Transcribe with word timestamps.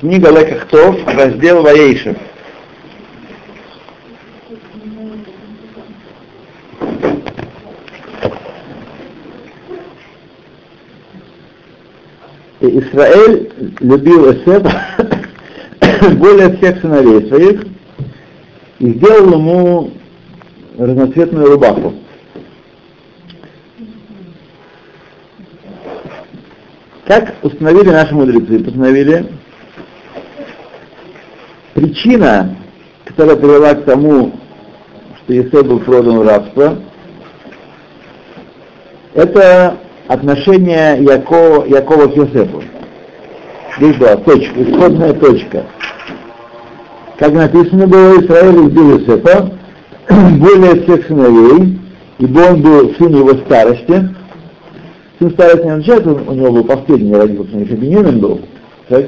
Книга 0.00 0.30
Лекахтов, 0.30 0.96
раздел 1.06 1.62
Ваейшев. 1.62 2.16
И 12.60 12.78
Израиль 12.78 13.52
любил 13.80 14.32
Эсефа 14.32 14.84
более 16.16 16.56
всех 16.56 16.80
сыновей 16.80 17.28
своих 17.28 17.66
и 18.80 18.90
сделал 18.90 19.34
ему 19.34 19.90
разноцветную 20.78 21.52
рубаху. 21.52 21.94
Как 27.06 27.34
установили 27.42 27.90
наши 27.90 28.14
мудрецы? 28.14 28.64
Постановили, 28.64 29.26
причина, 31.74 32.56
которая 33.04 33.36
привела 33.36 33.74
к 33.74 33.84
тому, 33.84 34.32
что 35.18 35.32
Есей 35.32 35.62
был 35.62 35.80
продан 35.80 36.18
в 36.18 36.26
рабство, 36.26 36.78
это 39.14 39.76
отношение 40.08 41.02
Якова, 41.02 41.66
Якова 41.66 42.06
к 42.06 42.16
Йосефу. 42.16 42.62
Здесь 43.78 43.96
была 43.96 44.16
точка, 44.16 44.62
исходная 44.62 45.12
точка. 45.14 45.66
Как 47.18 47.32
написано 47.32 47.86
было, 47.86 48.20
Израиль 48.20 48.68
избил 48.68 48.98
Йосефа 48.98 49.50
более 50.38 50.82
всех 50.82 51.06
сыновей, 51.06 51.78
ибо 52.18 52.40
он 52.40 52.62
был 52.62 52.94
сын 52.94 53.16
его 53.16 53.34
старости. 53.46 54.08
Сын 55.18 55.30
старости 55.30 55.64
не 55.64 55.70
означает, 55.70 56.06
у 56.06 56.32
него 56.32 56.52
был 56.52 56.64
последний 56.64 57.14
родился, 57.14 57.56
еще 57.56 57.74
Бенюмин 57.74 58.18
был. 58.18 58.40
Так? 58.88 59.06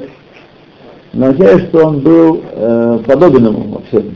Означает, 1.17 1.69
что 1.69 1.87
он 1.87 1.99
был 2.01 2.43
э, 2.43 2.99
подобен 3.07 3.47
ему 3.47 3.73
во 3.73 3.81
всем. 3.87 4.15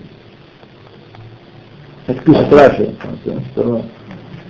Как 2.06 2.24
пишет 2.24 2.54
Раши, 2.54 2.94
что 3.54 3.82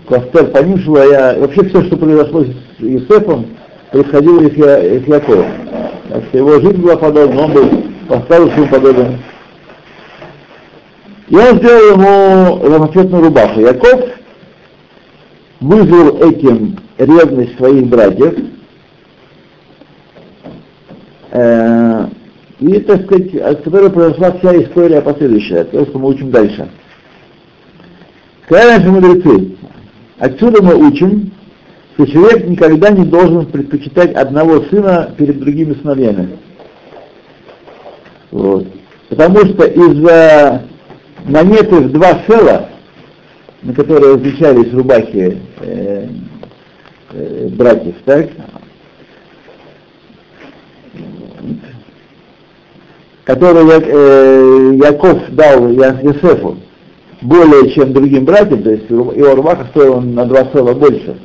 Кластер 0.06 0.48
Панишева, 0.48 0.98
я, 1.10 1.40
вообще 1.40 1.64
все, 1.70 1.82
что 1.84 1.96
произошло 1.96 2.44
с 2.44 2.80
Юсефом, 2.80 3.46
происходило 3.92 4.42
из, 4.42 4.58
Я, 4.58 4.84
из 4.84 5.08
Якова. 5.08 5.46
Так 6.10 6.24
что 6.26 6.38
его 6.40 6.60
жизнь 6.60 6.82
была 6.82 6.98
подобна, 6.98 7.42
он 7.44 7.54
был 7.54 7.70
поставил 8.10 8.48
ему 8.48 8.68
подобен. 8.68 9.18
И 11.30 11.36
он 11.38 11.58
сделал 11.58 11.94
ему 11.94 12.64
разноцветную 12.66 13.24
рубаху. 13.24 13.62
Яков 13.62 14.02
вызвал 15.62 16.22
этим 16.30 16.78
ревность 16.98 17.56
своих 17.56 17.88
братьев, 17.88 18.36
э, 21.32 22.08
и, 22.62 22.80
так 22.80 23.06
сказать, 23.06 23.34
от 23.36 23.64
которой 23.64 23.90
произошла 23.90 24.32
вся 24.34 24.56
история 24.62 25.02
последующая, 25.02 25.64
то, 25.64 25.84
что 25.84 25.98
мы 25.98 26.10
учим 26.10 26.30
дальше. 26.30 26.70
Сказали 28.46 28.78
наши 28.78 28.90
мудрецы, 28.90 29.52
Отсюда 30.20 30.62
мы 30.62 30.76
учим, 30.76 31.32
что 31.96 32.06
человек 32.06 32.48
никогда 32.48 32.92
не 32.92 33.06
должен 33.06 33.48
предпочитать 33.48 34.14
одного 34.14 34.62
сына 34.66 35.16
перед 35.18 35.40
другими 35.40 35.74
сыновьями. 35.74 36.38
Вот. 38.30 38.68
Потому 39.10 39.40
что 39.40 39.66
из-за 39.66 40.62
монеты 41.26 41.76
в 41.76 41.92
два 41.92 42.22
села, 42.28 42.70
на 43.64 43.74
которые 43.74 44.14
различались 44.14 44.72
рубахи 44.72 45.40
э, 45.62 46.08
э, 47.14 47.48
братьев, 47.50 47.96
так, 48.06 48.30
которые 53.36 53.82
э, 53.82 54.76
Яков 54.84 55.20
дал 55.30 55.70
Ясефу, 55.70 56.58
более 57.22 57.72
чем 57.72 57.94
другим 57.94 58.26
братьям, 58.26 58.62
то 58.62 58.72
есть 58.72 58.90
его 58.90 59.36
рубаха 59.36 59.68
стоила 59.72 60.02
на 60.02 60.26
два 60.26 60.44
села 60.52 60.74
больше. 60.74 61.18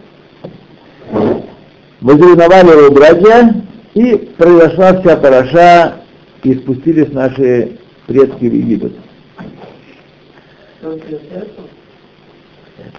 Возревновали 2.01 2.69
его 2.69 2.95
братья, 2.95 3.65
и 3.95 4.15
произошла 4.39 5.01
вся 5.01 5.17
параша, 5.17 5.95
и 6.45 6.55
спустились 6.55 7.13
наши 7.13 7.73
предки 8.07 8.45
в 8.45 8.55
Египет. 8.55 8.93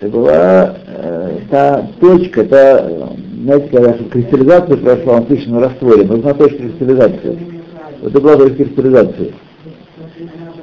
Это 0.01 0.09
была 0.09 0.75
э, 0.85 1.37
та 1.49 1.87
точка, 2.01 2.43
та, 2.43 2.89
знаете, 3.43 3.69
когда 3.69 3.93
кристаллизация 3.93 4.77
прошла, 4.77 5.13
он 5.13 5.19
отлично 5.21 5.59
на 5.59 5.69
растворе, 5.69 6.03
нужна 6.03 6.33
точка 6.33 6.57
кристаллизации. 6.57 7.56
Это 8.07 8.22
была 8.22 8.38
кристаллизации. 8.50 9.34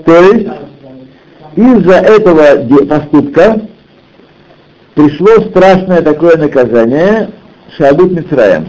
То 0.06 0.22
есть, 0.32 0.48
из-за 1.56 1.94
этого 1.96 2.86
поступка 2.86 3.60
пришло 4.94 5.42
страшное 5.50 6.00
такое 6.00 6.38
наказание 6.38 7.30
Шабут 7.76 8.12
Мицраем. 8.12 8.68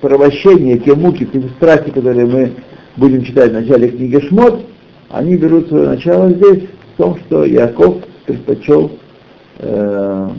Провощение, 0.00 0.78
те 0.78 0.94
муки, 0.94 1.26
те 1.26 1.42
страсти, 1.58 1.90
которые 1.90 2.26
мы 2.26 2.52
будем 2.96 3.22
читать 3.24 3.50
в 3.50 3.54
начале 3.54 3.88
книги 3.88 4.20
Шмот, 4.26 4.64
они 5.10 5.36
берут 5.36 5.68
свое 5.68 5.88
начало 5.88 6.30
здесь, 6.30 6.62
в 6.94 6.96
том, 6.96 7.18
что 7.26 7.44
Яков 7.44 7.96
предпочел, 8.24 8.90
э, 9.58 10.30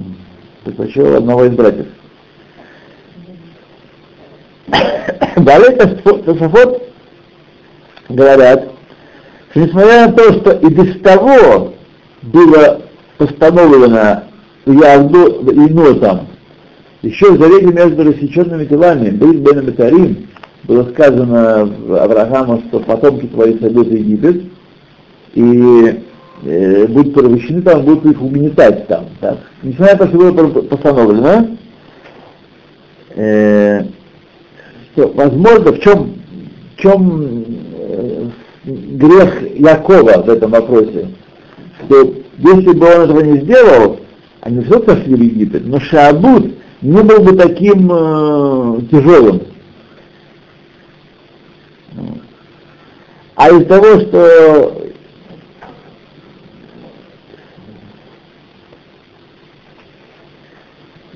предпочел 0.63 1.15
одного 1.15 1.45
из 1.45 1.51
братьев. 1.53 1.85
Далее 5.37 5.71
Тософот 6.25 6.86
говорят, 8.09 8.71
что 9.51 9.59
несмотря 9.61 10.07
на 10.07 10.13
то, 10.13 10.33
что 10.33 10.51
и 10.51 10.67
без 10.67 10.99
того 11.01 11.73
было 12.21 12.81
постановлено 13.17 14.23
Явду 14.65 15.51
и 15.51 15.73
Нотам, 15.73 16.27
еще 17.01 17.31
в 17.31 17.41
завете 17.41 17.67
между 17.67 18.03
рассеченными 18.03 18.65
телами, 18.65 19.09
Брит 19.09 19.41
Бен 19.41 19.65
Бетарим, 19.65 20.27
было 20.63 20.89
сказано 20.91 21.61
Аврааму, 21.61 22.63
что 22.67 22.79
потомки 22.81 23.27
твои 23.27 23.57
сойдут 23.59 23.87
в 23.87 23.93
Египет, 23.93 24.43
и 25.33 26.03
э, 26.43 26.87
будут 26.87 27.13
порабощены 27.13 27.61
там, 27.61 27.83
будут 27.83 28.05
их 28.05 28.21
угнетать 28.21 28.87
там. 28.87 29.05
Так. 29.21 29.37
Несмотря 29.63 29.93
на 29.93 29.99
то, 29.99 30.07
что 30.07 30.33
было 30.33 30.61
постановлено, 30.63 31.47
э, 33.15 33.83
что, 34.91 35.07
возможно, 35.09 35.71
в 35.71 35.79
чем, 35.79 36.15
в 36.75 36.81
чем 36.81 37.66
грех 38.67 39.41
Якова 39.59 40.21
в 40.23 40.29
этом 40.29 40.51
вопросе, 40.51 41.09
что 41.85 42.13
если 42.37 42.71
бы 42.73 42.85
он 42.85 43.01
этого 43.01 43.21
не 43.21 43.39
сделал, 43.41 43.99
они 44.41 44.63
все 44.63 44.79
пошли 44.79 45.15
в 45.15 45.21
Египет, 45.21 45.65
но 45.65 45.79
Шаабут 45.79 46.53
не 46.81 47.01
был 47.01 47.21
бы 47.21 47.35
таким 47.35 47.89
э, 47.91 48.81
тяжелым. 48.91 49.41
А 53.35 53.49
из 53.49 53.67
того, 53.67 53.99
что 54.01 54.87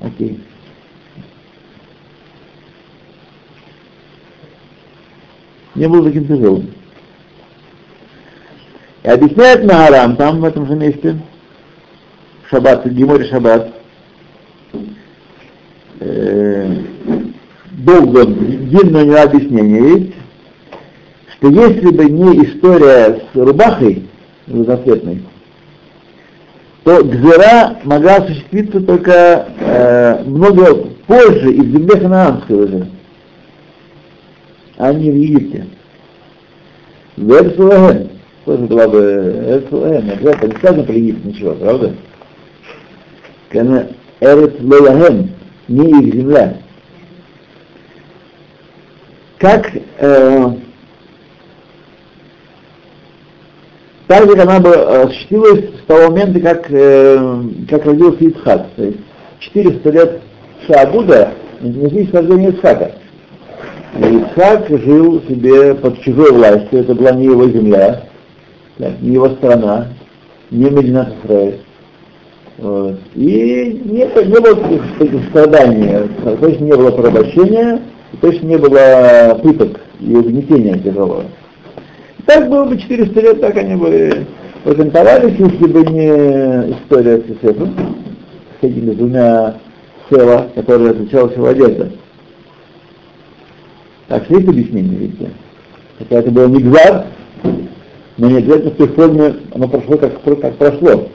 Окей. 0.00 0.40
Не 5.74 5.88
был 5.88 6.04
таким 6.04 6.26
тяжелым. 6.26 6.81
И 9.02 9.08
объясняет 9.08 9.64
Магарам 9.64 10.16
там, 10.16 10.40
в 10.40 10.44
этом 10.44 10.66
же 10.66 10.74
месте, 10.74 11.18
Шаббат, 12.48 12.86
Гиморе 12.86 13.24
Шаббат, 13.24 13.72
э, 15.98 16.76
долго, 17.72 18.26
длинное 18.26 19.02
у 19.02 19.06
него 19.06 19.22
объяснение 19.22 19.98
есть, 19.98 20.12
что 21.32 21.48
если 21.48 21.88
бы 21.88 22.04
не 22.04 22.44
история 22.44 23.22
с 23.32 23.36
рубахой 23.36 24.08
разноцветной, 24.46 25.22
то 26.84 27.02
Гзера 27.02 27.78
могла 27.82 28.16
осуществиться 28.16 28.80
только 28.80 29.48
э, 29.58 30.22
много 30.24 30.74
позже 31.06 31.52
и 31.52 31.60
в 31.60 31.70
земле 31.72 32.00
ханаанской 32.00 32.56
уже, 32.56 32.86
а 34.76 34.92
не 34.92 35.10
в 35.10 35.14
Египте. 35.14 35.66
В 37.16 37.32
Эрсулаген. 37.32 38.11
Тоже 38.44 38.64
была 38.64 38.88
бы 38.88 38.98
Эрсулаген, 39.46 40.10
обязательно 40.10 40.52
не 40.52 40.58
сказано 40.58 40.82
про 40.82 40.94
Египет 40.94 41.24
ничего, 41.24 41.54
правда? 41.54 41.94
Когда 43.50 43.86
Эрет 44.20 44.60
Лолаген, 44.60 45.30
не 45.68 45.88
их 45.88 46.14
земля. 46.14 46.56
Как 49.38 49.70
э, 49.98 50.50
так 54.08 54.28
как 54.28 54.38
она 54.38 54.60
бы 54.60 54.74
осуществилась 54.74 55.64
с 55.80 55.86
того 55.86 56.10
момента, 56.10 56.40
как, 56.40 56.66
э, 56.68 57.42
как 57.68 57.86
родился 57.86 58.24
Ицхак. 58.24 58.66
То 58.76 58.84
есть 58.84 58.98
400 59.38 59.90
лет 59.90 60.20
Шаабуда 60.66 61.32
несли 61.60 62.08
рождения 62.12 62.50
Ицхака. 62.50 62.92
Ицхак 63.98 64.68
жил 64.68 65.22
себе 65.28 65.74
под 65.74 66.00
чужой 66.02 66.32
властью, 66.32 66.80
это 66.80 66.94
была 66.94 67.12
не 67.12 67.24
его 67.24 67.48
земля, 67.48 68.04
не 68.78 69.14
его 69.14 69.30
страна, 69.30 69.88
не 70.50 70.70
Мединат 70.70 71.14
Израиль. 71.24 71.60
Вот. 72.58 72.98
И 73.14 73.80
не, 73.84 74.04
не 74.04 74.40
было 74.40 74.54
таких 74.98 75.24
страданий, 75.30 76.08
точно 76.40 76.64
не 76.64 76.76
было 76.76 76.90
порабощения, 76.90 77.80
точно 78.20 78.46
не 78.46 78.56
было 78.58 79.40
пыток 79.42 79.80
и 80.00 80.14
угнетения 80.14 80.78
тяжелого. 80.78 81.24
Так 82.26 82.48
было 82.48 82.64
бы 82.64 82.78
400 82.78 83.20
лет, 83.20 83.40
так 83.40 83.56
они 83.56 83.74
бы 83.74 84.26
презентовались, 84.64 85.38
если 85.38 85.66
бы 85.66 85.80
не 85.90 86.72
история 86.72 87.18
с 87.18 87.24
Исефом, 87.24 87.74
с 88.60 88.64
этими 88.64 88.92
двумя 88.92 89.56
села, 90.08 90.48
которые 90.54 90.90
отличалась 90.90 91.34
его 91.34 91.48
одежда. 91.48 91.90
Так 94.08 94.28
есть 94.30 94.46
объяснение, 94.46 94.98
видите? 94.98 95.30
Хотя 95.98 96.18
это 96.18 96.30
было 96.30 96.46
не 96.46 96.62
гзар, 96.62 97.06
но 98.18 98.28
не 98.28 98.38
обязательно 98.38 98.70
в 98.70 98.76
той 98.76 98.88
форме 98.88 99.36
оно 99.54 99.68
прошло, 99.68 99.96
как, 99.96 100.22
как 100.22 100.56
прошло. 100.56 101.08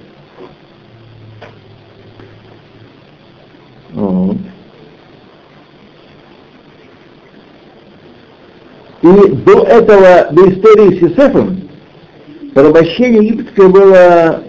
И 9.01 9.07
до 9.07 9.63
этого, 9.63 10.27
до 10.31 10.49
истории 10.49 10.97
с 10.97 11.01
Юсефом, 11.01 11.61
порабощение 12.53 13.27
египетское 13.27 13.67
было 13.69 14.43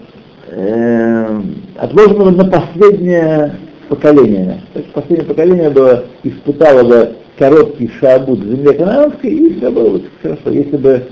э, 0.47 1.41
отложено 1.77 2.31
на 2.31 2.45
последнее 2.45 3.55
поколение. 3.87 4.61
То 4.73 4.79
есть 4.79 4.91
последнее 4.91 5.27
поколение 5.27 5.69
было, 5.69 6.05
испытало 6.23 6.83
бы 6.83 7.15
короткий 7.37 7.89
шабут 7.99 8.39
в 8.39 8.49
земле 8.49 8.73
канадской, 8.73 9.31
и 9.31 9.57
все 9.57 9.69
было 9.69 9.97
бы 9.97 10.03
хорошо, 10.21 10.49
если 10.49 10.77
бы 10.77 11.07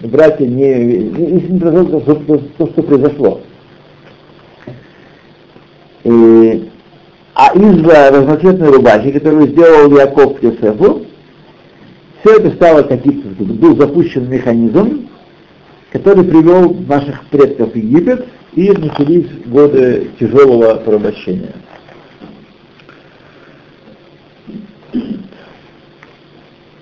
братья 0.00 0.46
не, 0.46 0.68
если 0.68 1.52
не 1.52 1.60
произошло 1.60 2.00
то, 2.00 2.14
то, 2.14 2.38
то, 2.58 2.66
что 2.66 2.82
произошло. 2.82 3.40
И, 6.04 6.70
а 7.34 7.52
из-за 7.54 8.10
разноцветной 8.10 8.70
рубахи, 8.70 9.12
которую 9.12 9.48
сделал 9.48 9.96
Яков 9.96 10.42
Йосефу, 10.42 11.06
все 12.20 12.36
это 12.36 12.50
стало 12.52 12.82
каким-то, 12.82 13.44
был 13.44 13.76
запущен 13.76 14.28
механизм, 14.28 15.08
который 15.92 16.24
привел 16.24 16.74
наших 16.88 17.24
предков 17.28 17.72
в 17.72 17.76
Египет, 17.76 18.26
и 18.54 18.70
начались 18.70 19.26
годы 19.46 20.10
тяжелого 20.18 20.76
порабощения. 20.76 21.52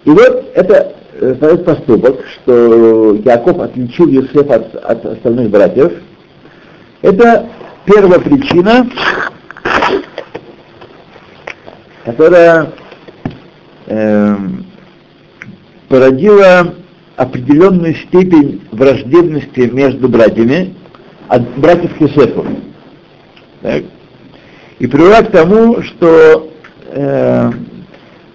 И 0.04 0.10
вот 0.10 0.52
это 0.54 0.94
э, 1.24 1.36
этот 1.40 1.64
поступок, 1.64 2.24
что 2.26 3.14
Яков 3.24 3.60
отличил 3.60 4.08
Юсефа 4.08 4.56
от, 4.56 4.74
от 4.74 5.06
остальных 5.06 5.50
братьев, 5.50 5.92
это 7.02 7.48
первая 7.84 8.20
причина, 8.20 8.88
которая 12.04 12.72
э, 13.86 14.36
породила 15.88 16.74
определенную 17.16 17.94
степень 17.94 18.62
враждебности 18.72 19.60
между 19.60 20.08
братьями 20.08 20.74
от 21.28 21.42
братьев 21.58 22.00
Юсефа. 22.00 22.44
Так. 23.62 23.84
И 24.78 24.86
привела 24.86 25.22
к 25.22 25.30
тому, 25.30 25.82
что 25.82 26.50
э, 26.90 27.50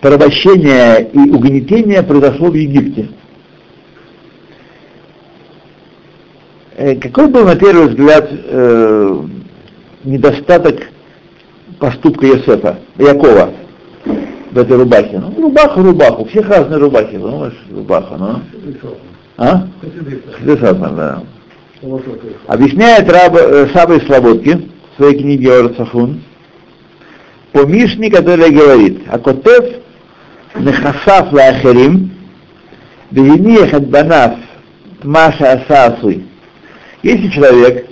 порабощение 0.02 1.10
и 1.12 1.18
угнетение 1.32 2.04
произошло 2.04 2.50
в 2.50 2.54
Египте. 2.54 3.10
Э, 6.78 6.96
какой 6.96 7.28
был, 7.28 7.46
на 7.46 7.56
первый 7.56 7.90
взгляд, 7.90 8.30
э, 8.32 9.22
недостаток 10.06 10.76
поступка 11.78 12.26
Йосефа, 12.26 12.80
Якова 12.98 13.50
в 14.52 14.58
этой 14.58 14.78
рубахе? 14.78 15.20
Ну, 15.20 15.42
рубаха, 15.42 15.82
рубаха, 15.82 16.22
у 16.22 16.26
всех 16.26 16.48
разные 16.48 16.80
рубахи, 16.80 17.18
думаешь, 17.18 17.58
рубаха, 17.70 18.16
ну. 18.18 18.42
А? 19.38 19.68
Хдесатна, 20.40 20.90
да. 20.90 21.24
Объясняет 22.48 23.10
раб 23.10 23.36
э, 23.36 23.68
Саба 23.74 24.00
Слободки 24.06 24.70
в 24.94 25.02
своей 25.02 25.20
книге 25.20 25.60
Орцахун 25.60 26.22
по 27.52 27.66
Мишне, 27.66 28.10
которая 28.12 28.52
говорит, 28.52 29.02
а 29.10 29.18
Котев 29.18 29.66
נחשף 30.57 31.25
לאחרים, 31.33 32.09
והניח 33.13 33.75
את 33.75 33.89
בניו 33.89 34.29
מה 35.05 35.33
שעשה 35.33 35.85
עשוי. 35.85 36.21
Если 37.03 37.29
человек, 37.29 37.87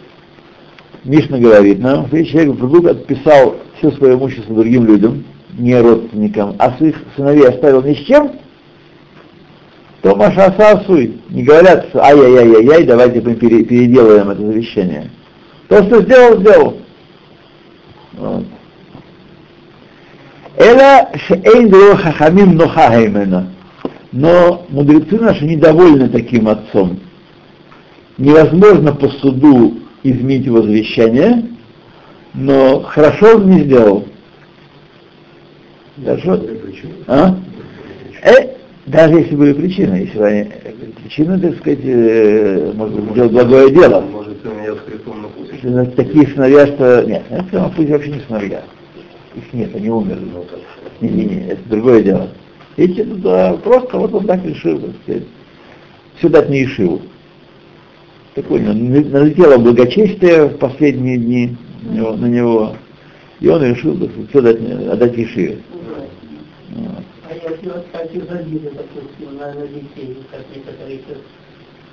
Мишна 1.04 1.38
говорит 1.38 1.80
нам, 1.80 2.06
если 2.12 2.32
человек 2.32 2.54
вдруг 2.54 2.86
отписал 2.86 3.56
все 3.76 3.90
свое 3.90 4.14
имущество 4.14 4.54
другим 4.54 4.86
людям, 4.86 5.24
не 5.58 5.78
родственникам, 5.78 6.56
а 6.58 6.72
своих 6.78 6.96
сыновей 7.14 7.46
оставил 7.46 7.82
ни 7.82 7.92
с 7.92 7.98
чем, 7.98 8.32
то 10.00 10.16
Маша 10.16 10.46
Асасуй 10.46 11.20
не 11.28 11.42
говорят, 11.42 11.94
ай-яй-яй-яй, 11.94 12.84
давайте 12.84 13.20
мы 13.20 13.34
переделаем 13.34 14.30
это 14.30 14.40
завещание. 14.40 15.10
То, 15.69 15.82
что 15.84 16.02
сделал, 16.02 16.40
сделал. 16.40 16.76
Вот. 18.14 18.44
Эла 20.57 21.07
шеэйн 21.27 21.71
хахамим 21.98 22.56
ноха 22.56 23.00
именно. 23.00 23.48
Но 24.12 24.65
мудрецы 24.69 25.19
наши 25.19 25.45
недовольны 25.45 26.09
таким 26.09 26.48
отцом. 26.48 27.00
Невозможно 28.18 28.92
по 28.94 29.07
суду 29.09 29.77
изменить 30.01 30.45
его 30.45 30.63
завещание, 30.63 31.45
но 32.33 32.81
хорошо 32.81 33.36
он 33.36 33.51
не 33.51 33.63
сделал. 33.65 34.06
Хорошо? 36.04 36.42
А? 37.06 37.36
Э, 38.24 38.56
даже 38.88 39.19
если 39.19 39.36
были 39.36 39.54
причины, 39.54 39.95
если 39.95 40.19
они, 40.19 40.50
причины, 41.04 41.39
так 41.39 41.57
сказать, 41.57 41.80
э, 41.83 42.71
может 42.74 43.00
быть, 43.00 43.13
делать 43.13 43.31
благое 43.31 43.71
дело. 43.71 44.01
Может, 44.01 44.38
у 44.44 45.86
Такие 45.92 46.27
сыновья, 46.27 46.65
что... 46.68 47.04
Нет, 47.06 47.24
это 47.30 47.71
пусть 47.75 47.89
вообще 47.89 48.12
не 48.12 48.21
сыновья 48.21 48.63
их 49.37 49.53
нет, 49.53 49.75
они 49.75 49.89
умерли. 49.89 50.27
Не-не-не, 51.01 51.47
это 51.49 51.69
другое 51.69 52.03
дело. 52.03 52.29
Эти 52.75 53.03
да, 53.03 53.53
просто 53.63 53.97
вот 53.97 54.13
он 54.13 54.25
так 54.25 54.43
решил, 54.45 54.79
так 54.79 55.23
все 56.17 56.29
дать 56.29 56.49
не 56.49 56.63
Ишиву. 56.63 57.01
Такое 58.35 58.61
налетело 58.61 59.57
благочестие 59.57 60.45
в 60.45 60.57
последние 60.57 61.17
дни 61.17 61.57
на 61.83 62.25
него, 62.25 62.75
и 63.39 63.47
он 63.47 63.63
решил 63.63 63.97
так 63.97 64.09
все 64.29 64.41
дать, 64.41 64.57
отдать 64.91 65.17
Ишиве. 65.17 65.59
А 67.29 67.33
если 67.33 67.69
вот 67.69 67.91
такие 67.91 68.23
обиды, 68.23 68.71
допустим, 68.73 69.37
на, 69.37 69.53
на 69.53 69.67
детей, 69.67 70.17
как 70.31 70.41
некоторые 70.56 70.99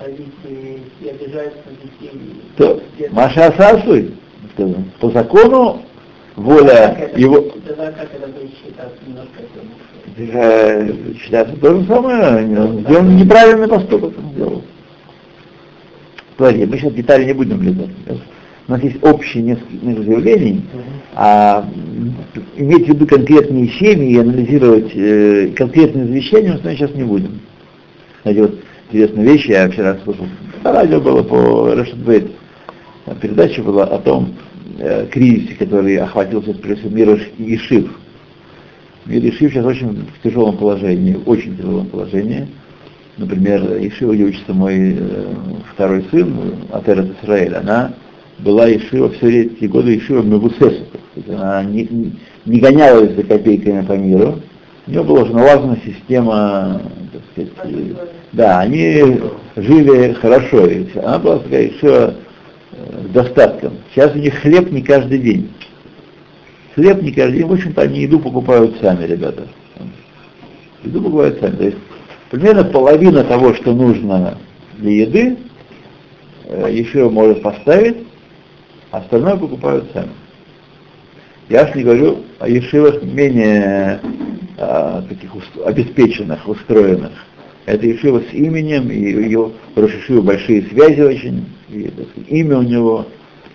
родители 0.01 0.83
обижаются 1.09 1.61
на 1.67 2.09
детей. 2.09 2.21
То, 2.57 2.81
Маша 3.11 3.47
Асасуй, 3.47 4.15
по 5.01 5.11
закону 5.11 5.83
воля 6.37 7.11
его... 7.17 7.53
Считается 11.19 11.57
то 11.57 11.81
же 11.81 11.87
самое, 11.87 12.87
он 12.97 13.17
неправильный 13.17 13.69
поступок. 13.69 14.13
Он 14.19 14.33
сделал. 14.33 14.63
Подожди, 16.37 16.67
мы 16.67 16.79
сейчас 16.79 16.93
детали 16.93 17.25
не 17.25 17.33
будем 17.33 17.59
влезать. 17.59 17.91
У 18.67 18.73
нас 18.73 18.83
есть 18.83 19.03
общие 19.03 19.43
несколько 19.43 20.03
заявлений, 20.03 20.65
а 21.15 21.69
иметь 22.57 22.87
в 22.87 22.89
виду 22.89 23.07
конкретные 23.07 23.69
семьи 23.69 24.13
и 24.13 24.19
анализировать 24.19 24.91
э, 24.95 25.49
конкретные 25.55 26.07
завещания 26.07 26.53
мы 26.53 26.59
с 26.59 26.65
вами 26.65 26.77
сейчас 26.77 26.95
не 26.95 27.03
будем. 27.03 27.41
Кстати, 28.19 28.39
вот 28.39 28.55
интересная 28.91 29.25
вещь, 29.25 29.47
я 29.47 29.69
вчера 29.69 29.99
слышал, 30.03 30.27
на 30.63 30.73
радио 30.73 30.99
было 30.99 31.23
по 31.23 31.75
Решетбейт, 31.75 32.31
передача 33.21 33.63
была 33.63 33.85
о 33.85 33.99
том, 33.99 34.35
э, 34.79 35.07
кризисе, 35.11 35.55
который 35.55 35.97
охватил 35.97 36.43
сейчас 36.43 36.85
мир 36.85 37.21
Ишив. 37.39 37.91
Мир 39.07 39.23
Ишив 39.29 39.53
сейчас 39.53 39.65
очень 39.65 40.07
в 40.07 40.23
тяжелом 40.23 40.57
положении, 40.57 41.19
очень 41.27 41.57
тяжелом 41.57 41.87
положении. 41.87 42.47
Например, 43.17 43.63
Ишива, 43.81 44.15
где 44.15 44.25
учится 44.25 44.53
мой 44.53 44.97
э, 44.99 45.27
второй 45.73 46.05
сын, 46.11 46.35
Атерет 46.73 47.15
Исраэль, 47.23 47.55
она 47.55 47.93
была 48.39 48.69
Ишива 48.69 49.11
все 49.11 49.43
эти 49.43 49.67
годы 49.67 49.97
Ишива 49.97 50.23
Мебусесу. 50.23 50.85
Она 51.29 51.63
не, 51.63 52.13
не 52.45 52.61
гонялась 52.61 53.15
за 53.15 53.23
копейками 53.23 53.85
по 53.85 53.93
миру. 53.93 54.41
У 54.87 54.91
нее 54.91 55.03
была 55.03 55.23
уже 55.23 55.33
налажена 55.33 55.79
система, 55.85 56.83
так 57.13 57.23
сказать, 57.33 57.97
да, 58.33 58.61
они 58.61 59.21
жили 59.57 60.13
хорошо. 60.15 60.69
Она 61.03 61.19
была 61.19 61.39
такая 61.39 61.69
Ишива 61.69 62.15
достатком. 63.13 63.79
Сейчас 63.93 64.15
у 64.15 64.19
них 64.19 64.35
хлеб 64.35 64.71
не 64.71 64.83
каждый 64.83 65.19
день. 65.19 65.51
Хлеб 66.75 67.03
не 67.03 67.13
каждый 67.13 67.39
день, 67.39 67.47
в 67.47 67.53
общем-то, 67.53 67.83
они 67.83 68.01
еду 68.01 68.19
покупают 68.19 68.77
сами, 68.81 69.05
ребята. 69.05 69.47
еду 70.83 71.03
покупают 71.03 71.39
сами. 71.41 71.57
То 71.57 71.65
есть 71.65 71.79
примерно 72.31 72.65
половина 72.65 73.25
того, 73.25 73.55
что 73.55 73.73
нужно 73.73 74.39
для 74.79 74.91
еды, 74.91 75.37
э, 76.47 76.69
Ешива 76.73 77.11
может 77.11 77.43
поставить, 77.43 77.99
а 78.91 78.99
остальное 78.99 79.37
покупают 79.37 79.91
сами. 79.93 80.11
Я 81.49 81.67
же 81.67 81.75
не 81.75 81.85
говорю 81.85 82.25
о 82.39 82.49
ешивах 82.49 83.03
менее 83.03 84.01
а, 84.57 85.03
таких 85.03 85.31
обеспеченных, 85.65 86.49
устроенных. 86.49 87.13
Это 87.67 87.87
ешива 87.87 88.21
с 88.21 88.33
именем, 88.33 88.91
и 88.91 89.37
Рошишива 89.75 90.23
большие 90.23 90.63
связи 90.63 91.01
очень, 91.01 91.45
так, 91.83 92.07
имя 92.29 92.59
у 92.59 92.63
него, 92.63 93.07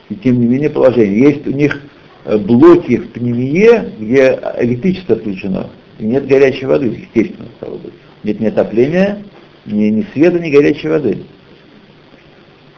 и 0.10 0.16
тем 0.16 0.40
не 0.40 0.48
менее 0.48 0.70
положение. 0.70 1.20
Есть 1.20 1.48
у 1.48 1.52
них 1.52 1.82
э, 2.26 2.38
блоки 2.38 2.98
в 2.98 3.10
пневмие, 3.12 3.94
где 4.00 4.40
электричество 4.58 5.16
включено, 5.16 5.70
и 5.98 6.06
нет 6.06 6.28
горячей 6.28 6.66
воды, 6.66 6.88
естественно, 6.88 7.48
стало 7.58 7.78
быть. 7.78 7.94
Нет 8.24 8.40
ни 8.40 8.48
отопления, 8.48 9.24
ни, 9.66 9.86
ни 9.86 10.06
света, 10.14 10.40
ни 10.40 10.50
горячей 10.50 10.90
воды. 10.90 11.24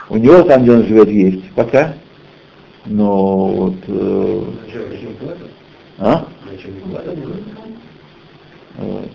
У 0.10 0.18
него 0.18 0.44
там, 0.44 0.64
где 0.64 0.72
он 0.72 0.86
живет, 0.86 1.10
есть 1.10 1.50
пока. 1.52 1.96
Но 2.86 3.48
вот... 3.48 3.76
Э, 3.88 4.44
а? 6.00 6.28
Вот. 8.78 9.12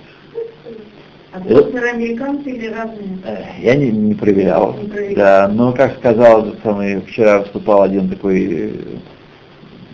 Блогеры 1.45 1.89
американцы 1.89 2.51
или 2.51 2.67
разные? 2.69 3.19
Э, 3.25 3.37
Я 3.61 3.75
не, 3.77 3.91
не 3.91 4.15
проверял. 4.15 4.77
Не 4.81 4.89
проверял. 4.89 5.17
Да, 5.17 5.49
но 5.53 5.73
как 5.73 5.97
сказал 5.99 6.47
самый, 6.63 7.01
вчера 7.03 7.41
выступал 7.41 7.83
один 7.83 8.09
такой 8.09 8.45
э, 8.51 8.71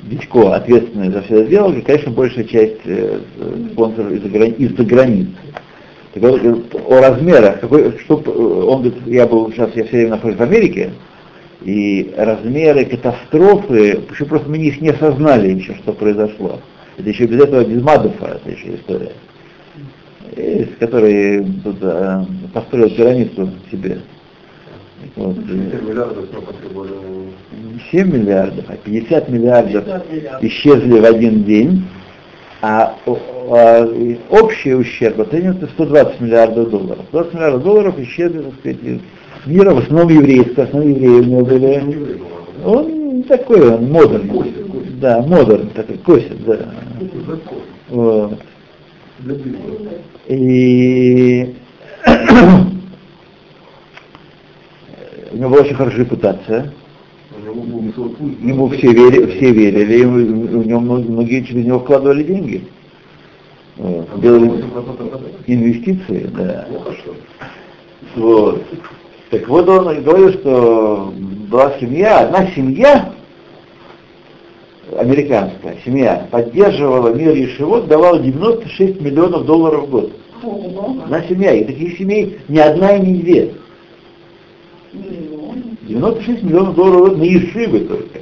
Дядько, 0.05 0.57
ответственный 0.57 1.11
за 1.11 1.23
все 1.23 1.43
это 1.43 1.51
дело, 1.51 1.73
и, 1.73 1.81
конечно, 1.81 2.11
большая 2.11 2.45
часть 2.45 2.81
э, 2.87 3.21
спонсоров 3.73 4.11
из-за 4.11 4.29
грани- 4.29 4.57
из-за 4.57 4.85
границы. 4.85 5.31
Так 6.13 6.23
вот, 6.25 6.41
э, 6.45 6.55
о 6.89 7.01
размерах, 7.01 7.61
какой, 7.61 7.97
что, 7.99 8.17
он 8.17 8.83
говорит, 8.83 9.07
я 9.07 9.27
был 9.29 9.51
сейчас, 9.53 9.71
я 9.77 9.85
все 9.85 9.93
время 9.99 10.11
нахожусь 10.11 10.39
в 10.39 10.43
Америке, 10.43 10.91
и 11.63 12.13
размеры 12.17 12.85
катастрофы, 12.85 14.01
еще 14.13 14.25
просто 14.25 14.51
мы 14.51 14.59
их 14.59 14.81
не 14.81 14.89
осознали 14.89 15.53
еще, 15.53 15.77
что 15.77 15.93
произошло. 15.93 16.59
Это 16.99 17.09
еще 17.09 17.27
без 17.27 17.41
этого, 17.41 17.65
без 17.65 17.81
Мадуфа, 17.81 18.41
это 18.43 18.51
еще 18.51 18.75
история. 18.75 19.13
Которой 20.79 21.45
тут, 21.63 21.77
э, 21.83 22.25
построил 22.55 22.89
границу 22.97 23.51
себе. 23.71 23.99
Вот. 25.17 25.37
и- 25.37 25.53
миллиардов 25.53 26.25
мы 26.33 26.41
потребовали. 26.41 26.91
не 26.91 27.81
7 27.91 28.11
миллиардов, 28.11 28.65
а 28.69 28.77
50 28.77 29.29
миллиардов 29.29 29.85
50 29.85 30.11
миллиардов. 30.11 30.45
исчезли 30.45 31.01
в 31.01 31.05
один 31.05 31.45
день, 31.45 31.85
а, 32.63 32.97
а, 33.07 33.89
общий 34.31 34.75
ущерб 34.75 35.21
оценивается 35.21 35.67
в 35.67 35.71
120 35.73 36.21
миллиардов 36.21 36.71
долларов. 36.71 37.05
120 37.09 37.35
миллиардов 37.35 37.63
долларов 37.65 37.99
исчезли, 37.99 38.39
так 38.39 38.55
сказать, 38.61 38.79
из 38.83 39.01
мира, 39.47 39.75
в 39.75 39.79
основном 39.79 40.09
еврейского, 40.09 40.65
в 40.65 40.69
основном 40.69 40.95
евреи 40.95 41.21
у 41.21 41.25
него 41.25 41.45
были. 41.45 42.21
Он 42.65 43.23
такой, 43.25 43.75
он 43.75 43.91
модерн. 43.91 44.31
Да, 45.01 45.21
модерн, 45.21 45.69
такой, 45.75 45.99
косит, 45.99 46.45
да. 46.45 46.59
Вот. 47.91 48.39
И 50.29 51.55
у 55.33 55.37
него 55.37 55.49
была 55.51 55.61
очень 55.63 55.75
хорошая 55.75 56.01
репутация. 56.01 56.73
Ему 57.45 58.69
все, 58.69 58.93
вери, 58.93 59.27
все 59.37 59.53
верили, 59.53 60.01
ему, 60.01 60.17
у 60.61 60.63
него 60.63 60.81
мно- 60.81 60.99
многие 61.03 61.43
через 61.45 61.65
него 61.65 61.81
вкладывали 61.81 62.23
деньги. 62.23 62.65
Вот, 63.77 64.09
Там 64.11 64.21
Делали 64.21 64.49
8% 64.51 65.11
годов. 65.11 65.23
инвестиции, 65.47 66.31
да. 66.37 66.69
Вот. 68.17 68.63
Так 69.31 69.49
вот 69.49 69.67
он 69.69 69.97
и 69.97 70.01
говорил, 70.03 70.33
что 70.35 71.13
была 71.49 71.73
семья, 71.81 72.21
одна 72.21 72.47
семья, 72.49 73.13
американская 74.99 75.77
семья, 75.85 76.27
поддерживала 76.31 77.15
мир 77.15 77.35
Ешивот, 77.35 77.89
давала 77.89 78.19
96 78.19 79.01
миллионов 79.01 79.47
долларов 79.47 79.87
в 79.87 79.91
год. 79.91 80.13
Одна 81.05 81.23
семья, 81.23 81.55
и 81.55 81.65
таких 81.65 81.99
семей 81.99 82.39
ни 82.49 82.59
одна 82.59 82.97
и 82.97 83.01
не 83.01 83.21
две. 83.21 83.55
96 85.83 86.43
миллионов 86.43 86.75
долларов 86.75 87.01
в 87.01 87.09
год 87.11 87.19
на 87.19 87.23
Ешивы 87.23 87.81
только. 87.81 88.21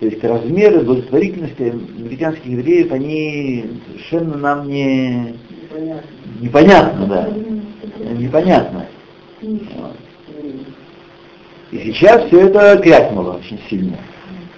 То 0.00 0.06
есть 0.06 0.22
размеры 0.22 0.80
благотворительности 0.80 1.74
американских 1.98 2.46
евреев, 2.46 2.92
они 2.92 3.64
совершенно 3.86 4.36
нам 4.36 4.68
не 4.68 5.34
непонятно, 6.40 7.06
да. 7.06 7.28
Непонятно. 8.12 8.86
Вот. 9.42 9.96
И 11.72 11.78
сейчас 11.78 12.24
все 12.26 12.46
это 12.46 12.78
крякнуло 12.78 13.32
очень 13.32 13.58
сильно. 13.68 13.98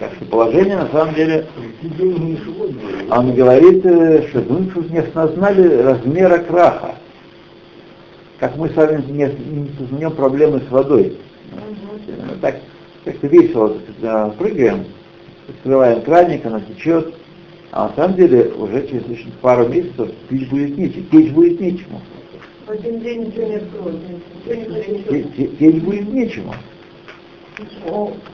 Так 0.01 0.15
что 0.15 0.25
положение 0.25 0.79
на 0.79 0.89
самом 0.89 1.15
деле, 1.15 1.47
он 3.11 3.35
говорит, 3.35 3.85
э, 3.85 4.29
что 4.29 4.41
мы 4.49 4.67
не 4.89 4.99
осознали 4.99 5.77
размера 5.83 6.39
краха. 6.39 6.95
Как 8.39 8.57
мы 8.57 8.71
с 8.71 8.77
вами 8.77 9.05
не, 9.11 9.31
не 9.99 10.11
проблемы 10.11 10.63
с 10.67 10.71
водой. 10.71 11.19
Э, 11.53 12.35
Так 12.41 12.61
как-то 13.05 13.27
весело 13.27 13.77
прыгаем, 14.39 14.87
открываем 15.47 16.01
краник, 16.01 16.47
она 16.47 16.61
течет, 16.61 17.13
а 17.71 17.89
на 17.89 17.95
самом 17.95 18.17
деле 18.17 18.53
уже 18.57 18.89
через 18.89 19.05
пару 19.43 19.69
месяцев 19.69 20.11
пить 20.31 20.49
будет 20.49 20.79
нечем, 20.79 21.07
течь 21.11 21.31
будет 21.31 21.61
нечему. 21.61 22.01
В 22.67 22.71
один 22.71 23.01
день 23.01 23.27
ничего 23.27 23.49
не 23.49 23.57
откроется. 23.57 25.59
Течь 25.59 25.83
будет 25.83 26.11
нечему. 26.11 26.55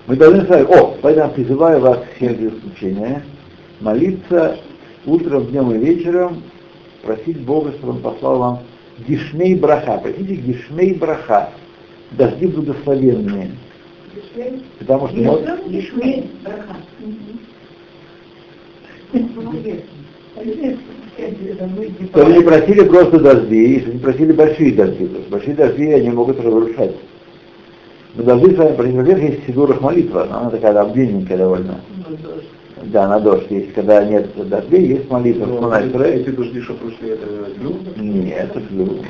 Мы 0.06 0.16
должны 0.16 0.44
с 0.44 0.48
вами, 0.48 0.64
о, 0.64 0.96
поэтому 1.02 1.32
призываю 1.32 1.80
вас 1.80 1.98
всех 2.16 2.38
без 2.38 2.52
исключения, 2.52 3.22
молиться 3.80 4.58
утром, 5.04 5.46
днем 5.46 5.72
и 5.72 5.78
вечером, 5.78 6.42
просить 7.02 7.40
Бога, 7.40 7.72
чтобы 7.72 7.94
Он 7.94 7.98
послал 8.00 8.38
вам 8.38 8.58
гишмей 9.06 9.54
браха. 9.54 9.98
Просите 9.98 10.34
гишмей 10.34 10.94
браха, 10.94 11.50
дожди 12.12 12.46
благословенные. 12.46 13.50
Потому 14.78 15.08
что 15.08 15.16
мы- 15.16 15.78
Ишмель, 15.80 16.30
браха. 16.42 16.76
чтобы 22.10 22.32
не 22.32 22.40
просили 22.40 22.84
просто 22.84 23.18
дожди, 23.20 23.74
если 23.74 23.92
не 23.92 23.98
просили 23.98 24.32
большие 24.32 24.72
дожди, 24.72 25.04
потому 25.06 25.22
что 25.22 25.30
большие 25.30 25.56
дожди 25.56 25.84
они 25.92 26.10
могут 26.10 26.38
разрушать. 26.40 26.92
Мы 28.16 28.24
должны 28.24 28.54
с 28.54 28.56
вами 28.56 28.74
просить, 28.74 28.94
во-первых, 28.94 29.24
есть 29.24 29.42
в 29.42 29.46
сидурах 29.46 29.80
молитва, 29.82 30.26
но 30.30 30.38
она 30.38 30.50
такая 30.50 30.80
обдельненькая 30.80 31.36
довольно. 31.36 31.80
Да, 32.84 33.08
на 33.08 33.20
дождь 33.20 33.50
есть. 33.50 33.74
Когда 33.74 34.02
нет 34.04 34.30
дождей, 34.48 34.86
есть 34.86 35.10
молитва. 35.10 35.44
Ну, 35.46 35.58
Шмона 35.58 35.86
Исраэль. 35.86 36.20
Эти 36.20 36.30
дожди, 36.30 36.60
что 36.62 36.74
прошли, 36.74 37.10
это 37.10 37.26
плюс? 37.58 37.74
Нет, 37.96 38.50
это 38.54 38.60
ветер. 38.70 39.06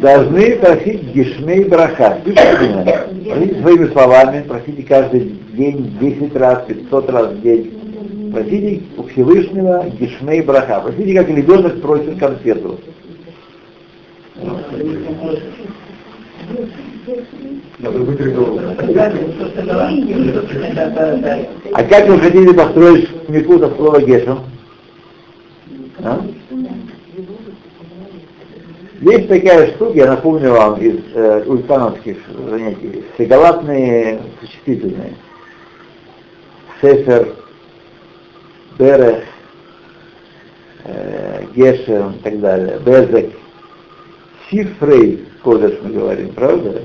Должны 0.00 0.56
просить 0.56 1.02
Гешмей 1.14 1.64
Браха. 1.64 2.18
Просите 2.24 3.60
своими 3.60 3.86
словами, 3.92 4.44
просите 4.46 4.82
каждый 4.82 5.38
день 5.54 5.96
10 6.00 6.36
раз, 6.36 6.64
500 6.66 7.10
раз 7.10 7.28
в 7.28 7.40
день. 7.40 8.30
Просите 8.32 8.82
у 8.98 9.02
Всевышнего 9.04 9.86
Гешмей 9.98 10.42
Браха. 10.42 10.80
Просите, 10.80 11.14
как 11.14 11.28
ребенок 11.28 11.80
просит 11.80 12.18
конфету. 12.18 12.78
Надо 17.78 17.98
вытереть 17.98 18.34
голову. 18.34 18.60
А 21.72 21.84
как 21.84 22.08
вы 22.08 22.18
хотите 22.18 22.54
построить 22.54 23.28
Микут 23.28 23.62
от 23.62 23.76
слова 23.76 24.00
Гешем? 24.00 24.40
А? 25.98 26.24
Есть 29.00 29.28
такая 29.28 29.72
штука, 29.72 29.98
я 29.98 30.06
напомню 30.06 30.52
вам 30.52 30.80
из 30.80 31.00
э, 31.12 31.42
ульпановских 31.44 32.18
занятий, 32.48 33.04
всегалатные 33.14 34.22
существительные. 34.40 35.14
Сефер, 36.80 37.34
Берех, 38.78 39.24
э, 40.84 41.44
Гешем 41.56 42.12
и 42.12 42.18
так 42.22 42.40
далее, 42.40 42.78
Безек. 42.86 43.32
Сифрей, 44.52 45.24
кодеш 45.42 45.78
мы 45.82 45.90
говорим, 45.92 46.28
правда? 46.34 46.82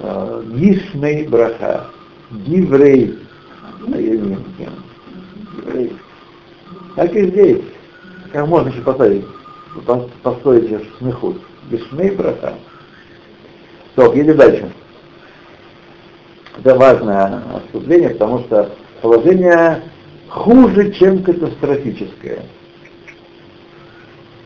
Э, 0.00 0.42
Гишмей 0.54 1.26
браха, 1.26 1.86
Гиврей, 2.30 3.18
Гиврей. 3.86 5.92
Так 6.94 7.14
и 7.16 7.26
здесь. 7.28 7.62
Как 8.32 8.46
можно 8.46 8.68
еще 8.68 8.82
поставить, 8.82 9.24
по- 9.86 10.08
построить 10.22 10.68
смеху? 10.98 11.36
Гишмей 11.70 12.10
браха. 12.10 12.54
Стоп, 13.92 14.14
едем 14.14 14.36
дальше. 14.36 14.70
Это 16.58 16.74
важное 16.74 17.42
отступление, 17.56 18.10
потому 18.10 18.40
что 18.40 18.74
положение 19.00 19.84
хуже, 20.28 20.92
чем 20.92 21.22
катастрофическое. 21.22 22.40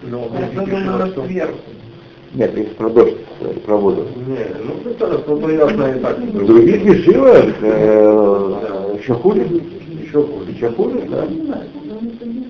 Но 0.03 0.31
Это 0.39 0.67
надо 0.67 1.27
сверху. 1.27 1.59
Нет, 2.35 2.57
если 2.57 2.73
про 2.75 2.89
дождь, 2.89 3.17
э, 3.41 3.53
про 3.67 3.77
воду. 3.77 4.07
Не, 4.27 4.47
ну 4.65 4.91
это 4.91 5.19
просто 5.19 5.51
ясно 5.51 5.85
и 5.85 6.01
так. 6.01 6.19
В 6.19 6.47
других 6.47 6.83
ешивах 6.83 7.45
э, 7.61 8.97
еще 8.99 9.15
хуже. 9.15 9.41
Еще 10.03 10.23
хуже. 10.23 10.51
Еще 10.51 10.71
хуже, 10.71 11.03
да? 11.11 11.27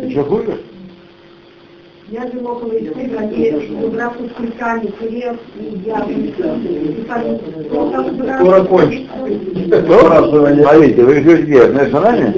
Еще 0.04 0.22
хуже. 0.22 0.60
Я 2.10 2.30
жила 2.30 2.52
около 2.52 2.72
Исыра, 2.72 3.26
и 3.26 3.88
брат 3.88 4.12
с 4.20 4.32
кульками, 4.34 4.86
хлеб, 4.98 5.40
и 5.58 5.80
я 5.86 6.06
Скоро 8.38 8.64
кончится. 8.64 9.12
Что? 9.66 10.54
Смотрите, 10.54 11.04
вы 11.04 11.14
живете 11.14 11.42
где? 11.42 11.64
В 11.64 11.74
Нешанаме? 11.74 12.34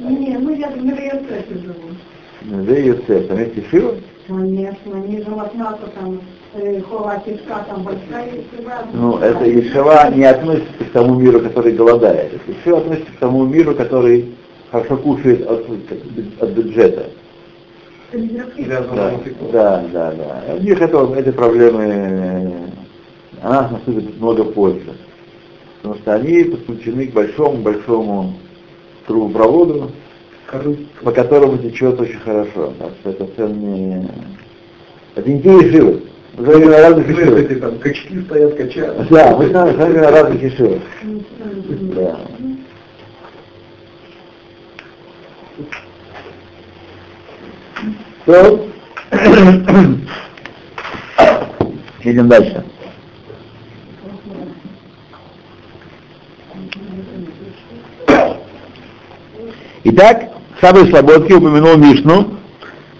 Не, 0.00 0.36
ну 0.36 0.50
я 0.54 0.68
в 0.68 0.84
Мириоцете 0.84 1.54
живу. 1.62 2.64
Да, 2.66 2.72
Юцев, 2.72 3.28
там 3.28 3.38
есть 3.38 3.56
ешива? 3.56 3.94
Конечно, 4.26 4.92
э, 4.94 5.24
хова 5.24 5.48
кишка 5.48 5.90
там. 5.94 6.20
Ну, 8.92 9.18
это 9.18 9.44
Ешева 9.44 10.10
не 10.10 10.24
относится 10.24 10.84
к 10.84 10.90
тому 10.92 11.14
миру, 11.16 11.40
который 11.40 11.72
голодает. 11.72 12.32
Ешева 12.46 12.78
относится 12.78 13.12
к 13.12 13.18
тому 13.18 13.44
миру, 13.44 13.74
который 13.74 14.34
хорошо 14.70 14.96
кушает 14.96 15.48
от, 15.50 15.66
от 16.40 16.50
бюджета. 16.50 17.10
Да, 19.52 19.84
да, 19.92 20.12
да, 20.12 20.12
да. 20.12 20.54
У 20.54 20.62
них 20.62 20.80
это, 20.80 21.14
эти 21.16 21.30
проблемы, 21.32 21.84
э, 21.84 22.50
она 23.42 23.68
наступит 23.70 24.20
много 24.20 24.44
позже. 24.44 24.94
Потому 25.82 26.00
что 26.00 26.14
они 26.14 26.44
подключены 26.44 27.08
к 27.08 27.12
большому-большому 27.12 28.34
трубопроводу, 29.06 29.90
по 31.02 31.10
которому 31.10 31.58
течет 31.58 32.00
очень 32.00 32.20
хорошо. 32.20 32.72
Так 32.78 32.92
что 33.00 33.10
это 33.10 33.48
не... 33.48 34.08
Это 35.16 35.30
не 35.30 35.42
те. 35.42 36.13
Говорим 36.36 36.68
о 36.72 36.78
разных. 36.78 37.08
Эти 37.08 37.54
там 37.60 37.78
качки 37.78 38.20
стоят, 38.22 38.56
качают. 38.56 39.08
Да, 39.08 39.36
мы 39.36 39.48
вами 39.48 39.72
говорим 39.76 40.02
о 40.02 40.10
разных 40.10 40.42
ешивах. 40.42 40.82
Да. 41.94 42.18
То, 48.26 48.66
идем 52.02 52.28
дальше. 52.28 52.64
Итак, 59.84 60.30
Сабы 60.62 60.86
Слободки 60.86 61.34
упомянул 61.34 61.76
Мишну, 61.76 62.33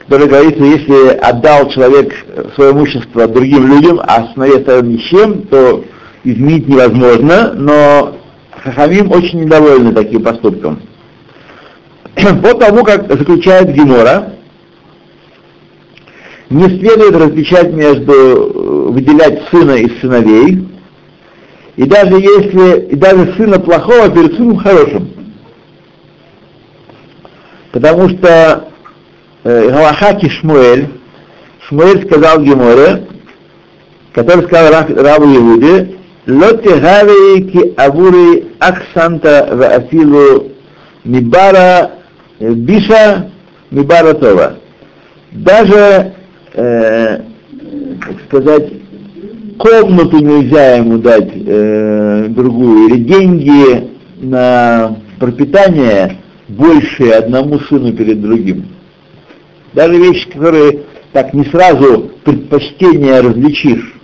который 0.07 0.29
говорит, 0.29 0.57
что 0.57 0.65
если 0.65 1.09
отдал 1.17 1.71
человек 1.71 2.13
свое 2.55 2.73
имущество 2.73 3.27
другим 3.27 3.67
людям, 3.69 4.01
а 4.01 4.33
сыновей 4.35 4.59
оставил 4.59 4.83
ни 4.83 4.99
с 4.99 5.03
чем, 5.03 5.43
то 5.47 5.85
изменить 6.25 6.69
невозможно, 6.69 7.53
но 7.55 8.17
Хахамим 8.51 9.11
очень 9.11 9.45
недовольны 9.45 9.93
таким 9.93 10.23
поступком. 10.23 10.81
По 12.43 12.55
тому, 12.55 12.85
как 12.85 13.11
заключает 13.11 13.73
Гемора, 13.75 14.35
не 16.51 16.65
следует 16.65 17.17
различать 17.17 17.73
между 17.73 18.13
э, 18.13 18.91
выделять 18.91 19.43
сына 19.51 19.73
из 19.73 20.01
сыновей, 20.01 20.69
и 21.77 21.85
даже 21.85 22.15
если, 22.15 22.87
и 22.87 22.95
даже 22.95 23.35
сына 23.37 23.59
плохого 23.59 24.11
перед 24.11 24.37
сыном 24.37 24.59
хорошим. 24.59 25.11
Потому 27.73 28.09
что 28.11 28.69
Галахаки 29.45 30.29
Шмуэль, 30.29 30.89
Шмуэль 31.69 32.07
сказал 32.07 32.41
Геморе, 32.43 33.07
который 34.13 34.45
сказал 34.45 34.87
Раву 34.89 35.27
Иуде, 35.35 35.95
Лоти 36.27 36.69
хави 36.69 37.51
ки 37.51 37.75
авури 37.77 38.47
аксанта 38.59 39.47
ва 39.53 39.67
афилу 39.75 40.53
мибара 41.05 41.91
э, 42.41 42.51
биша 42.55 43.31
мибара 43.71 44.15
това. 44.15 44.55
Даже, 45.33 46.15
э, 46.55 47.19
так 48.01 48.25
сказать, 48.27 48.73
комнату 49.59 50.19
нельзя 50.19 50.77
ему 50.77 50.97
дать 50.97 51.31
э, 51.35 52.29
другую, 52.31 52.89
или 52.89 53.03
деньги 53.03 53.91
на 54.23 54.97
пропитание 55.21 56.17
больше 56.49 57.11
одному 57.11 57.59
сыну 57.61 57.93
перед 57.93 58.23
другим. 58.23 58.65
Даже 59.75 59.97
вещи, 59.97 60.31
которые 60.31 60.85
так 61.13 61.35
не 61.35 61.45
сразу 61.47 62.11
предпочтение 62.25 63.21
различишь. 63.21 63.95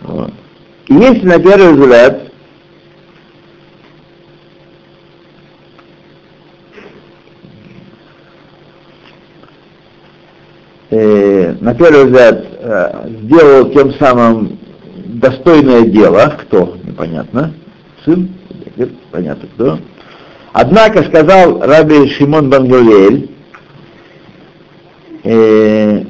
Вот. 0.00 0.32
И 0.86 0.94
если 0.94 1.26
на 1.26 1.38
первый 1.38 1.74
взгляд 1.74 2.22
э, 10.90 11.52
на 11.60 11.74
первый 11.74 12.04
взгляд 12.06 12.46
э, 12.60 13.08
сделал 13.22 13.70
тем 13.70 13.92
самым 13.94 14.58
достойное 15.06 15.82
дело, 15.82 16.36
кто, 16.40 16.76
непонятно, 16.84 17.52
сын, 18.04 18.30
понятно 19.10 19.48
кто. 19.54 19.78
Однако 20.52 21.02
сказал 21.04 21.60
Раби 21.60 22.08
Шимон 22.10 22.50
Бангулель, 22.50 23.37
э, 25.28 26.04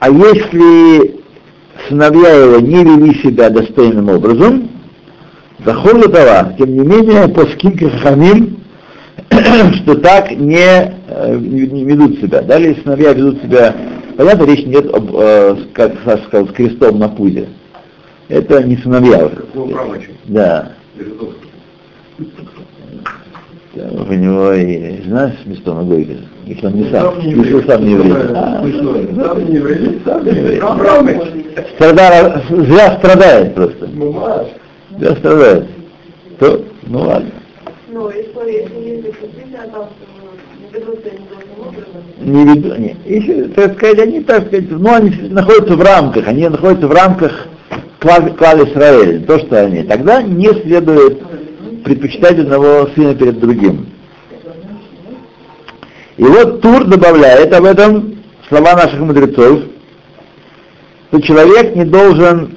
а 0.00 0.10
если 0.10 1.20
сыновья 1.88 2.30
его 2.30 2.60
не 2.60 2.84
вели 2.84 3.14
себя 3.22 3.50
достойным 3.50 4.08
образом, 4.08 4.70
захор 5.64 6.00
того, 6.08 6.52
тем 6.58 6.72
не 6.74 6.86
менее, 6.86 7.28
по 7.28 7.46
скинке 7.46 7.88
хамим, 7.90 8.58
что 9.30 9.96
так 9.96 10.30
не, 10.30 10.94
э, 11.08 11.38
не, 11.38 11.66
не 11.66 11.84
ведут 11.84 12.20
себя. 12.20 12.42
Далее 12.42 12.76
сыновья 12.82 13.12
ведут 13.12 13.42
себя, 13.42 13.74
понятно, 14.16 14.44
речь 14.44 14.66
нет 14.66 14.92
об, 14.94 15.10
э, 15.14 15.56
как 15.72 15.94
Саша 16.04 16.24
сказал, 16.24 16.48
с 16.48 16.52
крестом 16.52 16.98
на 16.98 17.08
пузе. 17.08 17.48
Это 18.28 18.62
не 18.62 18.76
сыновья 18.76 19.26
уже. 19.26 19.44
Да. 20.26 20.72
У 23.78 24.12
него 24.12 24.52
и 24.52 25.02
знаешь 25.06 25.34
смешно 25.44 25.74
на 25.74 25.82
Гойге, 25.84 26.18
если 26.46 26.66
он 26.66 26.72
не 26.74 26.90
сам, 26.90 27.14
Сам 27.14 27.18
не 27.20 27.30
если 27.30 27.48
еврей. 27.48 27.66
сам 27.66 27.84
не 27.84 27.92
еврей. 27.92 28.12
А. 28.34 29.24
Сам 29.24 29.44
не 29.46 29.54
еврей. 29.54 30.00
Сам 30.04 30.24
не 30.24 30.30
еврей. 30.30 30.60
Сам 30.60 30.78
правый. 30.78 31.20
Страдал, 31.74 32.42
зря 32.48 32.98
страдает 32.98 33.54
просто. 33.54 33.88
Ну. 33.92 34.20
Зря 34.98 35.16
страдает. 35.16 35.66
То, 36.40 36.64
ну 36.86 37.00
ладно. 37.00 37.30
Ну, 37.90 38.10
если 38.10 38.32
там 38.32 39.88
э, 40.72 40.80
образом, 41.60 42.02
Не 42.20 42.44
веду, 42.44 42.74
не. 42.76 42.96
Если, 43.06 43.42
так 43.44 43.76
сказать, 43.76 43.98
они, 44.00 44.20
так 44.20 44.46
сказать, 44.46 44.70
ну, 44.70 44.92
они 44.94 45.10
находятся 45.30 45.76
в 45.76 45.82
рамках, 45.82 46.26
они 46.26 46.48
находятся 46.48 46.88
в 46.88 46.92
рамках 46.92 47.46
клали, 48.00 48.70
Израиля, 48.70 49.20
то, 49.26 49.38
что 49.38 49.60
они. 49.60 49.82
Тогда 49.82 50.22
не 50.22 50.48
следует 50.62 51.20
предпочитать 51.88 52.38
одного 52.38 52.88
сына 52.94 53.14
перед 53.14 53.40
другим. 53.40 53.86
И 56.18 56.22
вот 56.22 56.60
Тур 56.60 56.84
добавляет 56.84 57.52
об 57.54 57.64
этом 57.64 58.18
слова 58.48 58.74
наших 58.74 59.00
мудрецов, 59.00 59.60
что 61.08 61.22
человек 61.22 61.74
не 61.76 61.84
должен 61.84 62.56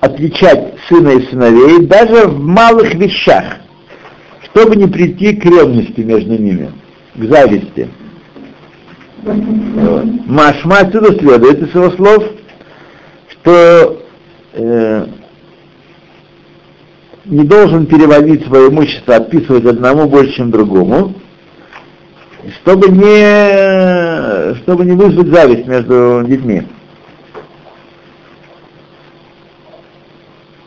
отличать 0.00 0.74
сына 0.88 1.10
и 1.10 1.26
сыновей 1.30 1.86
даже 1.86 2.26
в 2.26 2.38
малых 2.38 2.94
вещах, 2.94 3.44
чтобы 4.50 4.76
не 4.76 4.86
прийти 4.86 5.36
к 5.36 5.44
ревности 5.44 6.00
между 6.00 6.32
ними, 6.32 6.70
к 7.14 7.24
зависти. 7.24 7.88
Вот. 9.22 10.04
Машма 10.26 10.78
отсюда 10.80 11.18
следует 11.18 11.62
из 11.62 11.74
его 11.74 11.90
слов, 11.92 12.24
что 13.28 14.02
э, 14.54 15.06
не 17.30 17.44
должен 17.44 17.86
переводить 17.86 18.44
свое 18.44 18.68
имущество, 18.68 19.16
отписывать 19.16 19.64
одному 19.64 20.08
больше, 20.08 20.34
чем 20.34 20.50
другому, 20.50 21.14
чтобы 22.60 22.88
не, 22.88 24.54
чтобы 24.62 24.84
не 24.84 24.92
вызвать 24.92 25.28
зависть 25.28 25.66
между 25.66 26.24
детьми. 26.26 26.62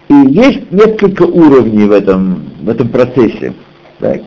И 0.08 0.14
есть 0.14 0.72
несколько 0.72 1.24
уровней 1.24 1.86
в 1.86 1.92
этом, 1.92 2.50
в 2.62 2.70
этом 2.70 2.88
процессе. 2.88 3.54
Так. 4.00 4.22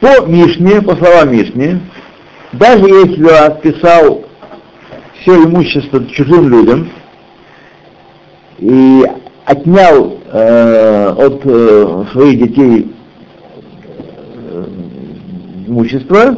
По 0.00 0.26
Мишне, 0.26 0.80
по 0.80 0.96
словам 0.96 1.32
Мишне, 1.32 1.80
даже 2.52 2.84
если 2.84 3.24
он 3.24 3.44
отписал 3.44 4.24
все 5.20 5.44
имущество 5.44 6.04
чужим 6.06 6.48
людям 6.48 6.90
и 8.58 9.04
отнял 9.44 10.21
э, 10.32 11.08
от 11.10 11.40
э, 11.44 12.04
своих 12.12 12.38
детей 12.38 12.92
э, 14.50 14.64
имущество, 15.68 16.36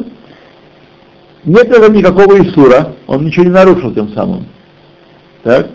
нет 1.45 1.67
этого 1.67 1.91
никакого 1.91 2.41
Исура, 2.41 2.93
он 3.07 3.25
ничего 3.25 3.45
не 3.45 3.51
нарушил 3.51 3.93
тем 3.93 4.09
самым. 4.09 4.45
Так? 5.43 5.69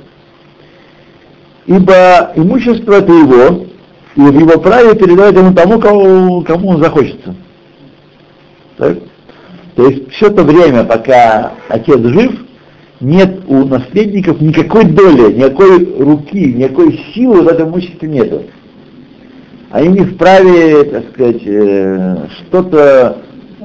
Ибо 1.67 2.33
имущество 2.35 2.95
это 2.95 3.13
его, 3.13 3.67
и 4.17 4.21
в 4.21 4.41
его 4.41 4.59
праве 4.61 4.95
передает 4.97 5.37
ему 5.37 5.55
тому, 5.55 5.79
кому, 5.79 6.43
кому 6.43 6.69
он 6.71 6.83
захочется. 6.83 7.35
Так? 8.77 8.99
То 9.77 9.89
есть 9.89 10.11
все 10.13 10.31
то 10.31 10.43
время, 10.43 10.85
пока 10.85 11.53
отец 11.69 12.01
жив, 12.01 12.33
нет 13.01 13.41
у 13.47 13.65
наследников 13.65 14.41
никакой 14.41 14.85
доли, 14.85 15.33
никакой 15.35 15.85
руки, 15.99 16.53
никакой 16.53 17.01
силы 17.15 17.43
в 17.43 17.49
этом 17.49 17.71
имуществе 17.71 18.09
нету. 18.09 18.43
Они 19.71 19.89
не 19.89 20.05
вправе, 20.05 20.85
так 20.85 21.05
сказать, 21.13 21.43
э, 21.47 22.27
что-то 22.39 23.19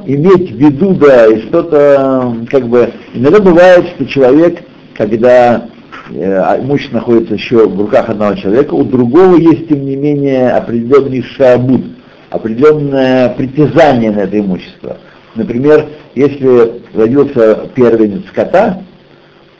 иметь 0.06 0.52
в 0.52 0.56
виду, 0.56 0.94
да, 0.94 1.28
и 1.28 1.42
что-то, 1.48 2.36
как 2.50 2.68
бы, 2.68 2.92
иногда 3.14 3.40
бывает, 3.40 3.88
что 3.96 4.06
человек, 4.06 4.60
когда 4.94 5.68
э, 6.12 6.62
имущество 6.62 6.98
находится 6.98 7.34
еще 7.34 7.68
в 7.68 7.80
руках 7.80 8.10
одного 8.10 8.36
человека, 8.36 8.76
у 8.76 8.84
другого 8.84 9.36
есть, 9.36 9.68
тем 9.68 9.84
не 9.84 9.96
менее, 9.96 10.52
определенный 10.52 11.24
шабут, 11.24 11.84
определенное 12.30 13.30
притязание 13.30 14.12
на 14.12 14.20
это 14.20 14.40
имущество. 14.40 14.98
Например, 15.34 15.88
если 16.14 16.82
родился 16.94 17.68
первенец 17.74 18.22
скота, 18.30 18.84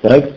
так, 0.08 0.30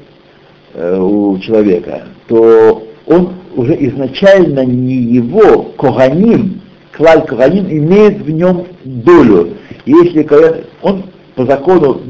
э, 0.73 0.99
у 0.99 1.39
человека, 1.41 2.05
то 2.27 2.89
он 3.05 3.35
уже 3.55 3.75
изначально 3.87 4.65
не 4.65 4.95
его 4.95 5.63
коганим, 5.77 6.63
клаль 6.93 7.27
коганим 7.27 7.67
имеет 7.67 8.23
в 8.23 8.31
нем 8.31 8.67
долю. 8.85 9.57
Если 9.85 10.23
Коэн, 10.23 10.65
он 10.81 11.05
по 11.35 11.45
закону 11.45 12.01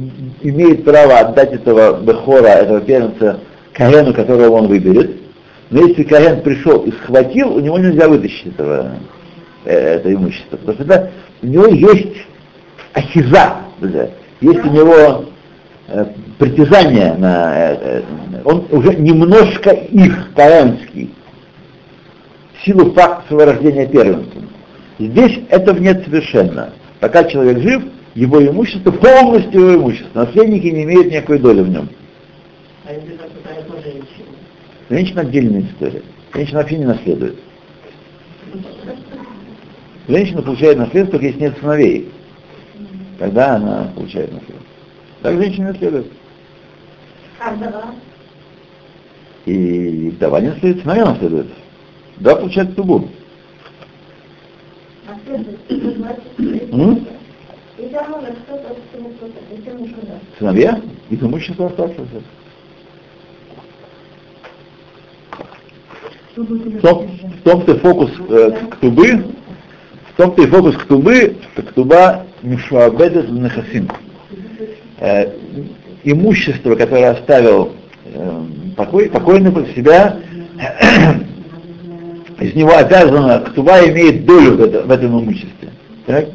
имеет 0.42 0.84
право 0.84 1.18
отдать 1.18 1.52
этого 1.52 2.00
Бехора, 2.00 2.46
этого 2.46 2.80
первенца, 2.80 3.40
Каэну, 3.72 4.14
которого 4.14 4.50
он 4.50 4.68
выберет, 4.68 5.16
но 5.70 5.86
если 5.86 6.04
Каэн 6.04 6.42
пришел 6.42 6.84
и 6.84 6.92
схватил, 6.92 7.56
у 7.56 7.60
него 7.60 7.76
нельзя 7.78 8.08
вытащить 8.08 8.46
этого, 8.46 8.92
э, 9.64 9.96
это 9.96 10.14
имущество, 10.14 10.56
потому 10.58 10.74
что 10.74 10.84
это, 10.84 11.10
у 11.42 11.46
него 11.48 11.66
есть 11.66 12.18
ахиза, 12.94 13.56
есть 14.40 14.64
у 14.64 14.70
него 14.70 15.24
притязание 16.38 17.14
на 17.14 17.72
э, 17.72 18.02
он 18.44 18.66
уже 18.70 18.94
немножко 18.96 19.70
их 19.70 20.34
таранский, 20.34 21.10
в 22.54 22.64
силу 22.64 22.92
факта 22.92 23.26
своего 23.28 23.52
рождения 23.52 23.86
первенцем. 23.86 24.48
Здесь 24.98 25.40
этого 25.48 25.78
нет 25.78 26.04
совершенно. 26.04 26.72
Пока 27.00 27.24
человек 27.24 27.62
жив, 27.62 27.84
его 28.14 28.44
имущество 28.44 28.90
полностью 28.90 29.60
его 29.60 29.74
имущество. 29.76 30.24
Наследники 30.24 30.66
не 30.66 30.82
имеют 30.84 31.06
никакой 31.12 31.38
доли 31.38 31.62
в 31.62 31.68
нем. 31.68 31.88
А 32.84 32.92
если 32.92 33.12
так 33.12 33.30
пытается 33.30 33.72
женщина? 33.82 34.26
Женщина 34.90 35.20
отдельная 35.20 35.62
история. 35.62 36.02
Женщина 36.34 36.58
вообще 36.58 36.78
не 36.78 36.84
наследует. 36.84 37.38
Женщина 40.08 40.42
получает 40.42 40.78
наследство, 40.78 41.18
если 41.20 41.40
нет 41.40 41.58
сыновей. 41.60 42.10
Тогда 43.18 43.56
она 43.56 43.92
получает 43.94 44.32
наследство. 44.32 44.67
Так 45.22 45.36
женщина 45.36 45.72
наследует. 45.72 46.06
А 47.40 47.52
вдова? 47.52 47.94
И 49.46 50.10
вдова 50.10 50.40
не 50.40 50.48
наследует, 50.48 50.82
сыновья 50.82 51.04
наследует. 51.06 51.46
Да, 52.18 52.36
получает 52.36 52.76
тубу. 52.76 53.08
А 55.08 55.14
следует. 55.24 55.58
Сыновья 60.38 60.80
и 61.10 61.14
имущество 61.14 61.66
оставшееся. 61.66 62.22
В 66.36 66.80
том, 66.80 67.08
в 67.08 67.42
том-то 67.42 67.78
фокус 67.78 68.10
э, 68.28 68.50
ктубы, 68.70 69.24
в 70.12 70.16
том-то 70.16 70.42
и 70.42 70.46
фокус 70.46 70.76
ктубы, 70.76 71.36
что 71.52 71.62
ктуба 71.62 72.26
мишуабедет 72.42 73.28
нахасим. 73.28 73.88
Э, 75.00 75.32
имущество, 76.02 76.74
которое 76.74 77.10
оставил 77.10 77.72
э, 78.04 78.42
покой, 78.76 79.08
покойный 79.08 79.52
под 79.52 79.68
себя, 79.76 80.16
из 82.40 82.54
него 82.54 82.76
обязана, 82.76 83.40
ктуба 83.40 83.78
имеет 83.88 84.26
долю 84.26 84.56
в, 84.56 84.60
это- 84.60 84.82
в 84.82 84.90
этом 84.90 85.20
имуществе. 85.20 85.70
Так? 86.06 86.26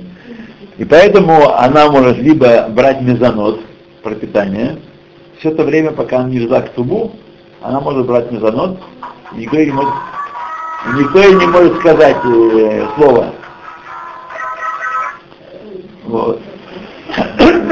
И 0.78 0.86
поэтому 0.86 1.54
она 1.58 1.89
может 1.91 2.17
либо 2.19 2.67
брать 2.69 3.02
мезонот, 3.02 3.60
пропитание, 4.02 4.78
все 5.39 5.52
то 5.52 5.63
время, 5.63 5.91
пока 5.91 6.19
она 6.19 6.30
не 6.30 6.39
жила 6.39 6.62
ктубу, 6.62 7.12
она 7.62 7.82
может 7.82 8.06
брать 8.06 8.32
мезонот, 8.32 8.80
и 9.36 9.39
никто 9.39 9.58
ей 9.58 9.65
не 9.67 9.73
может, 9.73 9.93
никто 10.97 11.19
ей 11.19 11.36
не 11.36 11.47
может 11.47 11.78
сказать 11.80 12.17
э, 12.23 12.88
слово. 12.95 13.34
Вот. 16.06 16.41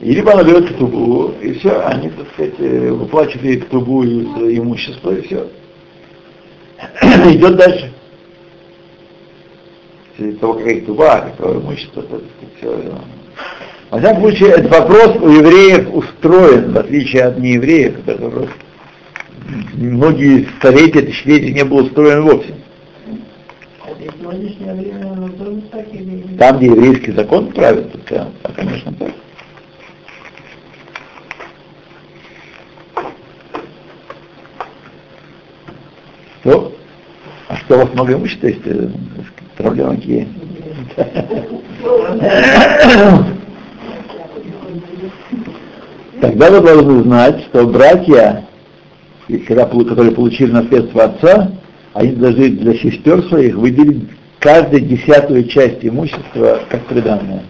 И 0.00 0.14
либо 0.14 0.32
она 0.32 0.44
берет 0.44 0.72
ктубу, 0.74 1.34
и 1.42 1.54
все, 1.54 1.80
они, 1.80 2.10
так 2.10 2.26
сказать, 2.32 2.54
э, 2.58 2.90
выплачивают 2.90 3.44
ей 3.44 3.60
ктубу 3.60 4.04
из 4.04 4.26
э, 4.36 4.58
имущества, 4.58 5.10
и 5.10 5.22
все. 5.22 5.48
Идет 7.02 7.56
дальше. 7.56 7.92
После 10.16 10.32
того, 10.34 10.54
какая 10.54 10.80
ктуба, 10.82 11.32
какое 11.36 11.60
имущество, 11.60 12.02
то, 12.02 12.18
так 12.18 12.28
сказать, 12.36 12.54
все. 12.58 12.94
Во 13.90 13.98
всяком 13.98 14.22
случае, 14.22 14.50
этот 14.50 14.70
вопрос 14.70 15.16
у 15.16 15.28
евреев 15.30 15.92
устроен, 15.92 16.72
в 16.72 16.78
отличие 16.78 17.24
от 17.24 17.38
неевреев, 17.38 17.98
этот 18.06 18.20
вопрос 18.20 18.48
многие 19.74 20.46
столетия, 20.58 21.02
тысячелетия 21.02 21.52
не 21.52 21.64
был 21.64 21.78
устроен 21.78 22.22
вовсе. 22.22 22.54
А 23.82 23.88
так 25.72 25.86
Там, 26.38 26.58
где 26.58 26.66
еврейский 26.66 27.12
закон 27.12 27.52
правит, 27.52 27.88
да, 28.10 28.28
конечно, 28.54 28.92
так. 28.92 29.12
Что? 36.48 36.72
А 37.48 37.56
что 37.56 37.74
у 37.76 37.78
вас 37.80 37.92
много 37.92 38.14
имущества? 38.14 38.48
Э, 38.48 38.88
Проблемы 39.56 39.96
какие? 39.96 40.28
Тогда 46.20 46.50
вы 46.50 46.60
должны 46.60 47.02
знать, 47.02 47.44
что 47.44 47.66
братья, 47.66 48.46
которые 49.28 50.12
получили 50.12 50.50
наследство 50.50 51.04
отца, 51.04 51.52
они 51.92 52.12
должны 52.12 52.48
для 52.48 52.74
сестер 52.74 53.22
своих 53.24 53.54
выделить 53.54 54.08
каждую 54.38 54.82
десятую 54.82 55.44
часть 55.48 55.84
имущества 55.84 56.60
как 56.70 56.86
приданное. 56.86 57.42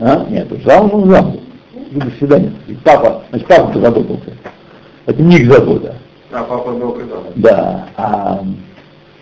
А? 0.00 0.26
Нет, 0.30 0.48
зам, 0.64 0.88
ну 0.92 1.10
зам. 1.10 1.36
До 1.90 2.10
свидания. 2.18 2.52
И 2.68 2.74
папа, 2.74 3.24
значит, 3.30 3.48
папа 3.48 3.72
позаботился. 3.72 4.32
Это 5.06 5.22
не 5.22 5.36
их 5.38 5.52
забота. 5.52 5.96
А 6.34 6.42
папа 6.42 6.72
был. 6.72 6.98
Да. 7.36 7.88
А 7.96 8.44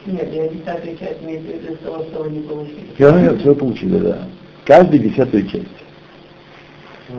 Нет, 0.06 0.32
я 0.32 0.48
десятую 0.48 0.96
часть 0.96 1.22
имею 1.22 1.40
в 1.40 1.44
виду 1.44 1.76
того, 1.84 2.04
что 2.04 2.22
вы 2.22 2.30
не 2.30 2.40
получили. 2.40 2.86
все 2.94 3.10
равно 3.10 3.36
все 3.38 3.54
получили, 3.54 3.98
да. 3.98 4.18
Каждую 4.64 4.98
десятую 5.00 5.46
часть. 5.46 5.66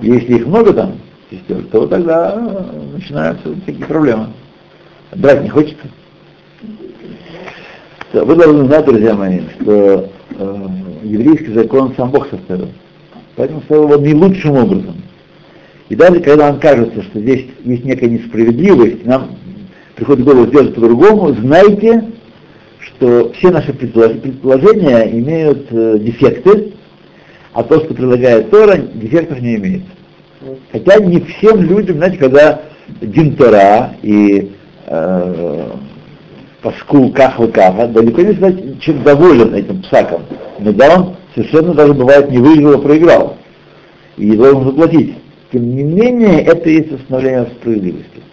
Если 0.01 0.37
их 0.37 0.47
много 0.47 0.73
там, 0.73 0.93
сестер, 1.29 1.63
то 1.71 1.85
тогда 1.85 2.33
э, 2.35 2.81
начинаются 2.93 3.53
такие 3.67 3.85
проблемы. 3.85 4.29
Брать 5.15 5.43
не 5.43 5.49
хочется. 5.49 5.85
Вы 8.13 8.35
должны 8.35 8.65
знать, 8.65 8.85
друзья 8.85 9.13
мои, 9.13 9.41
что 9.59 10.09
э, 10.31 10.67
еврейский 11.03 11.53
закон 11.53 11.93
сам 11.95 12.09
Бог 12.09 12.27
составил. 12.29 12.69
Поэтому 13.35 13.59
составил 13.59 13.83
его 13.91 13.97
не 13.97 14.15
лучшим 14.15 14.55
образом. 14.55 14.95
И 15.89 15.95
даже 15.95 16.19
когда 16.21 16.49
нам 16.49 16.59
кажется, 16.59 17.03
что 17.03 17.19
здесь 17.19 17.45
есть 17.63 17.83
некая 17.83 18.09
несправедливость, 18.09 19.05
нам 19.05 19.35
приходит 19.95 20.21
в 20.21 20.25
голову 20.25 20.47
сделать 20.47 20.75
по-другому, 20.75 21.33
знайте, 21.33 22.05
что 22.79 23.31
все 23.33 23.51
наши 23.51 23.71
предполож- 23.71 24.19
предположения 24.19 25.11
имеют 25.11 25.67
э, 25.71 25.99
дефекты, 25.99 26.73
а 27.53 27.63
то, 27.63 27.79
что 27.79 27.93
предлагает 27.93 28.49
Тора, 28.49 28.77
дефектов 28.77 29.39
не 29.39 29.55
имеет. 29.55 29.83
Хотя 30.71 30.97
не 30.99 31.21
всем 31.21 31.61
людям, 31.61 31.97
знаете, 31.97 32.17
когда 32.17 32.61
Динтора 33.01 33.95
и 34.01 34.51
э, 34.87 35.69
Паскул 36.61 37.11
Кахва 37.13 37.47
Каха, 37.47 37.87
далеко 37.87 38.21
не 38.21 38.33
всегда 38.33 38.51
человек 38.79 39.03
доволен 39.03 39.53
этим 39.53 39.81
псаком. 39.83 40.23
Иногда 40.59 40.95
он 40.95 41.15
совершенно 41.35 41.73
даже 41.73 41.93
бывает 41.93 42.31
не 42.31 42.39
выиграл, 42.39 42.75
а 42.75 42.81
проиграл. 42.81 43.37
И 44.17 44.35
должен 44.35 44.65
заплатить. 44.65 45.15
Тем 45.51 45.75
не 45.75 45.83
менее, 45.83 46.41
это 46.41 46.69
и 46.69 46.75
есть 46.75 46.91
установление 46.91 47.47
справедливости. 47.59 48.23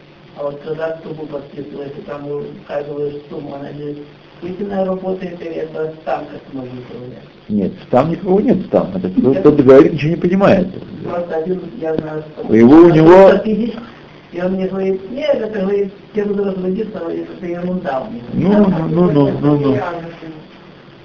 А 0.40 0.44
вот 0.44 0.58
когда 0.64 0.98
сумму 1.02 1.26
подписывается, 1.26 2.00
там 2.06 2.22
указываешь 2.26 3.16
сумму, 3.28 3.56
она 3.56 3.68
же 3.72 3.96
истинная 4.42 4.86
работа, 4.86 5.26
это 5.26 5.44
это 5.44 5.92
ставка 6.00 6.36
можно 6.54 6.70
управлять. 6.80 7.24
Нет, 7.50 7.72
там 7.90 8.10
никого 8.10 8.40
нет 8.40 8.70
там. 8.70 8.88
Это 8.96 9.10
кто, 9.10 9.34
кто 9.34 9.52
говорит, 9.52 9.92
ничего 9.92 10.10
не 10.12 10.16
понимает. 10.16 10.68
Просто 11.04 11.36
один, 11.36 11.60
я 11.78 11.94
знаю, 11.94 12.22
что... 12.22 12.48
У 12.48 12.54
него- 12.54 12.76
у 12.76 12.88
него- 12.88 13.38
тысяч, 13.44 13.74
И 14.32 14.40
он 14.40 14.52
мне 14.52 14.66
говорит, 14.68 15.10
нет, 15.10 15.34
это 15.34 15.60
говорит, 15.60 15.92
я 16.14 16.24
буду 16.24 16.44
разводиться, 16.44 16.98
это 16.98 17.46
ерунда 17.46 18.02
у 18.08 18.38
меня. 18.40 18.64
Ну, 18.64 18.88
ну, 18.88 19.10
ну, 19.10 19.30
ну, 19.42 19.58
ну. 19.58 19.78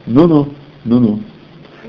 Ну-ну, 0.05 0.47
ну-ну. 0.85 1.19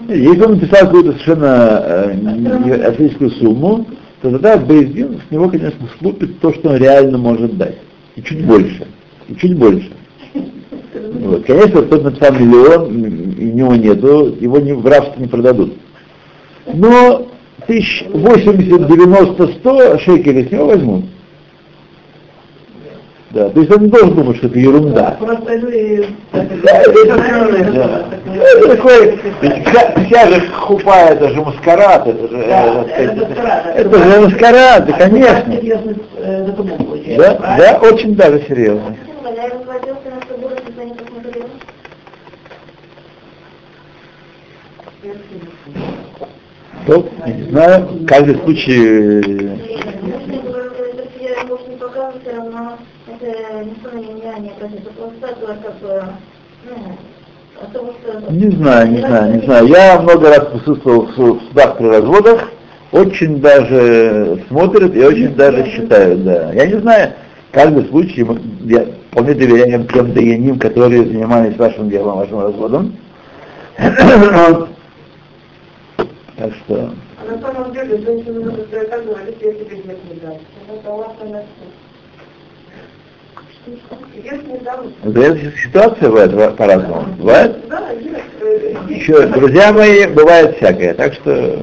Если 0.08 0.42
он 0.42 0.54
написал 0.54 0.86
какую-то 0.86 1.12
совершенно 1.12 1.80
э, 2.16 3.30
сумму, 3.38 3.86
то 4.26 4.32
тогда 4.32 4.56
Бейздин 4.56 5.20
с 5.20 5.30
него, 5.30 5.48
конечно, 5.48 5.88
слупит 5.98 6.40
то, 6.40 6.52
что 6.52 6.70
он 6.70 6.76
реально 6.78 7.16
может 7.16 7.56
дать. 7.56 7.76
И 8.16 8.22
чуть 8.22 8.44
больше. 8.44 8.84
И 9.28 9.36
чуть 9.36 9.56
больше. 9.56 9.90
Вот. 10.34 11.44
Конечно, 11.46 11.82
тот 11.82 12.02
написал 12.02 12.32
миллион, 12.34 12.86
у 12.88 13.54
него 13.54 13.76
нету, 13.76 14.36
его 14.40 14.58
не, 14.58 14.72
в 14.72 14.84
рабство 14.84 15.20
не 15.20 15.28
продадут. 15.28 15.74
Но 16.74 17.28
тысяч 17.68 18.04
80, 18.08 18.88
90, 18.88 19.46
100 19.60 19.98
шекелей 19.98 20.48
с 20.48 20.50
него 20.50 20.66
возьмут. 20.66 21.04
Да, 23.36 23.50
то 23.50 23.60
есть 23.60 23.70
он 23.70 23.82
не 23.82 23.88
должен 23.90 24.14
думать, 24.14 24.38
что 24.38 24.46
это 24.46 24.58
ерунда. 24.58 25.14
Просто 25.20 25.56
люди... 25.56 26.08
Да, 26.32 26.80
это. 26.80 28.16
Это 28.34 28.76
такой, 28.76 29.18
вся, 30.06 30.30
же 30.30 30.40
хупа, 30.52 30.94
это 31.10 31.28
же 31.28 31.42
маскарад, 31.42 32.06
это 32.06 32.28
же, 32.28 32.34
э, 32.34 32.84
это 33.76 33.98
же 33.98 34.20
маскарад, 34.22 34.86
да, 34.86 34.92
конечно. 34.94 35.54
Э, 36.16 36.46
Да, 37.18 37.56
да, 37.58 37.78
очень 37.82 38.14
даже 38.16 38.42
серьезно. 38.48 38.96
Никто 46.86 47.06
не 47.26 47.50
знаю, 47.50 48.06
каждый 48.06 48.36
случай, 48.36 48.78
э, 48.80 49.56
Может, 50.00 50.28
я 50.28 50.40
говорю, 50.40 50.70
это 50.70 51.08
я, 51.20 51.44
может, 51.44 51.68
не 51.68 51.76
показываю, 51.76 52.20
все 52.22 52.36
равно 52.36 52.78
это 53.46 54.68
не 54.68 55.24
как 55.24 55.40
ну, 58.30 58.50
знаю, 58.56 58.88
не 58.90 58.98
знаю, 58.98 59.34
не 59.34 59.40
знаю. 59.46 59.66
Я 59.66 59.98
много 60.00 60.28
раз 60.28 60.46
присутствовал 60.52 61.06
в 61.06 61.14
су- 61.14 61.34
в 61.34 61.42
судах 61.48 61.78
при 61.78 61.86
разводах, 61.86 62.48
очень 62.92 63.40
даже 63.40 64.44
смотрят 64.48 64.94
и 64.94 65.04
очень 65.04 65.34
даже 65.34 65.64
считают, 65.70 66.24
да. 66.24 66.52
Я 66.52 66.66
не 66.66 66.78
знаю, 66.80 67.12
каждый 67.52 67.86
случай, 67.88 68.24
мы- 68.24 68.40
я 68.64 68.86
вполне 69.10 69.34
доверяем 69.34 69.86
тем 69.88 70.12
даяним, 70.12 70.58
которые 70.58 71.04
занимались 71.06 71.56
вашим 71.56 71.88
делом, 71.88 72.18
вашим 72.18 72.40
разводом. 72.40 72.96
Так 76.36 76.52
что, 76.52 76.90
А 77.18 77.24
на 77.32 77.40
самом 77.40 77.72
деле, 77.72 77.96
женщина 77.96 78.40
может 78.40 78.66
сказать, 78.68 78.90
так 78.90 79.06
говорит, 79.06 79.36
я 79.40 79.52
тебе 79.54 79.76
вес 79.76 79.96
не 80.10 80.20
дам. 80.20 80.34
Она 80.68 80.82
согласна 80.84 81.24
на 81.24 81.30
все. 81.30 81.30
Вес 81.30 81.30
не 81.30 81.38
дам. 81.38 81.46
Зависит 85.04 85.54
ситуация 85.64 86.08
бывает 86.08 86.32
ва- 86.32 86.50
по-разному. 86.50 87.04
Бывает? 87.18 87.56
Еще, 88.88 89.26
друзья 89.28 89.72
мои, 89.72 90.06
бывает 90.06 90.56
всякое. 90.56 90.94
Так 90.94 91.14
что, 91.14 91.60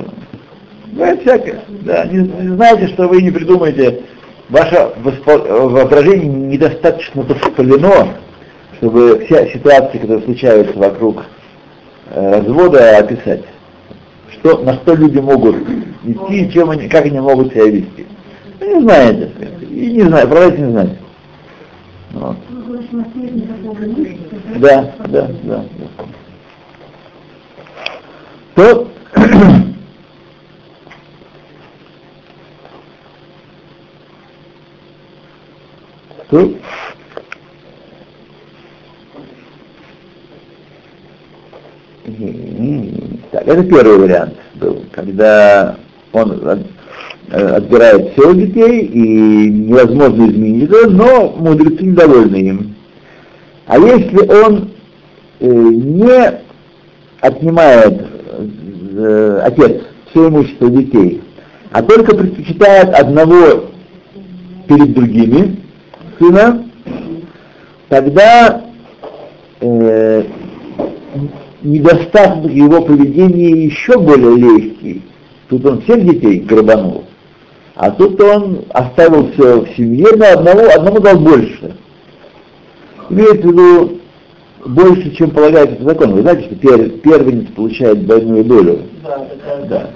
бывает 0.87 1.21
всякое. 1.21 1.61
Да, 1.81 2.05
не, 2.05 2.19
не 2.19 2.55
знаете, 2.55 2.87
что 2.87 3.07
вы 3.07 3.21
не 3.21 3.31
придумаете. 3.31 4.01
Ваше 4.49 4.89
воображение 4.97 6.27
недостаточно 6.27 7.23
воспалено, 7.23 8.09
чтобы 8.77 9.25
вся 9.25 9.47
ситуация, 9.47 9.99
которая 9.99 10.23
случается 10.23 10.77
вокруг 10.77 11.23
э, 12.11 12.39
развода, 12.39 12.97
описать. 12.97 13.43
Что, 14.33 14.57
на 14.59 14.73
что 14.75 14.95
люди 14.95 15.19
могут 15.19 15.55
идти, 16.03 16.51
чем 16.51 16.69
они, 16.69 16.89
как 16.89 17.05
они 17.05 17.19
могут 17.19 17.53
себя 17.53 17.65
вести. 17.65 18.05
Вы 18.59 18.67
не 18.67 18.81
знаете. 18.81 19.31
И 19.71 19.91
не 19.93 20.01
знаю, 20.03 20.27
продайте 20.27 20.61
не 20.61 20.71
знаете. 20.71 20.97
Вот. 22.13 22.37
Да, 24.59 24.93
да, 25.07 25.31
да. 25.43 25.65
То 28.55 28.87
М, 42.05 43.19
Так, 43.31 43.47
это 43.47 43.63
первый 43.63 43.97
вариант 43.97 44.33
был, 44.55 44.83
когда 44.91 45.77
он 46.11 46.31
отбирает 47.31 48.13
всех 48.13 48.35
детей 48.37 48.81
и 48.85 49.49
невозможно 49.49 50.29
изменить 50.29 50.69
это, 50.69 50.89
но 50.89 51.29
мудрецы 51.37 51.83
недовольны 51.83 52.35
им. 52.35 52.75
А 53.65 53.77
если 53.79 54.19
он 54.29 54.71
э, 55.39 55.47
не 55.47 56.41
отнимает 57.21 58.05
э, 58.95 59.41
отец 59.45 59.81
все 60.09 60.27
имущество 60.27 60.69
детей, 60.69 61.21
а 61.71 61.81
только 61.81 62.15
предпочитает 62.15 62.93
одного 62.93 63.69
перед 64.67 64.93
другими 64.93 65.59
сына, 66.19 66.65
тогда 67.89 68.65
э, 69.61 70.23
недостаток 71.63 72.51
его 72.51 72.81
поведения 72.81 73.65
еще 73.65 73.97
более 73.97 74.35
легкий. 74.35 75.01
Тут 75.49 75.65
он 75.65 75.81
всех 75.81 76.03
детей 76.05 76.39
грабанул, 76.39 77.05
а 77.75 77.91
тут 77.91 78.21
он 78.21 78.65
оставил 78.69 79.31
все 79.31 79.61
в 79.61 79.69
семье, 79.75 80.07
но 80.15 80.25
одного, 80.31 80.69
одному 80.73 80.99
дал 80.99 81.17
больше. 81.17 81.75
Имеется 83.09 83.47
в 83.47 83.51
виду 83.51 83.99
больше, 84.65 85.11
чем 85.15 85.31
полагается 85.31 85.75
по 85.77 85.89
закону. 85.89 86.15
Вы 86.15 86.21
знаете, 86.21 86.45
что 86.45 86.55
пер, 86.55 86.89
первенец 86.99 87.51
получает 87.55 88.05
двойную 88.05 88.43
долю. 88.43 88.79
Да, 89.03 89.27
это 89.31 89.67
Да. 89.67 89.89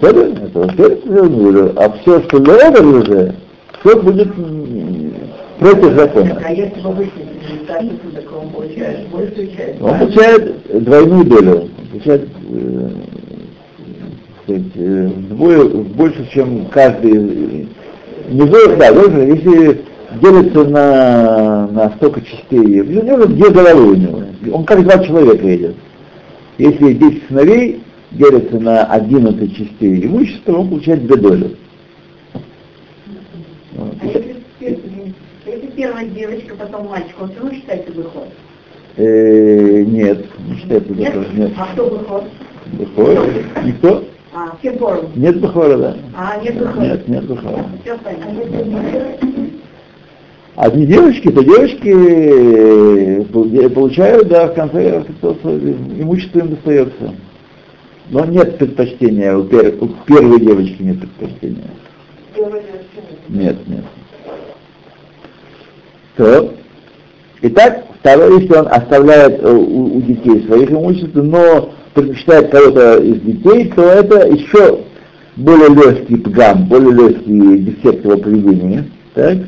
Первенец, 0.00 0.38
это 0.54 0.72
первенец 0.76 1.04
двойную 1.04 1.52
долю, 1.52 1.72
а 1.76 1.90
все, 1.98 2.22
что 2.22 2.38
это 2.38 2.84
уже, 2.84 3.34
все 3.80 4.00
будет 4.00 4.32
против 5.58 5.94
закона. 5.94 6.40
А 6.42 6.52
если 6.52 6.80
в 6.80 6.86
обычной 6.86 7.32
он 8.34 8.48
получает 8.50 9.08
большую 9.08 9.46
часть. 9.48 9.80
Он 9.80 9.98
получает 9.98 10.84
двойную 10.84 11.24
долю. 11.24 11.52
Он 11.52 11.70
получает 11.90 12.28
сказать, 14.52 14.72
э, 14.76 15.06
вдвое 15.06 15.64
больше, 15.64 16.28
чем 16.32 16.66
каждый. 16.66 17.12
э, 17.12 17.64
Не 18.30 18.42
вдвое, 18.42 18.76
да, 18.76 18.92
тоже, 18.92 19.20
если 19.20 19.82
делится 20.20 20.64
на, 20.64 21.66
на 21.68 21.90
столько 21.96 22.20
частей, 22.20 22.80
у 22.80 22.84
него 22.84 23.26
две 23.26 23.50
головы 23.50 23.92
у 23.92 23.94
него. 23.94 24.22
Он 24.52 24.64
как 24.64 24.82
два 24.82 24.98
человека 25.04 25.54
идет. 25.56 25.76
Если 26.58 26.92
10 26.92 27.22
сыновей 27.28 27.82
делятся 28.12 28.58
на 28.60 28.84
11 28.84 29.56
частей 29.56 30.04
имущества, 30.06 30.58
он 30.58 30.68
получает 30.68 31.06
две 31.06 31.16
доли. 31.16 31.56
Вот. 33.74 33.94
А 34.00 34.06
если, 34.06 34.36
первая 35.74 36.04
девочка, 36.06 36.54
потом 36.54 36.88
мальчик, 36.88 37.16
он 37.20 37.30
все 37.30 37.38
равно 37.40 37.54
считается 37.54 37.92
выход? 37.92 38.28
Э, 38.96 39.84
нет, 39.84 40.26
не 40.46 40.56
считается 40.58 40.92
Нет? 40.92 41.06
такое, 41.14 41.26
нет. 41.34 41.52
А 41.56 41.72
кто 41.72 41.88
выход? 41.88 42.24
Бухора? 42.72 43.22
Никто? 43.64 44.04
А. 44.34 44.56
Нет 45.14 45.40
Бухора, 45.40 45.76
да. 45.76 45.96
А, 46.16 46.40
нет. 46.42 46.54
Нет, 46.78 47.08
нет 47.08 47.24
Бухора. 47.26 47.66
Одни 50.56 50.86
девочки, 50.86 51.30
то 51.30 51.42
девочки 51.42 51.88
э, 51.88 53.24
пол- 53.24 53.70
получают, 53.70 54.28
да, 54.28 54.48
в 54.48 54.54
конце 54.54 55.02
концов, 55.02 55.38
имущество 55.44 56.40
им 56.40 56.48
достается. 56.50 57.14
Но 58.10 58.24
нет 58.26 58.58
предпочтения, 58.58 59.34
у, 59.36 59.44
пер- 59.44 59.78
у 59.80 59.88
первой 60.06 60.40
девочки 60.40 60.82
нет 60.82 61.00
предпочтения. 61.00 61.64
Нет, 63.28 63.56
нет. 63.66 63.84
То. 66.16 66.54
Итак, 67.40 67.84
второе, 68.00 68.38
если 68.38 68.54
он 68.54 68.68
оставляет 68.68 69.42
э, 69.42 69.50
у, 69.50 69.96
у 69.96 70.00
детей 70.02 70.42
своих 70.46 70.70
имущества, 70.70 71.22
но 71.22 71.72
предпочитает 71.94 72.50
кого-то 72.50 72.98
из 72.98 73.20
детей, 73.20 73.72
то 73.74 73.82
это 73.82 74.28
еще 74.28 74.84
более 75.36 75.68
легкий 75.68 76.16
пгам, 76.16 76.66
более 76.66 76.92
легкий 76.92 77.58
дефект 77.58 78.04
его 78.04 78.18
поведения. 78.18 78.84
Так? 79.14 79.38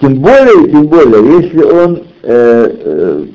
Тем 0.00 0.16
более, 0.16 0.70
тем 0.70 0.86
более, 0.88 1.42
если 1.42 1.62
он 1.62 2.02
э, 2.22 2.74
э, 2.84 3.26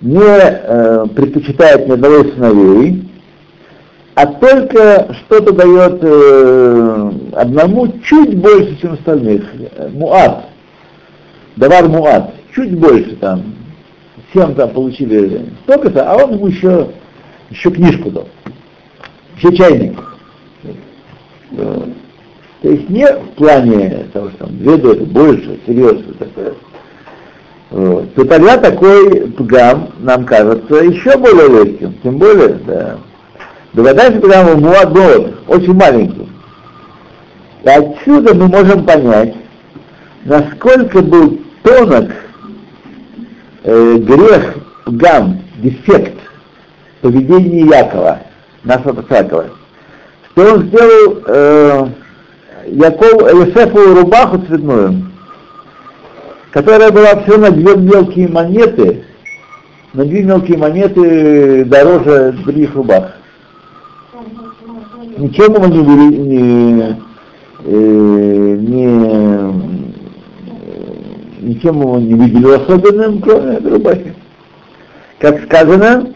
не 0.00 0.20
э, 0.20 1.06
предпочитает 1.14 1.86
ни 1.86 1.92
одного 1.92 2.24
сыновей, 2.24 3.08
а 4.16 4.26
только 4.26 5.14
что-то 5.24 5.52
дает 5.52 5.98
э, 6.02 7.10
одному 7.32 7.92
чуть 8.04 8.36
больше, 8.36 8.76
чем 8.80 8.92
остальных. 8.92 9.44
Муат. 9.92 10.53
Давар 11.56 11.88
муат. 11.88 12.34
Чуть 12.54 12.76
больше 12.78 13.16
там. 13.16 13.54
Всем 14.30 14.54
там 14.54 14.70
получили 14.70 15.46
столько-то, 15.64 16.10
а 16.10 16.16
он 16.16 16.34
ему 16.34 16.48
еще, 16.48 16.88
еще 17.50 17.70
книжку 17.70 18.10
дал. 18.10 18.28
Еще 19.36 19.56
чайник. 19.56 20.00
То 21.50 22.68
есть 22.70 22.88
не 22.88 23.06
в 23.06 23.28
плане 23.36 24.06
того, 24.12 24.30
что 24.30 24.46
там 24.46 24.58
две 24.58 24.76
доли, 24.76 25.04
больше, 25.04 25.60
серьезно 25.66 26.14
такое. 26.14 26.54
Вот. 27.70 28.14
То 28.14 28.24
тогда 28.24 28.56
такой 28.56 29.28
пгам, 29.32 29.90
нам 29.98 30.24
кажется, 30.24 30.76
еще 30.76 31.16
более 31.18 31.48
легким. 31.48 31.94
Тем 32.02 32.18
более, 32.18 32.54
да. 32.66 32.98
Догадайся, 33.72 34.20
когда 34.20 34.44
мы 34.44 34.56
муадот, 34.56 35.34
очень 35.48 35.74
маленький. 35.74 36.28
И 37.64 37.68
отсюда 37.68 38.34
мы 38.34 38.48
можем 38.48 38.84
понять, 38.84 39.34
насколько 40.24 41.02
был 41.02 41.40
тонок 41.64 42.10
э, 43.64 43.96
грех, 43.96 44.54
гам, 44.86 45.40
дефект 45.56 46.14
поведения 47.00 47.62
Якова, 47.66 48.20
нашего 48.62 49.02
Якова, 49.10 49.46
что 50.30 50.54
он 50.54 50.62
сделал 50.68 51.22
э, 51.26 51.88
Яков, 52.66 53.46
Есефу 53.46 53.94
рубаху 53.94 54.38
цветную, 54.46 55.06
которая 56.52 56.92
была 56.92 57.22
все 57.22 57.38
на 57.38 57.50
две 57.50 57.76
мелкие 57.76 58.28
монеты, 58.28 59.04
на 59.94 60.04
две 60.04 60.22
мелкие 60.22 60.58
монеты 60.58 61.64
дороже 61.64 62.36
других 62.42 62.74
рубах. 62.74 63.14
Ничем 65.16 65.54
ему 65.54 65.66
не, 65.66 66.18
не, 66.18 66.96
э, 67.64 68.56
не, 68.60 69.73
ничем 71.44 71.80
его 71.80 71.98
не 71.98 72.14
выделил 72.14 72.54
особенным, 72.54 73.20
кроме 73.20 73.58
рубахи. 73.58 74.14
Как 75.18 75.44
сказано, 75.44 76.12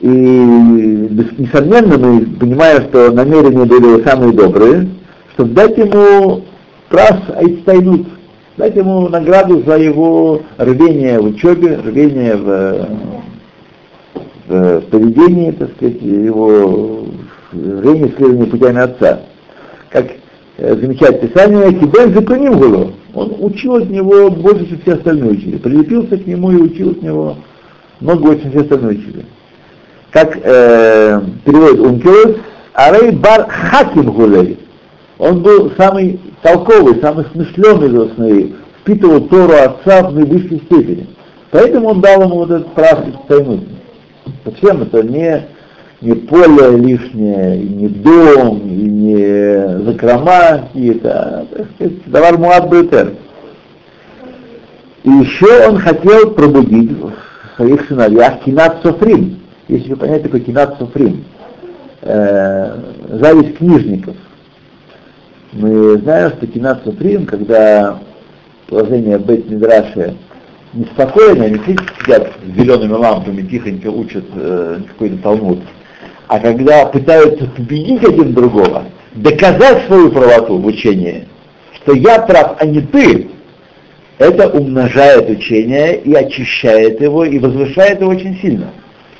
и 0.00 0.08
несомненно 0.08 1.98
мы 1.98 2.26
понимаем, 2.36 2.82
что 2.88 3.10
намерения 3.10 3.64
были 3.64 4.02
самые 4.04 4.32
добрые, 4.32 4.88
чтобы 5.34 5.54
дать 5.54 5.76
ему 5.76 6.44
прас 6.88 7.18
айстайнут, 7.34 8.06
дать 8.56 8.76
ему 8.76 9.08
награду 9.08 9.62
за 9.64 9.76
его 9.76 10.42
рвение 10.56 11.20
в 11.20 11.26
учебе, 11.26 11.80
рвение 11.84 12.36
в 12.36 12.88
э, 14.48 14.80
поведении, 14.90 15.50
так 15.50 15.70
сказать, 15.76 16.00
его 16.00 17.06
время 17.52 18.08
следования 18.16 18.46
путями 18.46 18.80
отца. 18.80 19.20
Как 19.90 20.06
э, 20.58 20.76
замечает 20.76 21.20
Писание, 21.20 21.72
Кибен 21.72 22.14
законим 22.14 22.58
было. 22.58 22.92
Он 23.14 23.34
учил 23.38 23.76
от 23.76 23.88
него 23.88 24.30
больше, 24.30 24.68
чем 24.68 24.80
все 24.80 24.94
остальные 24.94 25.30
учили. 25.30 25.56
Прилепился 25.56 26.18
к 26.18 26.26
нему 26.26 26.50
и 26.52 26.56
учил 26.56 26.90
от 26.90 27.02
него 27.02 27.36
много 28.00 28.22
больше, 28.22 28.42
чем 28.42 28.50
все 28.50 28.60
остальные 28.60 28.98
учили. 28.98 29.26
Как 30.10 30.38
э, 30.42 31.20
переводит 31.44 31.80
Ункилус, 31.80 32.36
Арей 32.74 33.10
бар 33.12 33.48
хаким 33.48 34.12
гулей. 34.12 34.58
Он 35.18 35.42
был 35.42 35.72
самый 35.76 36.20
толковый, 36.42 37.00
самый 37.00 37.26
смышленый 37.32 38.10
сыновей, 38.14 38.54
впитывал 38.80 39.22
Тору 39.22 39.52
отца 39.52 40.08
в 40.08 40.14
наивысшей 40.14 40.62
степени. 40.66 41.08
Поэтому 41.50 41.88
он 41.88 42.00
дал 42.00 42.22
ему 42.22 42.36
вот 42.36 42.50
этот 42.50 42.72
прав 42.74 43.00
тайнуть. 43.26 43.66
Зачем 44.44 44.82
это 44.82 45.02
не, 45.02 45.48
не 46.00 46.14
поле 46.14 46.76
лишнее, 46.76 47.60
и 47.60 47.68
не 47.68 47.88
дом, 47.88 48.60
и 48.68 48.88
не 48.88 49.84
закрома 49.84 50.68
какие-то, 50.68 51.46
а, 51.80 51.88
давар 52.06 52.38
муад 52.38 52.70
бетер. 52.70 53.14
И 55.04 55.10
еще 55.10 55.68
он 55.68 55.78
хотел 55.78 56.30
пробудить 56.32 56.92
в 56.92 57.12
своих 57.56 57.86
сыновьях 57.88 58.40
кинат 58.44 58.80
софрим. 58.82 59.40
Если 59.66 59.90
вы 59.90 59.96
понять 59.96 60.22
такой 60.22 60.40
кинат 60.40 60.76
софрим. 60.78 61.24
Э, 62.02 62.78
зависть 63.08 63.56
книжников. 63.56 64.14
Мы 65.52 65.98
знаем, 65.98 66.30
что 66.32 66.46
кинат 66.46 66.84
софрим, 66.84 67.26
когда 67.26 67.98
положение 68.68 69.18
Бет 69.18 69.50
Мидраши 69.50 70.14
неспокойно, 70.74 71.46
они 71.46 71.58
сидят 71.58 72.32
с 72.44 72.56
зелеными 72.56 72.92
лампами, 72.92 73.42
тихонько 73.42 73.88
учат 73.88 74.24
э, 74.34 74.80
какой-то 74.88 75.16
талмуд. 75.18 75.58
А 76.28 76.38
когда 76.38 76.84
пытаются 76.86 77.46
победить 77.46 78.04
один 78.04 78.34
другого, 78.34 78.84
доказать 79.14 79.86
свою 79.86 80.12
правоту 80.12 80.58
в 80.58 80.66
учении, 80.66 81.26
что 81.74 81.94
я 81.94 82.20
прав, 82.20 82.56
а 82.58 82.66
не 82.66 82.82
ты, 82.82 83.28
это 84.18 84.48
умножает 84.50 85.30
учение 85.30 85.96
и 85.96 86.12
очищает 86.12 87.00
его, 87.00 87.24
и 87.24 87.38
возвышает 87.38 88.00
его 88.00 88.10
очень 88.10 88.38
сильно. 88.40 88.72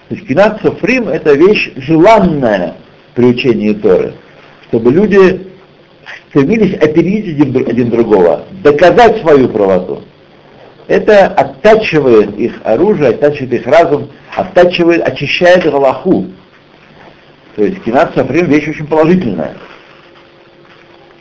То 0.08 0.14
есть 0.14 0.28
кинат 0.28 0.60
софрим 0.62 1.08
это 1.08 1.32
вещь 1.32 1.70
желанная 1.76 2.74
при 3.14 3.26
учении 3.26 3.72
Торы, 3.72 4.12
чтобы 4.68 4.92
люди 4.92 5.46
стремились 6.28 6.74
опередить 6.74 7.40
один, 7.40 7.56
один 7.68 7.90
другого, 7.90 8.44
доказать 8.62 9.20
свою 9.22 9.48
правоту. 9.48 10.02
Это 10.88 11.26
оттачивает 11.26 12.36
их 12.38 12.60
оружие, 12.64 13.10
оттачивает 13.10 13.52
их 13.52 13.66
разум, 13.66 14.08
оттачивает, 14.34 15.06
очищает 15.06 15.64
Галаху. 15.64 16.26
То 17.58 17.64
есть 17.64 17.82
кинат 17.82 18.14
Сафрим 18.14 18.46
вещь 18.46 18.68
очень 18.68 18.86
положительная. 18.86 19.56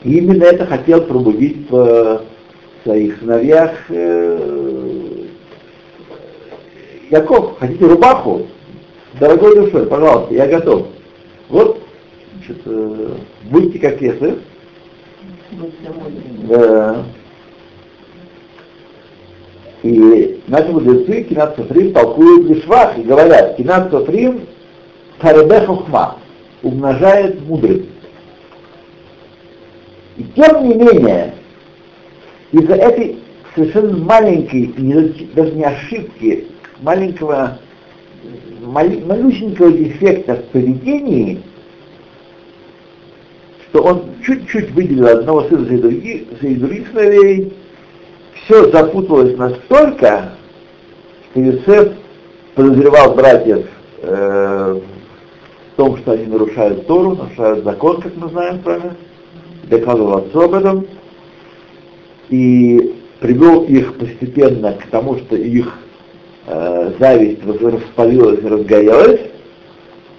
И 0.04 0.20
именно 0.20 0.44
это 0.44 0.68
хотел 0.68 1.02
пробудить 1.02 1.68
в 1.68 2.22
своих 2.84 3.18
сыновьях 3.18 3.72
э, 3.90 5.26
Яков. 7.10 7.58
Хотите 7.58 7.88
рубаху? 7.88 8.46
Дорогой 9.20 9.56
душой, 9.56 9.88
пожалуйста, 9.88 10.36
я 10.36 10.46
готов. 10.46 10.90
Вот, 11.50 11.82
значит, 12.36 12.62
э, 12.66 13.14
будьте 13.46 13.80
как 13.80 14.00
Есов. 14.00 14.36
Да. 16.48 17.04
И 19.82 20.40
наши 20.46 20.72
мудрецы 20.72 21.24
Кинат 21.24 21.56
Софрим 21.56 21.94
толкуют 21.94 22.48
Лишвах 22.48 22.96
и 22.96 23.02
говорят, 23.02 23.56
Кинат 23.56 23.90
Софрим 23.90 24.42
Таребе 25.20 25.62
Хохма 25.62 26.18
умножает 26.68 27.42
мудрость. 27.48 27.90
И 30.18 30.24
тем 30.36 30.68
не 30.68 30.74
менее, 30.76 31.34
из-за 32.52 32.76
этой 32.76 33.18
совершенно 33.56 33.98
маленькой, 33.98 34.74
даже 35.36 35.52
не 35.52 35.64
ошибки, 35.64 36.48
маленького, 36.82 37.60
малюсенького 38.64 39.72
дефекта 39.72 40.36
в 40.36 40.44
поведении, 40.46 41.42
что 43.70 43.84
он 43.84 44.04
чуть-чуть 44.26 44.72
выделил 44.72 45.08
одного 45.08 45.44
сына 45.44 45.66
среди 45.66 45.82
других, 45.82 46.24
среди 46.40 46.56
других 46.56 46.88
сыновей, 46.90 47.54
все 48.44 48.72
запуталось 48.72 49.38
настолько, 49.38 50.34
что 51.32 51.40
Юсеф 51.40 51.94
подозревал 52.56 53.14
братьев 53.14 53.68
э, 54.02 54.80
том, 55.78 55.98
что 55.98 56.12
они 56.12 56.26
нарушают 56.26 56.88
Тору, 56.88 57.16
нарушают 57.16 57.64
закон, 57.64 58.02
как 58.02 58.16
мы 58.18 58.28
знаем 58.30 58.62
с 58.62 58.66
вами, 58.66 58.92
докладывал 59.70 60.18
отцу 60.18 60.42
об 60.42 60.54
этом, 60.56 60.88
и 62.30 62.96
привел 63.20 63.64
их 63.64 63.96
постепенно 63.98 64.74
к 64.74 64.88
тому, 64.88 65.18
что 65.18 65.36
их 65.36 65.74
э, 66.48 66.92
зависть 67.00 67.46
распалилась 67.46 68.44
и 68.44 68.48
разгорелась, 68.48 69.22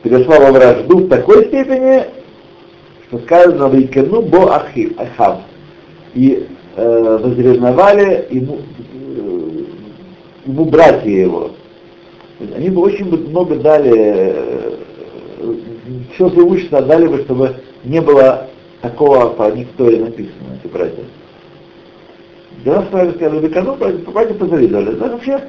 перешла 0.03 0.39
во 0.39 0.53
вражду 0.53 0.99
в 0.99 1.09
такой 1.09 1.47
степени, 1.47 2.05
что 3.09 3.18
сказано 3.18 3.68
«Вайкану 3.68 4.22
бо 4.22 4.55
ахав». 4.55 5.41
И 6.14 6.47
э, 6.76 7.18
возревновали 7.22 8.26
ему, 8.30 8.59
э, 8.95 9.64
ему 10.47 10.64
братья 10.66 11.11
его. 11.11 11.51
Они 12.55 12.70
бы 12.70 12.83
очень 12.83 13.07
много 13.07 13.57
дали, 13.57 13.93
э, 13.95 14.78
все 16.14 16.30
преимущество 16.30 16.78
отдали 16.78 17.07
бы, 17.07 17.18
чтобы 17.22 17.57
не 17.84 18.01
было 18.01 18.49
такого 18.80 19.30
по 19.30 19.51
них 19.51 19.68
Торе 19.76 19.99
написано, 19.99 20.59
эти 20.62 20.72
братья. 20.72 21.05
Нас 22.64 22.84
правильно 22.86 23.14
сказали, 23.14 23.47
Векану, 23.47 23.76
братья 23.76 24.34
позавидовали. 24.34 24.95
Да, 24.97 25.09
вообще 25.09 25.45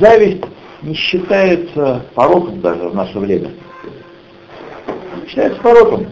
зависть 0.00 0.44
не 0.82 0.94
считается 0.94 2.02
пороком 2.14 2.60
даже 2.60 2.88
в 2.88 2.94
наше 2.94 3.18
время. 3.18 3.50
Считается 5.28 5.60
пороком. 5.60 6.06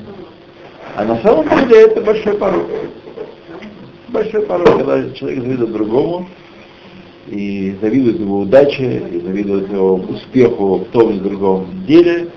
А 0.97 1.05
на 1.05 1.21
самом 1.23 1.49
деле 1.49 1.83
это 1.83 2.01
большой 2.01 2.35
порог 2.35 2.67
большой 4.11 4.43
порог, 4.43 4.77
когда 4.77 5.11
человек 5.13 5.43
завидует 5.43 5.73
другому, 5.73 6.29
и 7.29 7.77
завидуют 7.81 8.21
его 8.21 8.41
удаче, 8.41 9.03
и 9.13 9.21
завидуют 9.21 9.71
его 9.71 9.95
успеху 9.95 10.77
в 10.77 10.85
том 10.87 11.11
или 11.11 11.19
другом 11.19 11.67
деле. 11.87 12.29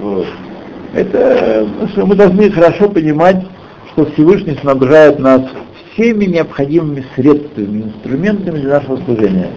Вот. 0.00 0.26
Это 0.94 1.66
что 1.92 2.06
мы 2.06 2.14
должны 2.14 2.50
хорошо 2.50 2.88
понимать, 2.88 3.44
что 3.92 4.06
Всевышний 4.06 4.56
снабжает 4.60 5.18
нас 5.18 5.42
всеми 5.92 6.26
необходимыми 6.26 7.04
средствами, 7.14 7.82
инструментами 7.82 8.58
для 8.58 8.74
нашего 8.74 8.98
служения. 9.04 9.50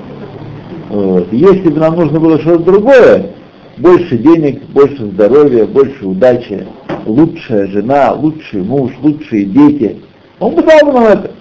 Вот. 0.90 1.32
Если 1.32 1.70
бы 1.70 1.80
нам 1.80 1.96
нужно 1.96 2.20
было 2.20 2.40
что-то 2.40 2.64
другое, 2.64 3.32
больше 3.78 4.18
денег, 4.18 4.64
больше 4.70 5.06
здоровья, 5.06 5.66
больше 5.66 6.06
удачи, 6.06 6.66
лучшая 7.06 7.68
жена, 7.68 8.12
лучший 8.14 8.62
муж, 8.62 8.92
лучшие 9.02 9.46
дети, 9.46 10.00
он 10.40 10.56
бы 10.56 10.64
дал 10.64 10.92
нам 10.92 11.04
это. 11.04 11.32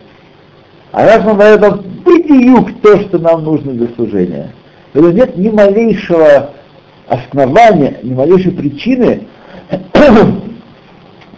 А 0.92 1.04
раз 1.04 1.24
он 1.26 1.38
дает 1.38 1.60
нам 1.60 1.80
бытиюк 2.04 2.80
то, 2.82 2.98
что 3.00 3.18
нам 3.18 3.44
нужно 3.44 3.72
для 3.72 3.88
служения, 3.96 4.52
то 4.92 5.10
нет 5.10 5.36
ни 5.36 5.48
малейшего 5.50 6.50
основания, 7.08 7.98
ни 8.02 8.14
малейшей 8.14 8.52
причины 8.52 9.26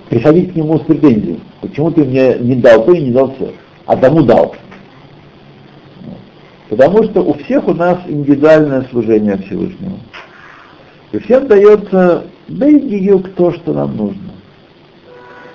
приходить 0.09 0.53
к 0.53 0.57
нему 0.57 0.79
с 0.79 0.83
претензией. 0.83 1.41
Почему 1.61 1.91
ты 1.91 2.05
мне 2.05 2.35
не 2.39 2.57
дал 2.57 2.85
то 2.85 2.93
и 2.93 3.03
не 3.03 3.11
дал 3.11 3.35
все, 3.35 3.53
а 3.87 3.97
тому 3.97 4.23
дал. 4.23 4.55
Потому 6.69 7.03
что 7.05 7.23
у 7.23 7.35
всех 7.35 7.67
у 7.67 7.75
нас 7.75 7.99
индивидуальное 8.07 8.87
служение 8.91 9.37
Всевышнему. 9.39 9.99
И 11.13 11.19
всем 11.19 11.49
дается 11.49 12.25
бейдиюк 12.49 13.31
то, 13.31 13.53
что 13.53 13.73
нам 13.73 13.97
нужно. 13.97 14.31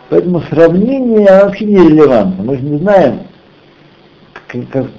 Поэтому 0.09 0.41
сравнение 0.41 1.43
вообще 1.43 1.65
нерелевантно. 1.65 2.43
Мы 2.43 2.57
же 2.57 2.63
не 2.63 2.77
знаем, 2.77 3.19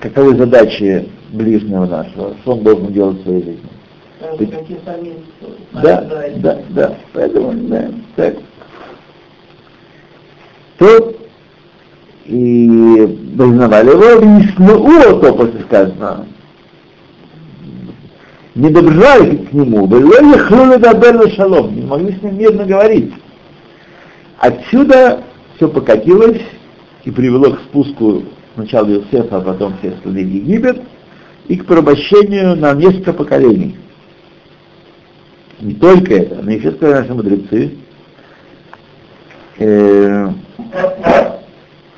каковы 0.01 0.37
задачи 0.37 1.09
ближнего 1.31 1.87
нашего, 1.87 2.35
что 2.41 2.53
он 2.53 2.63
должен 2.63 2.93
делать 2.93 3.21
в 3.21 3.23
своей 3.25 3.45
жизни. 3.45 3.76
Да, 5.73 6.01
да, 6.37 6.59
да, 6.71 6.97
поэтому, 7.13 7.53
да, 7.69 7.91
так. 8.17 8.37
То 10.79 11.15
и 12.27 13.19
признавали 13.37 13.91
его, 13.91 14.21
внесли 14.21 15.21
то 15.21 15.33
после 15.35 15.61
сказано. 15.61 16.27
Не 18.55 18.71
добрали 18.71 19.37
к 19.37 19.53
нему, 19.53 19.87
шалом, 21.31 21.75
не 21.75 21.83
могли 21.83 22.13
с 22.13 22.23
ним 22.23 22.39
мирно 22.39 22.65
говорить. 22.65 23.13
Отсюда 24.39 25.23
все 25.57 25.69
покатилось 25.69 26.41
и 27.05 27.11
привело 27.11 27.53
к 27.53 27.61
спуску 27.61 28.23
сначала 28.55 28.89
Иосифа, 28.89 29.37
а 29.37 29.41
потом 29.41 29.77
всех 29.79 29.99
страны 29.99 30.19
Египет, 30.19 30.81
и 31.49 31.57
к 31.57 31.67
порабощению 31.67 32.57
на 32.57 32.73
несколько 32.73 33.13
поколений. 33.13 33.77
Не 35.61 35.75
только 35.75 36.15
это, 36.15 36.43
но 36.43 36.51
еще 36.51 36.73
сказали 36.73 37.01
наши 37.01 37.15
мудрецы, 37.15 37.73
э, 39.59 40.29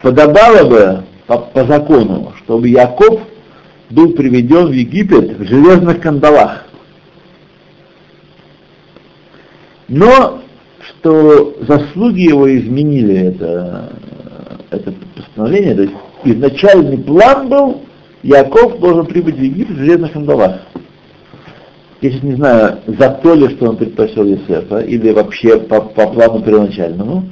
подобало 0.01 0.69
бы 0.69 1.05
по, 1.27 1.39
по 1.39 1.65
закону, 1.65 2.35
чтобы 2.45 2.69
Яков 2.69 3.21
был 3.91 4.13
приведен 4.13 4.67
в 4.67 4.73
Египет 4.73 5.39
в 5.39 5.45
железных 5.45 6.01
кандалах. 6.01 6.67
Но 9.89 10.43
что 10.81 11.57
заслуги 11.63 12.29
его 12.29 12.55
изменили 12.57 13.33
это, 13.33 13.93
это 14.71 14.95
постановление, 15.17 15.75
то 15.75 15.83
есть 15.83 15.95
изначальный 16.25 16.99
план 16.99 17.49
был, 17.49 17.83
Яков 18.23 18.79
должен 18.79 19.07
прибыть 19.07 19.37
в 19.37 19.43
Египет 19.43 19.77
в 19.77 19.79
железных 19.79 20.13
кандалах. 20.13 20.61
Я 22.01 22.11
сейчас 22.11 22.23
не 22.23 22.35
знаю, 22.35 22.79
за 22.87 23.11
то 23.11 23.35
ли, 23.35 23.49
что 23.49 23.71
он 23.71 23.77
предпочел 23.77 24.25
Есефа, 24.25 24.79
или 24.81 25.11
вообще 25.11 25.59
по, 25.59 25.81
по 25.81 26.07
плану 26.07 26.43
первоначальному. 26.43 27.25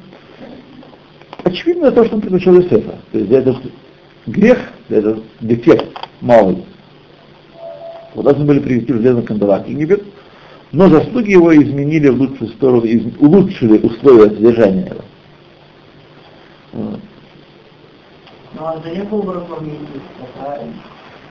Очевидно 1.44 1.92
то, 1.92 2.04
что 2.04 2.16
он 2.16 2.20
предпочел 2.20 2.58
Есефа. 2.60 2.98
То 3.12 3.18
есть 3.18 3.30
это 3.30 3.56
грех, 4.26 4.58
это 4.88 5.20
дефект 5.40 5.86
малый. 6.20 6.64
Вот 8.14 8.24
должны 8.24 8.44
были 8.44 8.58
привести 8.58 8.92
в 8.92 8.96
железных 8.96 9.26
кандалах 9.26 9.68
Египет, 9.68 10.02
но 10.72 10.88
заслуги 10.88 11.30
его 11.30 11.54
изменили 11.54 12.08
в 12.08 12.20
лучшую 12.20 12.50
сторону, 12.50 12.82
из, 12.82 13.04
улучшили 13.20 13.78
условия 13.78 14.30
содержания 14.30 14.86
его. 14.86 15.04
Вот. 16.72 17.00
Ну, 18.54 18.66
а 18.66 18.80
за 18.82 18.90
него 18.90 19.18
уровнем 19.18 19.86
правильно? 20.36 20.72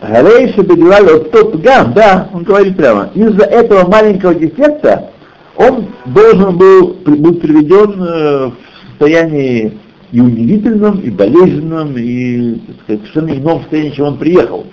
Гарейша 0.01 0.61
Беглаль 0.63 1.09
от 1.09 1.31
тот 1.31 1.55
гам, 1.61 1.93
да, 1.93 2.29
он 2.33 2.43
говорит 2.43 2.77
прямо, 2.77 3.09
из-за 3.15 3.45
этого 3.45 3.89
маленького 3.89 4.35
дефекта 4.35 5.11
он 5.55 5.87
должен 6.05 6.57
был 6.57 6.93
быть 7.05 7.41
приведен 7.41 8.03
э, 8.03 8.47
в 8.47 8.53
состоянии 8.89 9.77
и 10.11 10.19
удивительном, 10.19 10.99
и 10.99 11.09
болезненном, 11.09 11.95
и 11.97 12.55
так 12.55 12.75
сказать, 12.83 13.01
совершенно 13.01 13.39
ином 13.39 13.61
состоянии, 13.61 13.91
чем 13.91 14.05
он 14.05 14.17
приехал. 14.17 14.65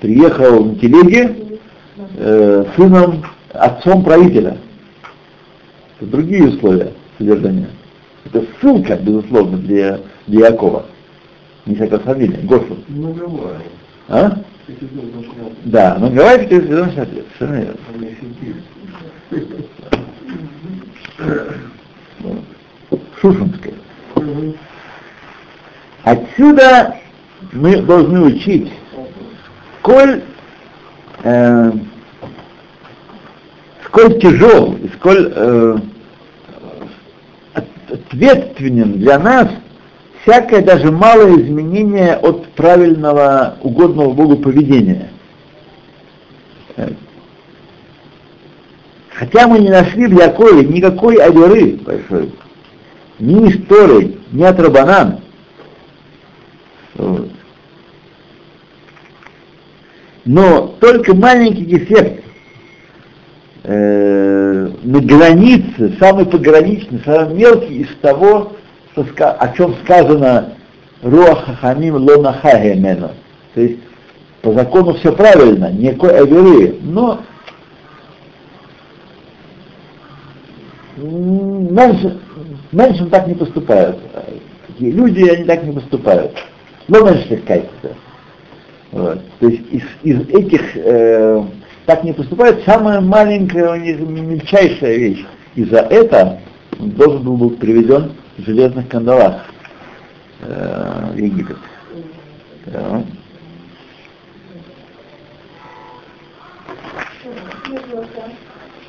Приехал 0.00 0.64
на 0.64 0.74
телеге 0.76 1.36
э, 2.16 2.64
сыном, 2.76 3.24
отцом 3.52 4.04
правителя. 4.04 4.58
Это 6.00 6.10
другие 6.10 6.48
условия 6.48 6.92
содержания. 7.18 7.68
Это 8.24 8.44
ссылка, 8.60 8.96
безусловно, 8.96 9.58
для, 9.58 10.00
для 10.26 10.48
Якова. 10.48 10.86
Не 11.64 11.74
всякая 11.74 12.00
фамилия, 12.00 12.38
Гошу. 12.42 12.76
Ну. 12.88 13.14
А? 14.08 14.38
Да, 15.64 15.96
но 15.98 16.10
говорит, 16.10 16.48
ты 16.48 16.58
ведом 16.58 16.88
ответ. 16.88 17.26
Совершенно 17.38 17.60
верно. 17.60 17.80
Шушинская. 23.20 23.74
Отсюда 26.04 26.96
мы 27.52 27.82
должны 27.82 28.20
учить, 28.20 28.72
сколь, 29.80 30.22
э, 31.24 31.72
сколь 33.86 34.20
тяжел 34.20 34.78
сколь 34.96 35.32
э, 35.34 35.78
ответственен 37.88 38.92
для 38.94 39.18
нас 39.18 39.48
всякое 40.26 40.62
даже 40.62 40.90
малое 40.90 41.40
изменение 41.40 42.16
от 42.16 42.48
правильного, 42.50 43.56
угодного 43.62 44.12
Богу 44.12 44.36
поведения. 44.36 45.10
Хотя 49.14 49.46
мы 49.46 49.60
не 49.60 49.70
нашли 49.70 50.06
в 50.06 50.12
Якове 50.12 50.66
никакой 50.66 51.16
аверы 51.16 51.78
большой, 51.78 52.34
ни 53.18 53.48
истории, 53.50 54.18
ни 54.32 54.42
от. 54.42 55.20
Но 60.24 60.74
только 60.80 61.14
маленький 61.14 61.64
дефект 61.64 62.24
э, 63.62 64.70
на 64.82 65.00
границе, 65.00 65.96
самый 66.00 66.26
пограничный, 66.26 67.00
самый 67.04 67.36
мелкий 67.36 67.82
из 67.82 67.88
того, 68.02 68.55
что, 68.96 69.32
о 69.32 69.48
чем 69.54 69.74
сказано 69.84 70.54
Руаха 71.02 71.54
Хамим 71.56 71.96
Лонахагемену. 71.96 73.10
То 73.54 73.60
есть 73.60 73.78
по 74.42 74.52
закону 74.52 74.94
все 74.94 75.12
правильно, 75.12 75.70
никакой 75.70 76.18
аверы, 76.18 76.76
но 76.82 77.20
меньше, 80.96 82.18
меньше 82.72 83.06
так 83.06 83.26
не 83.26 83.34
поступают. 83.34 83.98
Такие 84.68 84.92
люди, 84.92 85.28
они 85.28 85.44
так 85.44 85.62
не 85.64 85.72
поступают. 85.72 86.32
Но 86.88 87.04
меньше 87.04 87.36
качества. 87.38 87.90
Вот. 88.92 89.20
То 89.40 89.48
есть 89.48 89.62
из, 89.72 89.82
из 90.02 90.20
этих 90.28 90.76
э, 90.76 91.44
так 91.84 92.04
не 92.04 92.12
поступают, 92.12 92.62
самая 92.64 93.00
маленькая, 93.00 93.72
у 93.72 93.76
них 93.76 93.98
мельчайшая 94.00 94.96
вещь. 94.96 95.24
И 95.54 95.64
за 95.64 95.80
это 95.80 96.38
он 96.78 96.90
должен 96.90 97.22
был 97.22 97.36
быть 97.36 97.58
приведен 97.58 98.12
в 98.36 98.42
железных 98.42 98.88
кандалах 98.88 99.46
э, 100.40 101.12
Египет. 101.16 101.58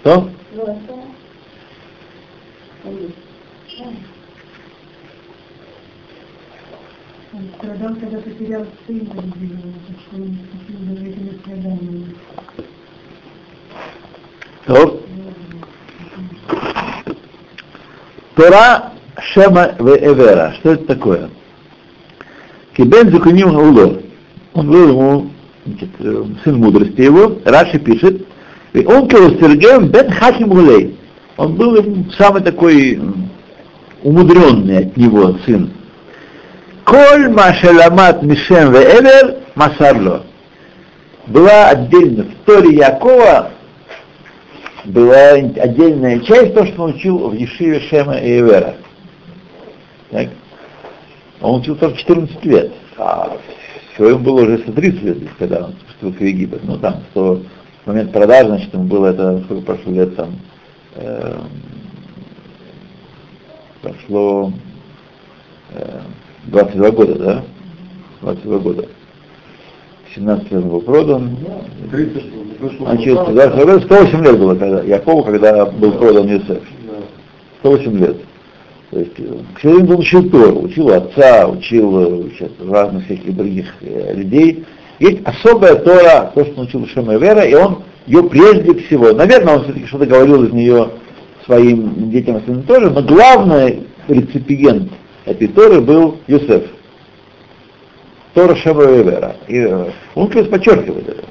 Что? 0.02 0.30
Страдал, 7.58 7.96
когда 7.96 8.18
потерял 8.20 8.66
сына, 8.88 9.06
что 9.06 10.16
он 10.16 10.38
не 10.68 10.98
за 10.98 11.06
этими 11.06 11.38
страданиями. 11.40 12.16
Тора 18.36 18.97
Шема 19.22 19.76
Веэвера. 19.80 20.54
Что 20.60 20.74
это 20.74 20.86
такое? 20.86 21.30
Кибен 22.76 23.12
Зукуним 23.12 23.52
Хауло. 23.52 24.02
Он 24.54 24.70
был 24.70 24.90
ему 24.90 25.30
значит, 25.66 25.90
э, 26.00 26.24
сын 26.44 26.56
мудрости 26.58 27.02
его, 27.02 27.38
Раши 27.46 27.80
пишет, 27.80 28.26
и 28.74 28.86
он 28.86 29.10
Сергеем 29.10 29.88
бен 29.90 30.12
Хаким 30.12 30.50
Гулей. 30.50 30.98
Он 31.38 31.56
был 31.56 31.78
самый 32.18 32.42
такой 32.42 33.00
умудренный 34.04 34.80
от 34.80 34.98
него 34.98 35.36
сын. 35.46 35.72
Коль 36.84 37.30
Машеламат 37.30 38.24
Мишем 38.24 38.72
Веэлер 38.72 39.38
Масарло. 39.56 40.24
Была 41.28 41.70
отдельно 41.70 42.24
в 42.24 42.46
Торе 42.46 42.76
Якова 42.76 43.52
была 44.88 45.32
отдельная 45.32 46.20
часть, 46.22 46.54
то, 46.54 46.66
что 46.66 46.84
он 46.84 46.96
учил 46.96 47.30
в 47.30 47.34
Ешиве 47.34 47.82
Шема 47.90 48.16
и 48.16 48.40
Эвера. 48.40 48.76
Так? 50.12 50.30
Он 51.42 51.62
учил 51.62 51.76
только 51.76 51.98
14 51.98 52.46
лет, 52.46 52.72
а 52.98 53.38
всего 53.94 54.18
было 54.18 54.42
уже 54.42 54.60
130 54.60 55.04
лет, 55.04 55.18
когда 55.38 55.66
он 55.66 55.74
поступил 55.74 56.12
в 56.12 56.22
Египет. 56.22 56.64
Ну, 56.64 56.78
там, 56.78 57.04
что 57.12 57.42
в 57.84 57.88
момент 57.88 58.12
продажи, 58.12 58.48
значит, 58.48 58.74
ему 58.74 58.86
было 58.86 59.08
это, 59.08 59.42
сколько 59.46 59.66
прошло 59.66 59.92
лет, 59.92 60.16
там, 60.16 60.40
э, 60.96 61.40
прошло 63.82 64.52
э, 65.72 66.00
22 66.46 66.92
года, 66.92 67.16
да? 67.16 67.44
22 68.22 68.58
года. 68.60 68.86
17 70.16 70.52
лет 70.52 70.66
был 70.66 70.82
продан. 70.82 71.38
30, 71.92 72.24
Значит, 72.80 73.16
да, 73.36 73.52
108 73.52 74.24
лет 74.24 74.40
было, 74.40 74.56
когда 74.56 74.82
Якову, 74.82 75.24
когда 75.24 75.66
был 75.66 75.92
продан 75.92 76.28
Юсеф. 76.28 76.64
108 77.60 77.98
лет. 78.00 78.18
То 78.90 79.00
есть, 79.00 79.16
все 79.60 79.70
время 79.70 79.96
он 79.96 80.00
учил 80.00 80.30
Тору, 80.30 80.62
учил 80.62 80.94
отца, 80.94 81.48
учил 81.48 82.26
э, 82.26 82.30
сейчас, 82.32 82.50
разных 82.66 83.06
всяких 83.06 83.36
других 83.36 83.66
э, 83.82 84.14
людей. 84.14 84.66
Есть 85.00 85.20
особая 85.26 85.76
Тора, 85.76 86.32
то, 86.34 86.46
что 86.46 86.62
учил 86.62 86.88
Шема 86.88 87.18
Вера, 87.18 87.42
и 87.42 87.54
он 87.54 87.84
ее 88.06 88.24
прежде 88.24 88.74
всего, 88.86 89.12
наверное, 89.12 89.58
он 89.58 89.64
все-таки 89.66 89.86
что-то 89.88 90.06
говорил 90.06 90.46
из 90.46 90.54
нее 90.54 90.90
своим 91.46 92.10
детям 92.12 92.38
и 92.38 92.62
тоже, 92.64 92.90
но 92.90 93.02
главный 93.02 93.88
реципиент 94.08 94.92
этой 95.26 95.50
Торы 95.50 95.82
был 95.82 96.20
Юсеф. 96.28 96.64
Тора 98.34 98.56
Шема 98.56 98.84
Вера. 98.86 99.36
И 99.50 99.58
э, 99.58 99.92
он 100.16 100.32
раз 100.32 100.48
подчеркивает 100.48 101.10
это. 101.10 101.24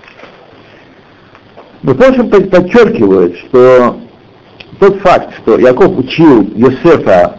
Но 1.82 1.94
тоже 1.94 2.22
под- 2.24 2.50
подчеркивает, 2.50 3.36
что 3.38 3.96
тот 4.78 4.98
факт, 5.00 5.34
что 5.38 5.58
Яков 5.58 5.96
учил 5.98 6.42
Йосефа 6.54 7.38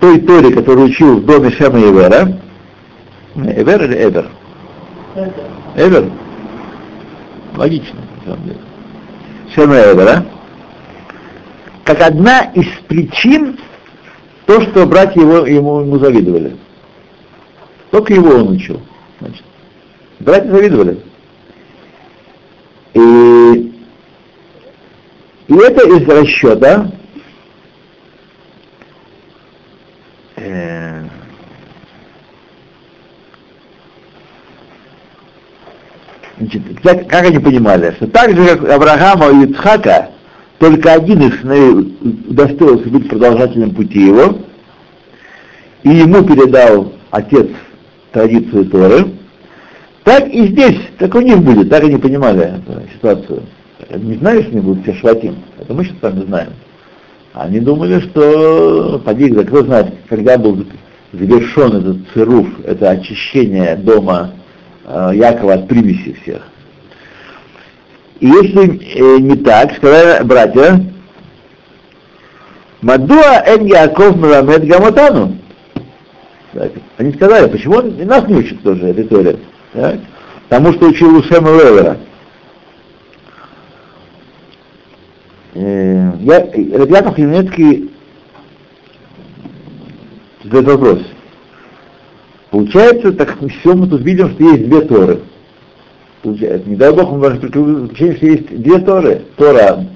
той 0.00 0.20
Торе, 0.20 0.52
которую 0.52 0.88
учил 0.88 1.18
в 1.18 1.24
доме 1.24 1.50
Шема 1.50 1.78
и 1.78 1.90
Эвера, 1.90 2.38
Эвер 3.34 3.84
или 3.84 4.04
Эвер? 4.04 4.30
Эвер? 5.76 6.10
Логично, 7.56 8.00
на 8.24 8.32
самом 8.32 8.44
деле. 8.46 8.58
Шема 9.54 9.76
Эвера, 9.76 10.26
как 11.84 12.00
одна 12.00 12.40
из 12.54 12.66
причин 12.88 13.58
то, 14.46 14.60
что 14.60 14.86
братья 14.86 15.20
его, 15.20 15.46
ему, 15.46 15.80
ему 15.80 15.98
завидовали. 15.98 16.56
Только 17.90 18.14
его 18.14 18.30
он 18.30 18.50
учил. 18.50 18.80
Значит. 19.20 19.44
Братья 20.20 20.50
завидовали. 20.50 20.98
И, 22.94 23.72
и 25.48 25.54
это 25.54 25.86
из 25.86 26.06
расчета 26.08 26.90
э, 30.44 31.04
значит, 36.38 36.62
как, 36.82 37.08
как 37.08 37.24
они 37.24 37.38
понимали, 37.38 37.92
что 37.96 38.06
так 38.06 38.36
же, 38.36 38.56
как 38.56 38.70
Авраама 38.70 39.30
и 39.30 39.50
Ицхака, 39.50 40.10
только 40.58 40.92
один 40.92 41.22
из 41.22 41.40
сыновей 41.40 41.96
удостоился 42.28 42.88
быть 42.88 43.08
продолжателем 43.08 43.74
пути 43.74 44.06
его, 44.06 44.38
и 45.82 45.90
ему 45.90 46.22
передал 46.22 46.92
отец 47.10 47.48
традицию 48.12 48.66
Торы, 48.66 49.06
так 50.04 50.28
и 50.28 50.46
здесь, 50.48 50.78
так 50.98 51.14
у 51.14 51.20
них 51.20 51.38
будет, 51.38 51.70
так 51.70 51.82
они 51.82 51.96
понимали 51.96 52.54
эту 52.56 52.82
ситуацию. 52.94 53.42
Не 53.90 54.16
знали, 54.16 54.42
что 54.42 54.52
они 54.52 54.60
будут 54.60 54.82
все 54.84 54.94
шватим, 54.94 55.36
это 55.58 55.74
мы 55.74 55.84
сейчас 55.84 55.98
с 55.98 56.02
вами 56.02 56.24
знаем. 56.24 56.50
Они 57.34 57.58
думали, 57.58 57.98
что, 57.98 59.00
поди, 59.04 59.28
кто 59.28 59.64
знает, 59.64 59.92
когда 60.08 60.38
был 60.38 60.64
завершен 61.12 61.76
этот 61.78 61.96
цируф, 62.12 62.46
это 62.64 62.90
очищение 62.90 63.74
дома 63.74 64.34
э, 64.84 65.10
Якова 65.14 65.54
от 65.54 65.68
примеси 65.68 66.16
всех. 66.22 66.42
И 68.20 68.26
если 68.26 68.78
э, 68.78 69.18
не 69.18 69.36
так, 69.36 69.74
сказали 69.76 70.22
братья, 70.22 70.80
Мадуа 72.82 73.42
эн 73.46 73.66
Яков 73.66 74.16
Меламед 74.16 74.68
Гамотану. 74.68 75.36
Так, 76.52 76.70
Они 76.98 77.12
сказали, 77.14 77.50
почему 77.50 77.78
он 77.78 78.00
и 78.00 78.04
нас 78.04 78.28
не 78.28 78.34
учит 78.36 78.62
тоже 78.62 78.94
Торе? 79.04 79.38
Так? 79.72 79.98
Потому 80.48 80.72
что 80.74 80.86
учил 80.86 81.16
у 81.16 81.22
Шема 81.24 81.50
Левера. 81.50 81.96
Э, 81.96 81.96
Я, 81.96 82.02
Рабьяков 85.54 87.16
Химецкий 87.16 87.90
задает 90.42 90.66
вопрос. 90.66 90.98
Получается, 92.50 93.12
так 93.12 93.36
все 93.60 93.74
мы 93.74 93.86
тут 93.88 94.02
видим, 94.02 94.30
что 94.30 94.44
есть 94.44 94.68
две 94.68 94.80
Торы. 94.82 95.20
Получается, 96.22 96.68
не 96.68 96.76
дай 96.76 96.92
Бог, 96.92 97.10
мы 97.12 97.18
можем 97.18 97.40
заключение, 97.40 98.16
что 98.16 98.26
есть 98.26 98.62
две 98.62 98.78
Торы. 98.78 99.22
Тора 99.36 99.86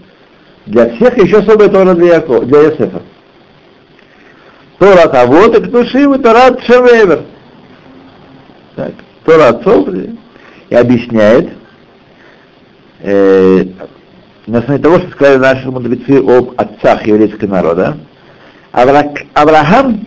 для 0.67 0.91
всех, 0.91 1.19
и 1.19 1.23
еще 1.23 1.39
особая 1.39 1.69
Тора 1.69 1.95
для, 1.95 2.17
Якова, 2.17 2.45
для 2.45 2.63
Йосефа. 2.63 3.03
Тора 4.79 5.03
от 5.05 5.15
Авод, 5.15 5.55
это 5.57 5.71
Тушим, 5.71 6.15
и 6.15 6.23
Тора 6.23 6.49
от 6.49 6.63
Шевевер. 6.63 7.23
Так, 8.77 8.93
Тора 9.25 9.49
отцов 9.49 9.89
и 10.69 10.75
объясняет, 10.75 11.49
э, 13.01 13.65
на 14.49 14.59
основе 14.61 14.79
того, 14.81 14.99
что 14.99 15.11
сказали 15.11 15.37
наши 15.39 15.71
мудрецы 15.71 16.19
об 16.19 16.55
отцах 16.57 17.07
еврейского 17.07 17.49
народа. 17.49 17.99
Авра- 18.73 19.15
Авраам 19.35 20.07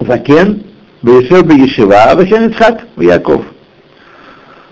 Закен, 0.00 0.62
Бешев 1.02 1.46
Бешева, 1.46 2.14
Бешен 2.16 2.50
Ицхак, 2.50 2.86
Яков. 2.98 3.44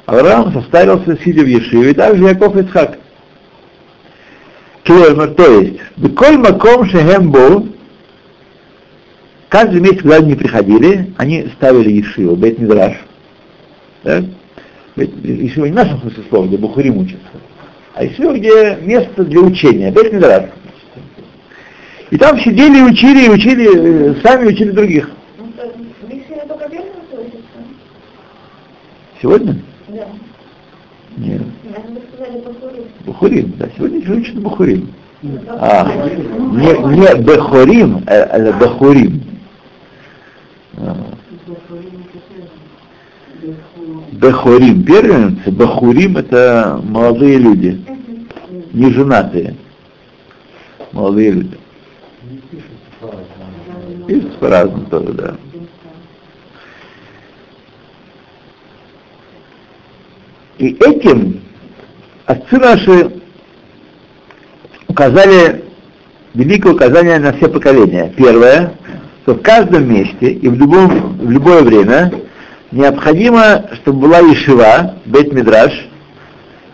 Авраам 0.04 0.52
состарился, 0.52 1.16
сидя 1.24 1.42
в 1.42 1.46
Ешиве, 1.46 1.94
также 1.94 2.24
Яков 2.24 2.56
Ицхак. 2.56 2.98
Клеймер, 4.84 5.34
то 5.34 5.60
есть, 5.60 5.80
Беколь 5.96 6.36
Маком 6.36 6.84
Шехем 6.86 7.30
Бо, 7.30 7.66
каждый 9.48 9.80
месяц, 9.80 10.02
куда 10.02 10.16
они 10.16 10.34
приходили, 10.34 11.14
они 11.16 11.48
ставили 11.56 11.90
Ешиву, 11.92 12.36
Бет 12.36 12.58
Мидраш. 12.58 12.96
Бет- 14.04 15.24
Ешива 15.24 15.66
не 15.66 15.72
в 15.72 15.76
нашем 15.76 16.00
смысле 16.00 16.24
слова, 16.28 16.46
где 16.46 16.56
Бухарим 16.58 16.98
учатся, 16.98 17.28
а 17.94 18.04
Ешива, 18.04 18.32
где 18.32 18.76
место 18.76 19.24
для 19.24 19.40
учения, 19.40 19.90
Бет 19.90 20.12
Мидраш. 20.12 20.44
И 22.10 22.16
там 22.16 22.38
сидели 22.40 22.78
и 22.78 22.82
учили, 22.82 23.26
и 23.26 23.30
учили, 23.30 24.10
э, 24.10 24.20
сами 24.22 24.48
учили 24.48 24.70
других. 24.70 25.10
Ну, 25.38 25.46
учится? 26.06 27.42
Сегодня? 29.20 29.56
Да. 29.88 30.08
Нет. 31.16 31.42
Бухурим, 33.04 33.54
да, 33.58 33.68
сегодня 33.76 34.04
же 34.04 34.14
учат 34.14 34.34
Бухурим. 34.36 34.92
А, 35.48 35.86
не, 35.86 36.96
не 36.96 37.22
Бехорим, 37.22 38.04
а, 38.06 38.22
а 38.22 38.52
Бахурим. 38.52 39.22
А. 40.78 40.96
Бехорим, 44.22 44.84
первенцы, 44.84 45.50
Бахурим 45.50 46.16
это 46.16 46.80
молодые 46.84 47.38
люди, 47.38 47.84
не 48.72 48.88
женатые. 48.92 49.56
Молодые 50.92 51.32
люди. 51.32 51.58
Пишется 54.06 54.38
по-разному 54.38 54.86
тоже, 54.86 55.12
да. 55.12 55.36
И 60.58 60.68
этим 60.68 61.40
отцы 62.26 62.58
наши 62.58 63.10
указали 64.86 65.64
великое 66.34 66.74
указание 66.74 67.18
на 67.18 67.32
все 67.32 67.48
поколения. 67.48 68.14
Первое, 68.16 68.74
что 69.22 69.34
в 69.34 69.42
каждом 69.42 69.92
месте 69.92 70.30
и 70.30 70.48
в, 70.48 70.54
любом, 70.54 71.18
в 71.18 71.28
любое 71.28 71.62
время 71.62 72.12
необходимо, 72.72 73.66
чтобы 73.82 74.00
была 74.00 74.18
Ешива, 74.18 74.96
Бет 75.04 75.32
Мидраш, 75.32 75.88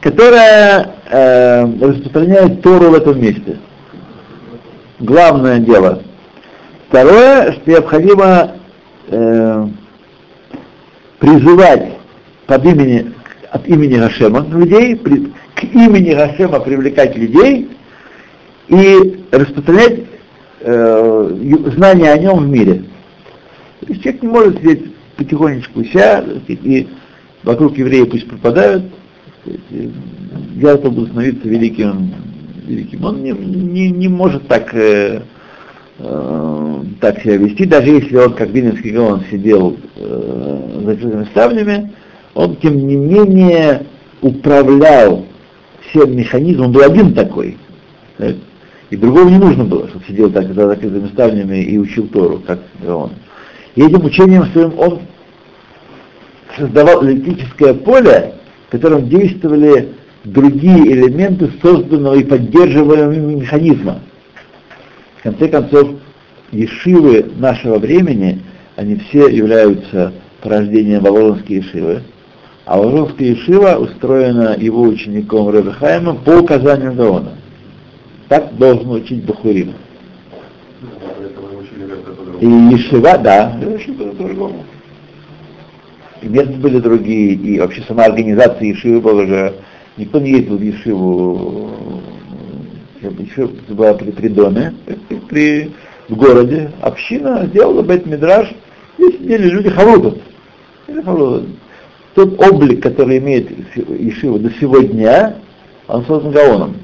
которая 0.00 0.94
э, 1.10 1.64
распространяет 1.80 2.62
Тору 2.62 2.90
в 2.90 2.94
этом 2.94 3.20
месте. 3.20 3.58
Главное 5.00 5.58
дело. 5.58 6.02
Второе, 6.88 7.52
что 7.52 7.70
необходимо 7.70 8.52
э, 9.08 9.66
призывать 11.18 11.98
под 12.46 12.64
имени, 12.64 13.12
от 13.50 13.66
имени 13.66 13.96
Гашема 13.96 14.46
людей, 14.48 14.96
при, 14.96 15.32
к 15.54 15.64
имени 15.64 16.14
Гашема 16.14 16.60
привлекать 16.60 17.16
людей 17.16 17.70
и 18.68 19.24
распространять 19.30 20.00
э, 20.60 21.30
знания 21.76 22.12
о 22.12 22.18
нем 22.18 22.38
в 22.38 22.48
мире. 22.48 22.84
То 23.80 23.92
есть 23.92 24.02
человек 24.02 24.22
не 24.22 24.28
может 24.28 24.58
сидеть 24.58 24.97
потихонечку 25.18 25.84
ся, 25.84 26.22
так 26.22 26.42
сказать, 26.44 26.64
и 26.64 26.88
вокруг 27.42 27.76
евреи 27.76 28.04
пусть 28.04 28.28
пропадают, 28.28 28.84
я 30.54 30.76
то 30.76 30.90
буду 30.90 31.08
становиться 31.08 31.48
великим, 31.48 32.14
великим. 32.66 33.04
Он 33.04 33.22
не, 33.22 33.32
не, 33.32 33.90
не 33.90 34.08
может 34.08 34.46
так, 34.46 34.72
э, 34.74 35.22
э, 35.98 36.82
так 37.00 37.20
себя 37.20 37.36
вести, 37.36 37.64
даже 37.64 37.90
если 37.90 38.16
он, 38.16 38.34
как 38.34 38.50
Винницкий 38.50 38.92
Гаон, 38.92 39.24
сидел 39.30 39.76
э, 39.96 40.70
за 40.74 40.80
закрытыми 40.82 41.24
ставнями, 41.24 41.92
он, 42.34 42.56
тем 42.56 42.86
не 42.86 42.96
менее, 42.96 43.86
управлял 44.22 45.24
всем 45.88 46.16
механизмом, 46.16 46.66
он 46.66 46.72
был 46.72 46.82
один 46.82 47.14
такой. 47.14 47.56
так, 48.18 48.36
И 48.90 48.96
другого 48.96 49.28
не 49.28 49.38
нужно 49.38 49.64
было, 49.64 49.88
чтобы 49.88 50.04
сидел 50.06 50.30
так 50.30 50.46
за 50.52 50.68
закрытыми 50.68 51.08
ставнями 51.08 51.62
и 51.62 51.78
учил 51.78 52.06
Тору, 52.08 52.40
как 52.46 52.60
он. 52.86 53.12
И 53.78 53.80
этим 53.80 54.04
учением 54.04 54.44
своим 54.46 54.76
он 54.76 55.02
создавал 56.56 57.06
электрическое 57.06 57.74
поле, 57.74 58.34
в 58.66 58.72
котором 58.72 59.08
действовали 59.08 59.90
другие 60.24 60.94
элементы 60.94 61.48
созданного 61.62 62.14
и 62.14 62.24
поддерживаемого 62.24 63.36
механизма. 63.36 64.00
В 65.18 65.22
конце 65.22 65.46
концов, 65.46 65.90
ешивы 66.50 67.30
нашего 67.36 67.78
времени, 67.78 68.42
они 68.74 68.96
все 68.96 69.28
являются 69.28 70.12
порождением 70.42 71.04
Вавилонской 71.04 71.58
ешивы, 71.58 72.02
а 72.64 72.78
Вавилонская 72.78 73.28
ешива 73.28 73.76
устроена 73.76 74.56
его 74.58 74.82
учеником 74.82 75.52
Хаимом 75.74 76.16
по 76.24 76.30
указанию 76.30 76.94
Гаона. 76.94 77.34
Так 78.26 78.56
должен 78.56 78.90
учить 78.90 79.24
Бахурим. 79.24 79.74
Поэтому 81.16 81.60
учили 81.60 81.88
как-то 81.88 82.10
по-другому. 82.10 82.27
И 82.40 82.46
Ешива, 82.46 83.18
да, 83.18 83.58
по-другому. 84.16 84.64
И 86.22 86.28
места 86.28 86.52
были 86.52 86.78
другие, 86.78 87.34
и 87.34 87.58
вообще 87.58 87.82
сама 87.82 88.04
организация 88.04 88.68
Ешивы 88.68 89.00
была 89.00 89.26
же, 89.26 89.54
никто 89.96 90.20
не 90.20 90.30
ездил 90.30 90.56
в 90.56 90.62
Ешиву, 90.62 91.70
Ешива 93.00 93.50
была 93.68 93.94
при, 93.94 94.28
доме, 94.28 94.74
при, 95.28 95.72
в 96.08 96.16
городе, 96.16 96.70
община 96.80 97.46
сделала 97.46 97.82
бет 97.82 98.06
мидраж 98.06 98.52
и 98.98 99.02
сидели 99.02 99.48
люди 99.48 99.70
халутов. 99.70 100.14
Тот 102.14 102.40
облик, 102.40 102.82
который 102.82 103.18
имеет 103.18 103.50
Ешива 103.76 104.38
до 104.38 104.50
сегодня, 104.60 105.36
он 105.86 106.04
создан 106.06 106.32
Гаоном. 106.32 106.76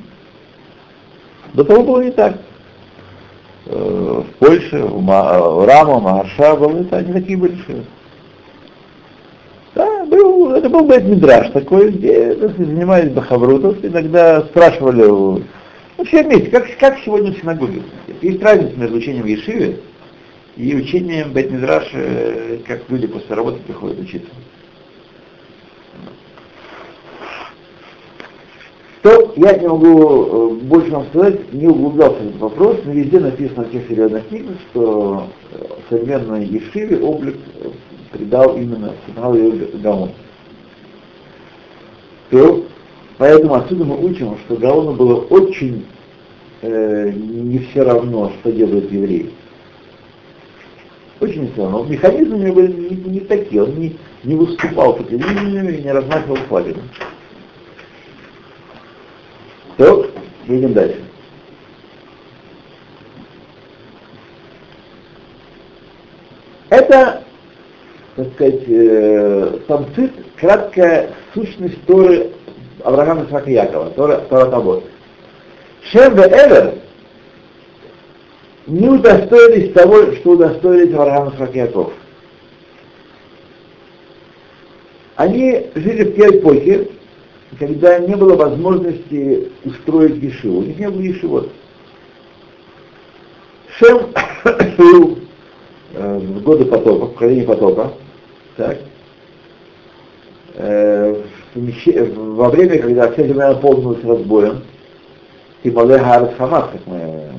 До 1.54 1.64
того 1.64 1.82
было 1.84 2.02
не 2.02 2.10
так 2.10 2.38
в 3.66 4.24
Польше, 4.38 4.78
в 4.78 5.00
в 5.00 5.66
Рама, 5.66 6.00
Магарша, 6.00 6.56
был, 6.56 6.76
это 6.80 6.98
они 6.98 7.12
такие 7.12 7.38
большие. 7.38 7.84
Да, 9.74 10.04
был, 10.04 10.52
это 10.52 10.68
был 10.68 10.86
Бет 10.86 11.04
Мидраш 11.04 11.50
такой, 11.50 11.90
где 11.90 12.34
сказать, 12.34 12.56
занимались 12.56 13.10
Бахаврутов, 13.10 13.84
иногда 13.84 14.42
спрашивали, 14.42 15.04
ну, 15.04 16.04
все 16.04 16.22
вместе, 16.22 16.50
как, 16.50 16.66
как 16.78 16.98
сегодня 17.04 17.32
в 17.32 17.38
синагоге. 17.38 17.82
Есть 18.22 18.42
разница 18.42 18.78
между 18.78 18.96
учением 18.96 19.26
Ешиве 19.26 19.78
и 20.56 20.74
учением 20.76 21.32
Бет 21.32 21.50
э, 21.52 22.58
как 22.66 22.88
люди 22.88 23.06
после 23.06 23.34
работы 23.34 23.58
приходят 23.66 23.98
учиться. 23.98 24.30
То 29.04 29.34
я 29.36 29.52
не 29.58 29.68
могу 29.68 29.86
э, 29.86 30.54
больше 30.62 30.90
вам 30.90 31.04
сказать, 31.08 31.52
не 31.52 31.66
углублялся 31.66 32.16
в 32.22 32.26
этот 32.26 32.40
вопрос, 32.40 32.78
но 32.86 32.92
везде 32.92 33.20
написано 33.20 33.64
в 33.64 33.70
тех 33.70 33.86
серьезных 33.86 34.26
книгах, 34.28 34.56
что 34.70 35.26
э, 35.52 35.64
современной 35.90 36.46
Ешиве 36.46 36.96
облик 37.00 37.36
э, 37.60 37.68
придал 38.12 38.56
именно 38.56 38.94
ее 39.34 39.68
Гаон. 39.74 40.10
То, 42.30 42.64
поэтому 43.18 43.56
отсюда 43.56 43.84
мы 43.84 44.02
учим, 44.02 44.38
что 44.46 44.56
Гаону 44.56 44.94
было 44.94 45.16
очень 45.16 45.84
э, 46.62 47.12
не 47.12 47.58
все 47.58 47.82
равно, 47.82 48.32
что 48.40 48.52
делают 48.52 48.90
евреи. 48.90 49.28
Очень 51.20 51.42
не 51.42 51.48
все 51.48 51.64
равно. 51.64 51.84
Механизмы 51.84 52.36
у 52.36 52.40
него 52.40 52.54
были 52.54 52.72
не, 52.72 52.96
не 53.10 53.20
такие, 53.20 53.64
он 53.64 53.78
не, 53.78 53.98
не 54.24 54.34
выступал 54.34 54.94
по 54.94 55.04
телевидению 55.04 55.78
и 55.78 55.82
не 55.82 55.92
размахивал 55.92 56.36
флагами. 56.48 56.80
То, 59.76 60.10
едем 60.46 60.72
дальше. 60.72 61.02
Это, 66.70 67.22
так 68.16 68.32
сказать, 68.34 68.62
э, 68.66 69.58
самцит, 69.66 70.12
краткая 70.36 71.10
сущность 71.32 71.84
Торы 71.86 72.32
Авраама 72.82 73.26
Исаака 73.26 73.50
Якова, 73.50 73.90
Тора, 73.90 74.18
Тора. 74.28 74.82
Шем 75.90 76.14
Эвер 76.14 76.74
не 78.66 78.88
удостоились 78.88 79.72
того, 79.72 80.12
что 80.12 80.30
удостоились 80.32 80.94
Авраам 80.94 81.34
Исаак 81.34 81.54
Яков. 81.54 81.92
Они 85.16 85.66
жили 85.74 86.04
в 86.04 86.16
те 86.16 86.38
эпохи, 86.38 86.90
когда 87.58 87.98
не 87.98 88.16
было 88.16 88.36
возможности 88.36 89.50
устроить 89.64 90.22
ешиву. 90.22 90.58
У 90.58 90.62
них 90.62 90.78
не 90.78 90.88
было 90.90 91.00
ешивот. 91.00 91.50
Шем 93.78 94.12
жил 94.78 95.18
э, 95.94 96.18
в 96.18 96.42
годы 96.42 96.64
потопа, 96.64 97.06
в 97.06 97.12
поколении 97.12 97.44
потопа, 97.44 97.94
так, 98.56 98.78
э, 100.54 101.22
во 101.54 102.50
время, 102.50 102.78
когда 102.78 103.10
вся 103.10 103.26
земля 103.26 103.48
наполнилась 103.48 104.04
разбоем, 104.04 104.62
и 105.62 105.70
Мале 105.70 105.98
Хаарес 105.98 106.36
Хамас, 106.36 106.70
как 106.70 106.86
мы 106.86 106.96
э, 106.98 107.30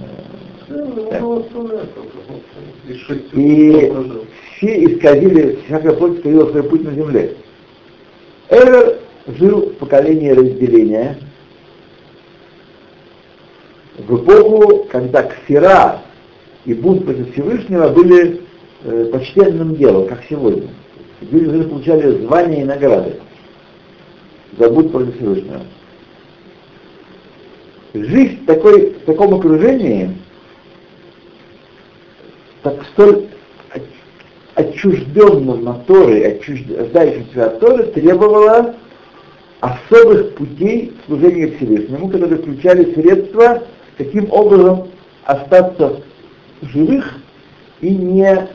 и 3.34 3.94
все 4.58 4.86
исказили, 4.86 5.60
всякая 5.66 5.94
плоть 5.94 6.18
исказила 6.18 6.50
свой 6.50 6.64
путь 6.64 6.84
на 6.84 6.92
земле. 6.92 7.36
Эвер 8.50 9.00
жил 9.28 9.70
в 9.70 9.74
поколении 9.76 10.30
разделения, 10.30 11.18
в 13.98 14.24
эпоху, 14.24 14.86
когда 14.92 15.24
ксера 15.24 16.02
и 16.66 16.74
бунт 16.74 17.06
против 17.06 17.32
Всевышнего 17.34 17.90
были 17.90 18.42
э, 18.84 19.06
почтенным 19.12 19.76
делом, 19.76 20.08
как 20.08 20.24
сегодня. 20.30 20.70
Люди 21.22 21.46
уже 21.46 21.64
получали 21.64 22.22
звания 22.24 22.62
и 22.62 22.66
награды 22.66 23.16
за 24.58 24.70
бунт 24.70 24.92
против 24.92 25.16
Всевышнего. 25.16 25.62
Жизнь 27.94 28.44
в, 28.44 28.46
такой, 28.46 28.90
в 28.92 29.06
таком 29.06 29.34
окружении, 29.36 30.12
так 32.62 32.86
столь 32.94 33.28
от- 33.72 33.82
отчужденным 34.56 35.70
от 35.70 35.86
Торы, 35.86 36.22
отчуждающимся 36.22 37.46
от 37.46 37.60
Торы, 37.62 37.84
требовала 37.86 38.76
особых 39.62 40.36
путей 40.36 40.94
служения 41.06 41.56
Всевышнему, 41.56 42.10
которые 42.10 42.42
включали 42.42 42.94
средства, 42.94 43.64
каким 43.98 44.32
образом 44.32 44.88
остаться 45.24 46.02
живых 46.62 47.06
и 47.82 47.90
не 47.90 48.48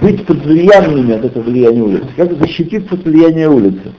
быть 0.00 0.26
под 0.26 0.44
влияниями 0.44 1.14
от 1.14 1.24
этого 1.24 1.44
влияния 1.44 1.82
улицы, 1.82 2.08
как 2.16 2.32
защититься 2.38 2.94
от 2.94 3.04
влияния 3.04 3.48
улицы. 3.48 3.92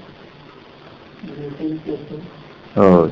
Вот. 2.76 3.12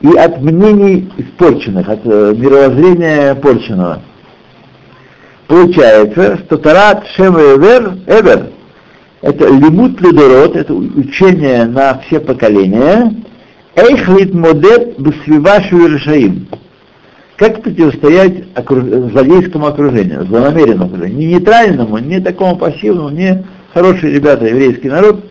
И 0.00 0.16
от 0.16 0.40
мнений 0.40 1.08
испорченных, 1.16 1.88
от 1.88 2.00
э, 2.04 2.34
мировоззрения 2.36 3.36
порченного. 3.36 4.02
Получается, 5.46 6.38
что 6.38 6.56
Тарат 6.56 7.06
Шем 7.14 7.36
Эвер, 7.36 7.98
Эвер 8.06 8.51
это 9.22 9.46
лимут 9.46 10.00
лидород, 10.00 10.56
это 10.56 10.74
учение 10.74 11.64
на 11.64 11.98
все 12.00 12.20
поколения, 12.20 13.14
Эйхлит 13.76 14.34
модет 14.34 14.98
бсвивашу 14.98 15.86
решаим. 15.86 16.48
Как 17.36 17.62
противостоять 17.62 18.44
окруж... 18.54 18.84
злодейскому 18.84 19.66
окружению, 19.66 20.26
злонамеренному 20.26 20.86
окружению, 20.86 21.18
не 21.18 21.26
нейтральному, 21.26 21.98
не 21.98 22.20
такому 22.20 22.56
пассивному, 22.56 23.08
не 23.10 23.44
хорошие 23.72 24.12
ребята, 24.12 24.46
еврейский 24.46 24.90
народ, 24.90 25.24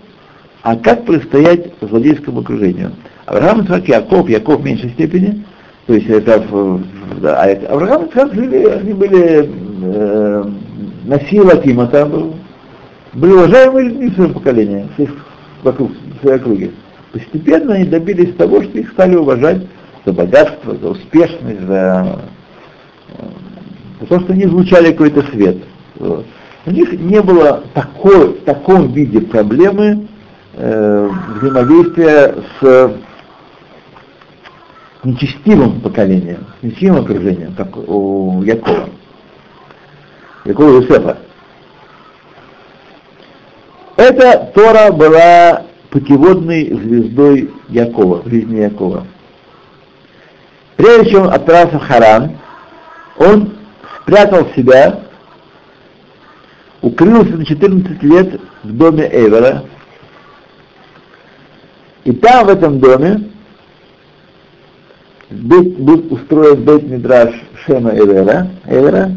а 0.63 0.75
как 0.75 1.05
противостоять 1.05 1.73
злодейскому 1.81 2.41
окружению. 2.41 2.93
Авраам 3.25 3.61
Ицхак, 3.61 3.87
Яков, 3.87 4.29
Яков 4.29 4.61
в 4.61 4.65
меньшей 4.65 4.89
степени, 4.91 5.43
то 5.85 5.93
есть 5.93 6.09
это, 6.09 6.43
да, 7.21 7.41
а 7.41 7.47
это- 7.47 7.67
Авраам 7.67 8.05
Ицхак 8.05 8.31
они 8.33 8.93
были 8.93 9.49
э, 9.83 10.43
Насил 11.05 11.49
Акима 11.49 11.87
там 11.87 12.09
был, 12.09 12.35
были 13.13 13.33
уважаемые 13.33 13.89
людьми 13.89 14.09
в 14.09 14.15
своем 14.15 14.33
поколении, 14.33 14.87
всех 14.95 15.09
вокруг, 15.63 15.91
в 15.91 16.21
своей 16.21 16.37
округе. 16.37 16.71
Постепенно 17.11 17.73
они 17.73 17.85
добились 17.85 18.35
того, 18.35 18.63
что 18.63 18.77
их 18.77 18.91
стали 18.91 19.15
уважать 19.15 19.61
за 20.05 20.13
богатство, 20.13 20.75
за 20.77 20.89
успешность, 20.89 21.61
за, 21.61 22.19
э, 23.09 23.23
за 24.01 24.07
то, 24.07 24.19
что 24.21 24.33
они 24.33 24.43
излучали 24.43 24.91
какой-то 24.91 25.23
свет. 25.23 25.57
Вот. 25.95 26.25
У 26.65 26.71
них 26.71 26.93
не 26.93 27.21
было 27.21 27.63
такой, 27.73 28.29
в 28.29 28.43
таком 28.43 28.93
виде 28.93 29.19
проблемы 29.19 30.07
э, 30.53 31.09
взаимодействия 31.35 32.35
с 32.59 32.91
нечестивым 35.03 35.81
поколением, 35.81 36.45
с 36.59 36.63
нечестивым 36.63 37.01
окружением, 37.03 37.55
как 37.55 37.75
у 37.75 38.41
Якова. 38.43 38.89
Якова 40.45 40.69
Юсефа. 40.77 41.17
Эта 44.01 44.51
Тора 44.55 44.91
была 44.91 45.61
путеводной 45.91 46.73
звездой 46.73 47.51
Якова, 47.69 48.23
в 48.23 48.29
жизни 48.29 48.61
Якова. 48.61 49.05
Прежде 50.75 51.11
чем 51.11 51.27
отправился 51.27 51.77
в 51.77 51.83
Харан, 51.83 52.31
он 53.17 53.53
спрятал 54.01 54.47
себя, 54.55 55.01
укрылся 56.81 57.37
на 57.37 57.45
14 57.45 58.01
лет 58.01 58.41
в 58.63 58.75
доме 58.75 59.07
Эвера, 59.07 59.65
и 62.03 62.11
там, 62.11 62.47
в 62.47 62.49
этом 62.49 62.79
доме, 62.79 63.29
был 65.29 66.07
устроен 66.09 66.63
Бейт 66.63 66.87
Мидраш 66.89 67.35
Шема 67.67 67.91
Эвера, 67.91 68.47
Эвера, 68.65 69.11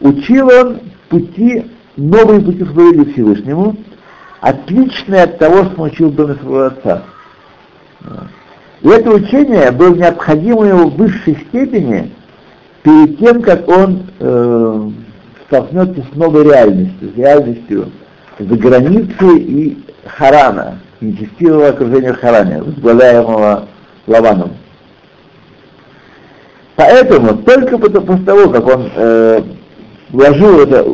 учил 0.00 0.50
он 0.50 0.80
пути, 1.08 1.70
новые 1.96 2.42
пути 2.42 2.62
служения 2.66 3.10
Всевышнему, 3.10 3.78
отличные 4.44 5.22
от 5.22 5.38
того, 5.38 5.64
что 5.64 5.82
он 5.82 5.88
учил 5.88 6.10
в 6.10 6.14
доме 6.14 6.34
своего 6.34 6.66
отца. 6.66 7.02
И 8.82 8.88
это 8.88 9.10
учение 9.10 9.70
было 9.70 9.94
необходимо 9.94 10.66
ему 10.66 10.90
в 10.90 10.96
высшей 10.96 11.38
степени 11.48 12.12
перед 12.82 13.18
тем, 13.18 13.40
как 13.40 13.66
он 13.66 14.06
э, 14.20 14.90
столкнется 15.46 16.04
с 16.12 16.16
новой 16.16 16.44
реальностью, 16.44 17.10
с 17.10 17.16
реальностью 17.16 17.90
за 18.38 18.56
границей 18.56 19.38
и 19.38 19.78
Харана, 20.04 20.78
нечестивого 21.00 21.68
окружения 21.68 22.12
Харане, 22.12 22.62
возглавляемого 22.62 23.66
Лаваном. 24.06 24.50
Поэтому 26.76 27.38
только 27.38 27.78
после 27.78 28.24
того, 28.26 28.50
как 28.50 28.66
он 28.66 28.90
э, 28.94 29.42
вложил 30.10 30.60
это, 30.60 30.86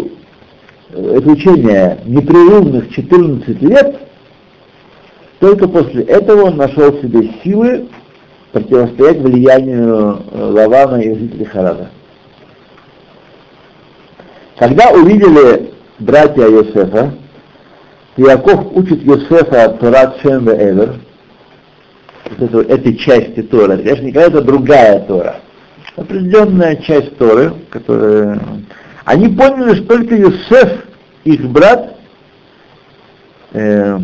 это 0.92 1.30
учение 1.30 1.98
непрерывных 2.04 2.90
14 2.94 3.62
лет, 3.62 4.00
только 5.38 5.68
после 5.68 6.02
этого 6.04 6.46
он 6.48 6.56
нашел 6.56 6.92
в 6.92 7.00
себе 7.00 7.30
силы 7.42 7.88
противостоять 8.52 9.18
влиянию 9.18 10.22
э, 10.30 10.44
Лавана 10.50 11.00
и 11.00 11.14
жителей 11.14 11.44
Харана. 11.44 11.90
Когда 14.58 14.90
увидели 14.90 15.70
братья 15.98 16.46
Йосефа, 16.46 17.14
Яков 18.16 18.76
учит 18.76 19.02
Йосефа 19.02 19.78
Торат 19.80 20.20
Шем 20.20 20.50
Эвер, 20.50 20.96
вот 22.38 22.68
этой 22.68 22.96
части 22.96 23.42
Тора, 23.42 23.76
конечно, 23.76 24.04
не 24.04 24.12
какая-то 24.12 24.42
другая 24.42 25.00
Тора, 25.00 25.36
определенная 25.96 26.76
часть 26.76 27.16
Торы, 27.16 27.52
которая... 27.70 28.40
Они 29.04 29.28
поняли, 29.28 29.74
что 29.76 29.96
только 29.96 30.14
Юсеф, 30.14 30.84
их 31.24 31.42
брат, 31.46 31.96
э, 33.52 33.98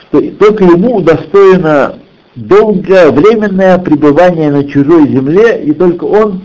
что 0.00 0.20
только 0.38 0.64
ему 0.64 0.96
удостоено 0.96 1.98
долговременное 2.34 3.78
пребывание 3.78 4.50
на 4.50 4.64
чужой 4.68 5.08
земле, 5.08 5.62
и 5.62 5.72
только 5.72 6.04
он 6.04 6.44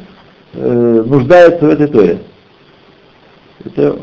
э, 0.53 1.03
нуждается 1.05 1.65
в 1.65 1.69
этой 1.69 1.87
Торе. 1.87 2.19
Это 3.65 3.99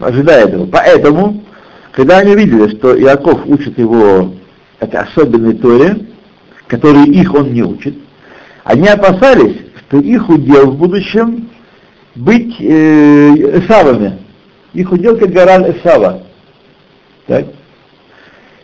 ожидает 0.00 0.52
его. 0.52 0.66
Поэтому 0.66 1.44
когда 1.92 2.18
они 2.18 2.34
видели, 2.34 2.76
что 2.76 2.98
Иаков 2.98 3.46
учит 3.46 3.78
его 3.78 4.32
этой 4.80 5.00
особенной 5.00 5.54
Торе, 5.54 6.06
которой 6.66 7.06
их 7.06 7.34
он 7.34 7.52
не 7.52 7.62
учит, 7.62 7.96
они 8.64 8.88
опасались, 8.88 9.56
что 9.80 10.00
их 10.00 10.28
удел 10.28 10.70
в 10.70 10.78
будущем 10.78 11.50
быть 12.14 12.56
э, 12.60 13.58
Эсавами. 13.58 14.18
Их 14.72 14.90
удел 14.90 15.16
как 15.16 15.30
гора 15.30 15.70
Эсава. 15.70 16.22
Так? 17.26 17.46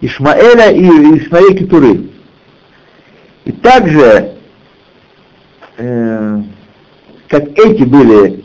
Ишмаэля 0.00 0.72
и 0.72 0.86
Ишмаэль 1.18 1.58
Китуры. 1.58 2.08
И 3.44 3.52
также, 3.52 4.34
э, 5.76 6.42
как 7.28 7.58
эти 7.58 7.82
были 7.84 8.44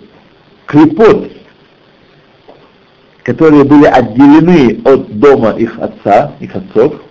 клепот 0.66 1.32
которые 3.26 3.63
были 3.63 3.86
отделены 3.86 4.80
от 4.86 5.20
дома 5.20 5.49
их 5.57 5.80
отца, 5.80 6.34
их 6.39 6.55
отцов, 6.55 7.01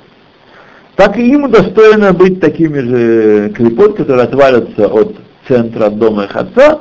так 0.97 1.17
и 1.19 1.29
им 1.29 1.51
достойно 1.51 2.13
быть 2.13 2.41
такими 2.41 2.79
же 2.79 3.53
клепот, 3.55 3.97
которые 3.97 4.25
отвалятся 4.25 4.87
от 4.87 5.17
центра 5.49 5.91
дома 5.91 6.25
их 6.25 6.37
отца, 6.37 6.81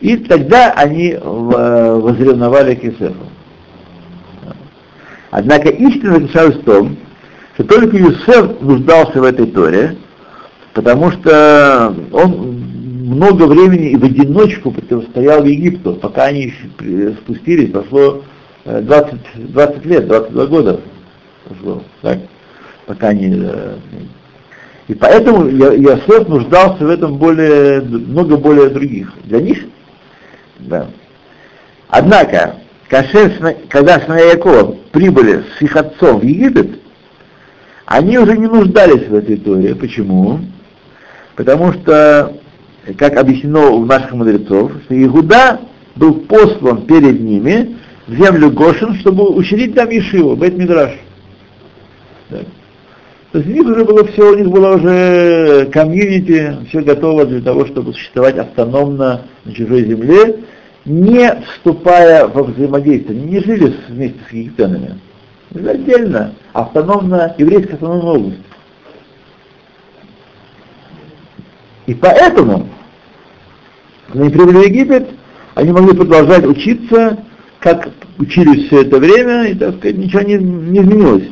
и 0.00 0.16
тогда 0.16 0.72
они 0.72 1.16
возревновали 1.22 2.74
к 2.74 2.82
Юсефу. 2.82 3.24
Однако 5.30 5.68
истина 5.70 6.14
заключалась 6.14 6.56
в 6.56 6.64
том, 6.64 6.96
что 7.54 7.64
только 7.64 7.96
Юсеф 7.96 8.60
нуждался 8.60 9.20
в 9.20 9.24
этой 9.24 9.46
Торе, 9.46 9.96
потому 10.74 11.12
что 11.12 11.94
он 12.12 12.62
много 13.12 13.44
времени 13.44 13.90
и 13.90 13.96
в 13.96 14.04
одиночку 14.04 14.70
противостоял 14.70 15.44
Египту, 15.44 15.94
пока 15.94 16.24
они 16.24 16.52
спустились, 17.22 17.70
прошло 17.70 18.22
20, 18.64 19.14
э, 19.14 19.16
20 19.34 19.86
лет, 19.86 20.06
22 20.06 20.46
года 20.46 20.80
прошло, 21.46 21.82
так? 22.00 22.18
Пока 22.86 23.08
они... 23.08 23.32
Э, 23.42 23.76
и 24.88 24.94
поэтому 24.94 25.48
Иосиф 25.48 26.28
нуждался 26.28 26.84
в 26.84 26.90
этом 26.90 27.16
более, 27.16 27.80
много 27.80 28.36
более 28.36 28.68
других. 28.68 29.12
Для 29.24 29.40
них, 29.40 29.64
да. 30.58 30.88
Однако, 31.88 32.56
когда 32.88 34.00
сыновья 34.00 34.32
Якова 34.32 34.76
прибыли 34.90 35.44
с 35.56 35.62
их 35.62 35.76
отцом 35.76 36.20
в 36.20 36.24
Египет, 36.24 36.80
они 37.86 38.18
уже 38.18 38.36
не 38.36 38.46
нуждались 38.46 39.06
в 39.08 39.14
этой 39.14 39.36
Торе. 39.36 39.74
Почему? 39.74 40.40
Потому 41.36 41.72
что, 41.74 42.36
как 42.98 43.16
объяснено 43.16 43.70
у 43.70 43.84
наших 43.84 44.12
мудрецов, 44.12 44.72
что 44.84 45.02
Игуда 45.02 45.60
был 45.96 46.14
послан 46.14 46.86
перед 46.86 47.20
ними 47.20 47.76
в 48.06 48.14
землю 48.14 48.50
Гошин, 48.50 48.96
чтобы 48.96 49.30
учредить 49.30 49.74
там 49.74 49.90
Ешиву, 49.90 50.36
Бет 50.36 50.56
Мидраш. 50.56 50.92
То 53.32 53.38
есть 53.38 53.48
у 53.48 53.52
них 53.52 53.64
уже 53.64 53.84
было 53.84 54.06
все, 54.08 54.30
у 54.30 54.36
них 54.36 54.48
было 54.50 54.76
уже 54.76 55.66
комьюнити, 55.72 56.54
все 56.68 56.82
готово 56.82 57.24
для 57.24 57.40
того, 57.40 57.64
чтобы 57.64 57.94
существовать 57.94 58.36
автономно 58.36 59.22
на 59.44 59.52
чужой 59.54 59.86
земле, 59.86 60.40
не 60.84 61.34
вступая 61.46 62.26
во 62.26 62.42
взаимодействие. 62.42 63.18
Не 63.18 63.40
жили 63.40 63.74
вместе 63.88 64.18
с 64.28 64.32
египтянами. 64.32 64.98
Жили 65.54 65.68
отдельно, 65.68 66.34
автономно, 66.52 67.34
еврейская 67.38 67.74
автономная 67.74 68.12
область. 68.12 68.40
И 71.86 71.94
поэтому, 71.94 72.68
когда 74.08 74.24
они 74.24 74.32
прибыли 74.32 74.56
в 74.56 74.68
Египет, 74.68 75.08
они 75.54 75.72
могли 75.72 75.96
продолжать 75.96 76.46
учиться 76.46 77.18
как 77.62 77.88
учились 78.18 78.66
все 78.66 78.82
это 78.82 78.98
время, 78.98 79.44
и, 79.44 79.54
так 79.54 79.76
сказать, 79.76 79.96
ничего 79.96 80.22
не, 80.22 80.34
не 80.34 80.80
изменилось. 80.80 81.28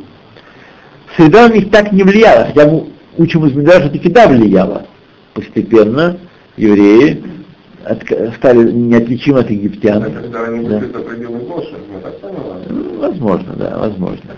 Среда 1.15 1.47
на 1.47 1.53
них 1.53 1.69
так 1.71 1.91
не 1.91 2.03
влияла, 2.03 2.45
хотя 2.45 2.67
мы 2.67 2.87
учим 3.17 3.45
из 3.45 3.53
Медраша, 3.53 3.89
таки 3.89 4.09
да 4.09 4.27
влияла. 4.27 4.85
Постепенно 5.33 6.17
евреи 6.57 7.23
от, 7.83 8.03
стали 8.37 8.71
неотличимы 8.71 9.39
от 9.39 9.49
египтян. 9.49 10.03
А 10.03 10.09
когда 10.09 10.43
они 10.45 10.67
да. 10.67 10.79
Гоша, 10.79 11.75
ну, 12.69 12.99
Возможно, 12.99 13.53
да, 13.55 13.77
возможно. 13.77 14.29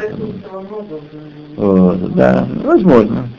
Вот, 1.56 2.14
да, 2.14 2.48
возможно. 2.64 3.30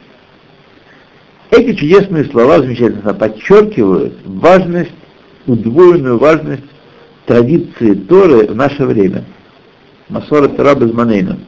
Эти 1.51 1.75
чудесные 1.75 2.25
слова 2.27 2.59
замечательно 2.59 3.15
подчеркивают 3.15 4.15
важность, 4.25 4.91
удвоенную 5.47 6.19
важность 6.19 6.65
традиции 7.27 7.95
Торы 7.95 8.47
в 8.47 8.55
наше 8.55 8.85
время. 8.85 9.25
Масора 10.09 10.49
Тора 10.49 10.75
без 10.75 10.93
манейна. 10.93 11.39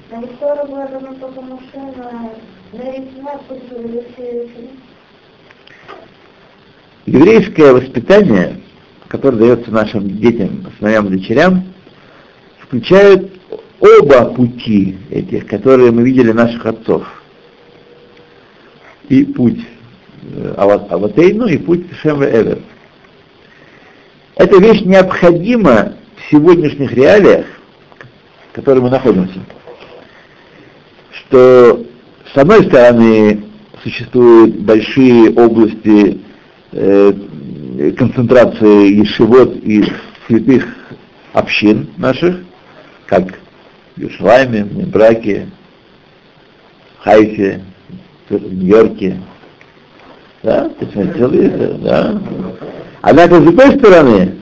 Еврейское 7.05 7.73
воспитание, 7.73 8.61
которое 9.09 9.37
дается 9.37 9.71
нашим 9.71 10.19
детям, 10.19 10.67
сыновьям 10.79 11.11
дочерям, 11.11 11.65
включает 12.61 13.31
оба 13.81 14.33
пути 14.35 14.99
этих, 15.11 15.47
которые 15.47 15.93
мы 15.93 16.03
видели 16.03 16.33
наших 16.33 16.65
отцов. 16.65 17.05
И 19.09 19.25
путь 19.25 19.61
э, 20.35 20.55
Аватейну, 20.57 21.47
и 21.47 21.59
путь 21.59 21.87
Шем 22.01 22.25
Эвер. 22.25 22.61
Эта 24.37 24.59
вещь 24.59 24.83
необходима 24.83 25.95
в 26.17 26.31
сегодняшних 26.31 26.93
реалиях, 26.93 27.47
в 28.51 28.55
которых 28.57 28.83
мы 28.83 28.91
находимся. 28.91 29.41
Что, 31.13 31.85
с 32.37 32.39
одной 32.39 32.67
стороны, 32.67 33.45
существуют 33.83 34.57
большие 34.57 35.31
области 35.31 36.21
э, 36.73 37.13
концентрации 37.97 38.93
ешевод 38.93 39.57
и 39.57 39.83
святых 40.27 40.67
общин 41.33 41.89
наших, 41.97 42.37
как 43.07 43.39
в 43.97 44.01
Иерусалиме, 44.03 44.65
в 44.65 44.91
Браке, 44.91 45.49
в 46.99 47.05
Хайфе, 47.05 47.63
в 48.29 48.35
Нью-Йорке. 48.35 49.19
Да, 50.43 50.69
то 50.69 50.85
есть 50.85 51.17
целые, 51.17 51.49
да. 51.49 52.21
Однако, 53.01 53.37
с 53.37 53.45
другой 53.45 53.79
стороны, 53.79 54.35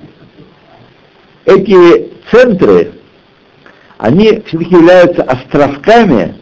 эти 1.45 2.11
центры, 2.33 2.91
они 3.99 4.43
все-таки 4.47 4.75
являются 4.75 5.23
островками 5.23 6.35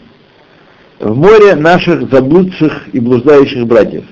в 1.03 1.17
море 1.17 1.57
наших 1.57 2.09
заблудших 2.11 2.95
и 2.95 3.01
блуждающих 3.01 3.67
братьев. 3.67 4.05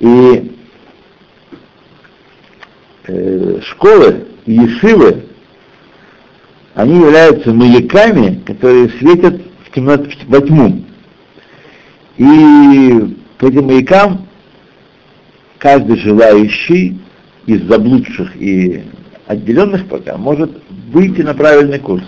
И 0.00 0.52
э, 3.06 3.60
школы 3.62 4.26
и 4.46 4.52
ешивы, 4.52 5.26
они 6.74 6.98
являются 6.98 7.52
маяками, 7.52 8.42
которые 8.46 8.88
светят 8.98 9.40
в 9.66 9.74
темноту, 9.74 10.10
во 10.28 10.40
тьму. 10.40 10.84
И 12.16 13.16
по 13.36 13.46
этим 13.46 13.66
маякам 13.66 14.26
каждый 15.58 15.98
желающий 15.98 16.98
из 17.44 17.62
заблудших 17.64 18.34
и 18.36 18.82
отделенных 19.26 19.86
пока 19.88 20.16
может 20.16 20.50
выйти 20.90 21.20
на 21.20 21.34
правильный 21.34 21.78
курс, 21.78 22.04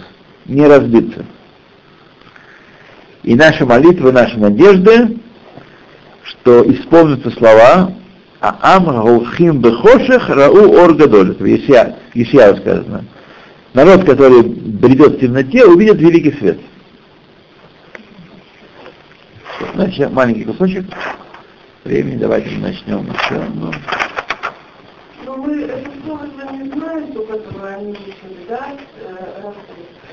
не 0.49 0.66
разбиться. 0.66 1.24
И 3.22 3.34
наша 3.34 3.66
молитва, 3.66 4.11
наша 4.11 4.38
надежда, 4.38 5.11
что 6.24 6.62
исполнятся 6.72 7.30
слова 7.30 7.92
Аам 8.40 8.84
Гаухим 8.84 9.61
Бехошех 9.61 10.28
Рау 10.28 10.72
Ор 10.72 10.94
Гадоль. 10.94 11.32
Это 11.32 11.96
Исия 12.14 12.55
сказано. 12.57 13.05
Народ, 13.74 14.05
который 14.05 14.42
бредет 14.42 15.16
в 15.16 15.20
темноте, 15.20 15.64
увидит 15.64 16.01
великий 16.01 16.32
свет. 16.38 16.59
Значит, 19.74 20.12
маленький 20.12 20.44
кусочек 20.44 20.86
времени, 21.84 22.16
давайте 22.16 22.51
начнем 22.59 23.07
еще. 23.07 23.42
Ну. 23.55 23.72
Но 25.24 25.34
вы 25.42 25.62
это 25.62 25.90
слово 26.05 26.26
не 26.53 26.70
знаете, 26.70 27.18
у 27.18 27.26
которого 27.26 27.68
они 27.68 27.96
да? 28.49 28.70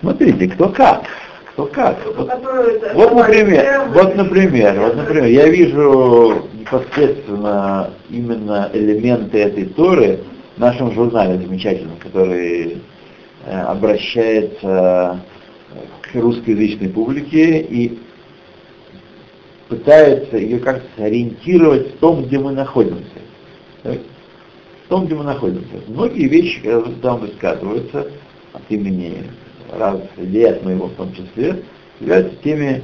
Э, 0.06 0.12
Смотрите, 0.12 0.48
кто 0.48 0.70
как. 0.70 1.04
Кто 1.54 1.66
как. 1.68 1.98
Вот, 2.16 2.30
вот 2.94 3.14
например, 3.14 3.90
вот, 3.94 4.16
например, 4.16 4.80
вот, 4.80 4.96
например, 4.96 5.26
я 5.26 5.48
вижу 5.48 6.48
непосредственно 6.54 7.92
именно 8.10 8.70
элементы 8.74 9.40
этой 9.40 9.66
Торы 9.66 10.20
в 10.56 10.60
нашем 10.60 10.92
журнале 10.94 11.38
замечательном, 11.38 11.98
который 11.98 12.82
э, 13.46 13.62
обращается 13.62 15.20
к 16.02 16.16
русскоязычной 16.16 16.90
публике 16.90 17.62
и 17.62 17.98
пытается 19.68 20.38
ее 20.38 20.60
как-то 20.60 20.86
сориентировать 20.98 21.96
в 21.96 21.98
том, 21.98 22.24
где 22.24 22.38
мы 22.38 22.52
находимся. 22.52 23.04
В 23.84 24.90
том, 24.90 25.06
где 25.06 25.16
мы 25.16 25.24
находимся. 25.24 25.82
Многие 25.88 26.28
вещи, 26.28 26.62
когда 26.62 26.92
там 27.02 27.20
высказываются 27.20 28.08
от 28.54 28.62
имени 28.70 29.24
разных 29.72 30.10
людей, 30.18 30.50
от 30.50 30.64
моего 30.64 30.88
в 30.88 30.94
том 30.94 31.14
числе, 31.14 31.64
являются 32.00 32.36
теми, 32.44 32.84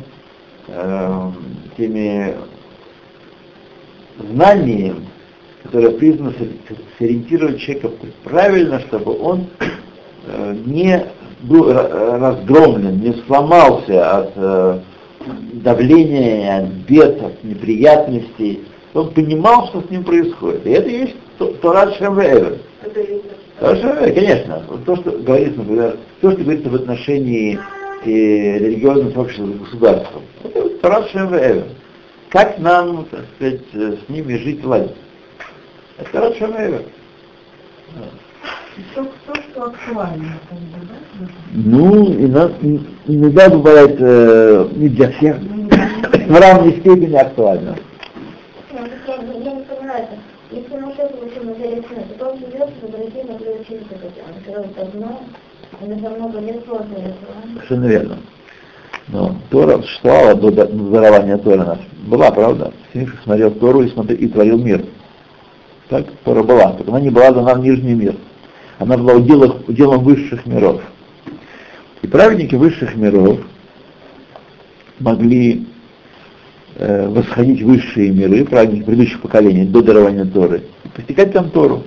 э, 0.68 1.32
теми 1.78 2.36
знанием, 4.32 5.08
которое 5.64 5.92
призвано 5.92 6.34
сориентировать 6.98 7.60
человека 7.60 7.92
правильно, 8.24 8.80
чтобы 8.82 9.18
он 9.20 9.48
э, 10.26 10.56
не 10.66 11.06
был 11.44 11.74
разгромлен, 11.74 13.00
не 13.00 13.14
сломался 13.26 14.20
от 14.20 14.32
э, 14.36 14.80
давления, 15.54 16.60
от 16.60 16.70
бед, 16.88 17.22
от 17.22 17.44
неприятностей. 17.44 18.64
Он 18.94 19.12
понимал, 19.12 19.68
что 19.68 19.82
с 19.82 19.90
ним 19.90 20.04
происходит. 20.04 20.66
И 20.66 20.72
это 20.72 20.90
и 20.90 21.00
есть 21.00 21.16
Тора 21.62 21.92
Шемвеевер. 23.62 24.14
Конечно. 24.14 24.64
То, 24.86 24.96
что 24.98 25.12
говорится, 25.12 25.60
например, 25.60 25.98
то, 26.22 26.32
что 26.32 26.42
говорится 26.44 26.70
в 26.70 26.76
отношении 26.76 27.60
и 28.06 28.12
э, 28.12 28.58
религиозных 28.60 29.16
обществ 29.18 29.62
государства. 29.62 30.22
Это 30.44 30.70
Тора 30.80 31.08
Шемвеевер 31.12 31.66
как 32.32 32.60
нам, 32.60 33.06
так 33.06 33.26
сказать, 33.36 33.62
э, 33.74 33.98
с 33.98 34.10
ними 34.10 34.38
жить 34.38 34.64
ладить. 34.64 34.96
Это 35.98 36.10
хорошо, 36.10 36.48
наверное. 36.48 36.86
То, 38.96 39.36
что 39.36 39.64
актуально, 39.66 40.40
Ну, 41.52 42.06
иногда 43.06 43.50
бывает 43.50 43.98
э, 44.00 44.70
не 44.76 44.88
для 44.90 45.12
всех, 45.12 45.38
в 45.40 46.40
равной 46.40 46.80
степени 46.80 47.16
актуально. 47.16 47.76
Я 48.72 48.80
не 49.54 49.64
понимаю, 49.64 50.08
если 50.52 50.78
мы 50.78 50.92
сейчас 50.92 51.12
учим 51.12 51.50
интересно, 51.50 52.04
то 52.20 52.30
он 52.30 52.40
живет 52.40 52.70
в 52.82 52.94
России 52.94 53.32
на 53.32 53.38
приучили 53.38 53.86
когда 54.46 54.62
это 54.62 54.82
одно, 54.82 55.22
это 55.80 56.10
много 56.10 56.40
лет 56.40 56.66
после 56.66 57.16
Совершенно 57.54 57.86
верно. 57.86 58.18
Но 59.08 59.36
Тора 59.50 59.82
существовала 59.82 60.36
до 60.36 60.52
дарования 60.52 61.38
Тора 61.38 61.64
нас. 61.64 61.80
Была, 62.06 62.32
правда? 62.32 62.74
Всевышний 62.90 63.20
смотрел 63.24 63.52
Тору 63.52 63.84
и, 63.84 63.90
смотрел, 63.90 64.18
и 64.18 64.28
творил 64.28 64.58
мир. 64.58 64.86
Так 65.90 66.06
Тора 66.24 66.44
была, 66.44 66.74
только 66.74 66.92
она 66.92 67.00
не 67.00 67.10
была 67.10 67.32
дана 67.32 67.56
в 67.56 67.60
нижний 67.60 67.94
мир. 67.94 68.16
Она 68.80 68.98
была 68.98 69.14
уделом, 69.14 69.64
уделом 69.68 70.04
высших 70.04 70.46
миров. 70.46 70.82
И 72.02 72.08
праведники 72.08 72.56
высших 72.56 72.96
миров 72.96 73.40
могли 75.00 75.68
э, 76.76 77.08
восходить 77.10 77.62
в 77.62 77.68
высшие 77.68 78.12
миры, 78.12 78.46
праведники 78.46 78.84
предыдущих 78.84 79.22
поколений, 79.22 79.66
до 79.66 79.82
дарования 79.82 80.26
Торы, 80.26 80.64
и 80.84 80.88
постигать 80.90 81.34
там 81.34 81.50
Тору. 81.50 81.84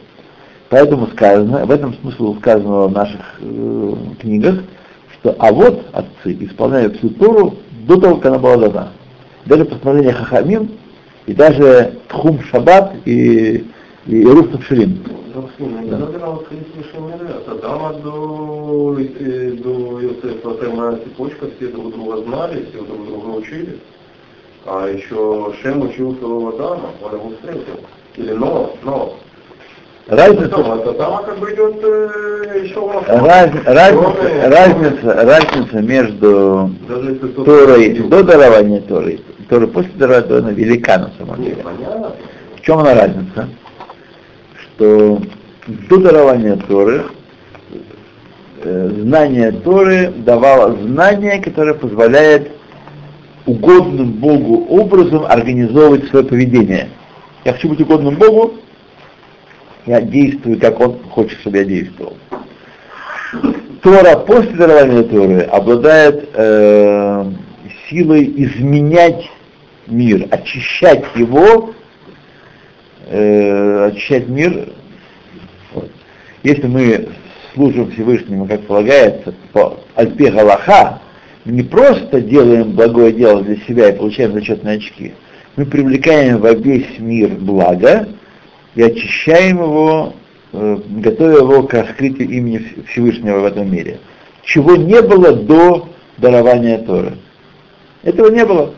Поэтому 0.71 1.07
сказано, 1.09 1.67
в 1.67 1.71
этом 1.71 1.95
смысле 1.95 2.37
сказано 2.41 2.87
в 2.89 2.93
наших 2.93 3.21
э, 3.41 3.95
книгах, 4.21 4.65
что 5.15 5.35
а 5.39 5.53
вот 5.53 5.85
отцы 5.93 6.37
исполняют 6.41 6.97
всю 6.99 7.11
Тору 7.11 7.55
до 7.87 8.01
того, 8.01 8.17
как 8.17 8.27
она 8.27 8.39
была 8.39 8.57
дана. 8.57 8.93
Даже 9.47 9.65
постановление 9.65 10.15
Хахамим, 10.15 10.71
и 11.27 11.35
даже 11.35 11.95
Тхум 12.09 12.41
Шаббат, 12.51 12.95
и, 13.05 13.65
и 14.07 14.23
Ируф 14.23 14.49
Ширим. 14.67 15.03
Адама 17.47 17.95
до, 17.95 18.95
до 18.95 20.01
Йосефа 20.01 20.51
прямая 20.51 20.97
цепочка, 20.97 21.47
все 21.57 21.69
друг 21.69 21.93
друга 21.93 22.23
знали, 22.23 22.67
все 22.71 22.85
друг 22.85 23.07
друга 23.07 23.29
учили. 23.39 23.79
А 24.67 24.89
еще 24.89 25.53
Шем 25.63 25.83
учил 25.83 26.17
своего 26.17 26.49
Адама, 26.49 26.91
он 27.03 27.13
его 27.13 27.31
встретил. 27.31 27.81
Или 28.17 28.33
но, 28.33 28.75
но. 28.83 29.19
Разница, 30.07 30.57
э, 33.07 33.19
разница, 33.19 33.73
разница, 34.51 35.15
разница 35.25 35.77
между 35.81 36.71
Торой 37.45 37.99
до 38.01 38.23
дарования 38.23 38.83
Торы, 38.83 39.21
Торы 39.49 39.67
после 39.67 39.93
дарования 39.95 40.29
Торы 40.29 40.55
велика 40.55 40.99
на 40.99 41.11
самом 41.19 41.43
деле. 41.43 41.65
В 42.57 42.61
чем 42.61 42.79
она 42.81 42.95
разница? 42.95 43.49
Что 44.77 45.23
до 45.89 45.97
дарования 45.97 46.57
Торы 46.69 47.05
э, 48.63 48.91
знание 49.01 49.53
Торы 49.53 50.13
давало 50.19 50.77
знание, 50.83 51.41
которое 51.41 51.75
позволяет 51.75 52.54
угодным 53.47 54.13
Богу 54.13 54.67
образом 54.69 55.25
организовывать 55.27 56.09
свое 56.09 56.25
поведение. 56.25 56.89
Я 57.45 57.53
хочу 57.53 57.69
быть 57.69 57.81
угодным 57.81 58.17
Богу, 58.17 58.55
я 59.87 60.01
действую, 60.01 60.59
как 60.59 60.81
он 60.81 60.99
хочет, 61.11 61.39
чтобы 61.41 61.59
я 61.59 61.65
действовал. 61.65 62.17
Тора 63.83 64.17
после 64.17 64.53
дарования 64.53 65.03
Торы 65.03 65.41
обладает 65.41 66.31
э, 66.33 67.33
силой 67.89 68.33
изменять 68.37 69.31
мир, 69.87 70.27
очищать 70.31 71.05
его, 71.15 71.75
э, 73.09 73.89
очищать 73.89 74.27
мир. 74.29 74.71
Вот. 75.75 75.91
Если 76.43 76.67
мы 76.67 77.09
служим 77.53 77.91
Всевышнему, 77.91 78.47
как 78.47 78.63
полагается, 78.63 79.35
по 79.53 79.81
Альпе 79.97 80.31
Галаха, 80.31 81.03
не 81.45 81.63
просто 81.63 82.21
делаем 82.21 82.73
благое 82.73 83.13
дело 83.13 83.43
для 83.43 83.57
себя 83.67 83.91
и 83.91 83.97
получаем 83.97 84.33
зачетные 84.33 84.77
очки, 84.79 85.15
мы 85.57 85.67
привлекаем 85.67 86.39
во 86.39 86.53
весь 86.53 86.99
мир 86.99 87.31
благо 87.39 88.09
и 88.75 88.83
очищаем 88.83 89.59
его, 89.59 90.15
э, 90.53 90.79
готовя 90.89 91.37
его 91.39 91.63
к 91.65 91.75
раскрытию 91.75 92.29
имени 92.29 92.67
Всевышнего 92.89 93.41
в 93.41 93.45
этом 93.45 93.71
мире. 93.71 93.99
Чего 94.43 94.77
не 94.77 95.01
было 95.01 95.33
до 95.33 95.89
дарования 96.19 96.79
Торы. 96.79 97.15
Этого 98.03 98.31
не 98.31 98.45
было. 98.45 98.75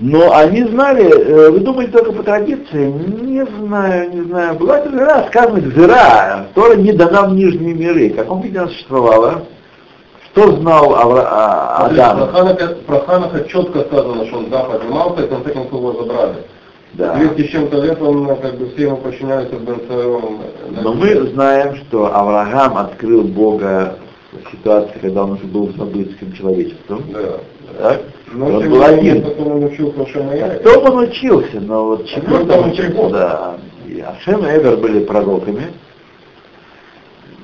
Но 0.00 0.34
они 0.34 0.64
знали, 0.64 1.04
э, 1.04 1.50
вы 1.50 1.60
думаете 1.60 1.92
только 1.92 2.12
по 2.12 2.22
традиции? 2.22 2.86
Не 2.86 3.44
знаю, 3.44 4.10
не 4.10 4.22
знаю. 4.22 4.54
Была 4.54 4.82
жира, 4.82 5.26
сказано 5.28 5.60
жира, 5.70 6.46
Тора 6.54 6.76
не 6.76 6.92
дана 6.92 7.24
в 7.24 7.34
нижние 7.34 7.74
миры. 7.74 8.08
В 8.08 8.16
каком 8.16 8.40
виде 8.40 8.58
она 8.58 8.68
существовала? 8.68 9.42
Что 10.32 10.52
знал 10.56 10.94
Авра, 10.94 11.28
а, 11.30 11.86
Адам? 11.86 12.30
Про 12.86 13.00
Ханаха 13.00 13.44
четко 13.44 13.80
сказано, 13.80 14.26
что 14.26 14.38
он 14.38 14.48
да, 14.48 14.64
поднимался, 14.64 15.24
и 15.24 15.26
в 15.26 15.28
конце 15.28 15.50
концов 15.50 15.74
его 15.74 15.92
забрали. 15.92 16.36
Да. 16.94 17.16
200 17.16 17.42
с 17.42 17.50
чем-то 17.50 17.76
лет 17.82 18.00
он, 18.00 18.26
как 18.36 18.56
бы, 18.56 18.70
все 18.70 18.84
ему 18.84 18.96
подчиняются 18.96 19.56
Бенцарем. 19.56 20.40
Но 20.82 20.94
мы 20.94 21.14
знаем, 21.32 21.76
что 21.76 22.06
Авраам 22.06 22.78
открыл 22.78 23.24
Бога 23.24 23.96
в 24.32 24.50
ситуации, 24.50 24.98
когда 25.02 25.24
он 25.24 25.32
уже 25.32 25.44
был 25.44 25.70
забытским 25.76 26.32
человечеством. 26.32 27.02
Да. 27.12 27.40
Так? 27.78 28.02
Но 28.32 28.46
он 28.46 28.62
тем 28.62 28.70
был 28.70 28.82
один. 28.82 29.22
потом 29.22 29.52
он 29.52 29.64
учился 29.64 30.18
Эвер. 30.18 30.60
Кто 30.60 30.80
он 30.80 31.08
учился, 31.08 31.60
но 31.60 31.86
вот 31.86 32.06
чему 32.06 32.44
кто 32.44 32.58
он 32.58 32.70
учился, 32.70 33.10
да. 33.10 33.58
И 33.88 34.00
Ашем 34.00 34.44
и 34.46 34.48
Эвер 34.48 34.76
были 34.76 35.00
пророками. 35.00 35.66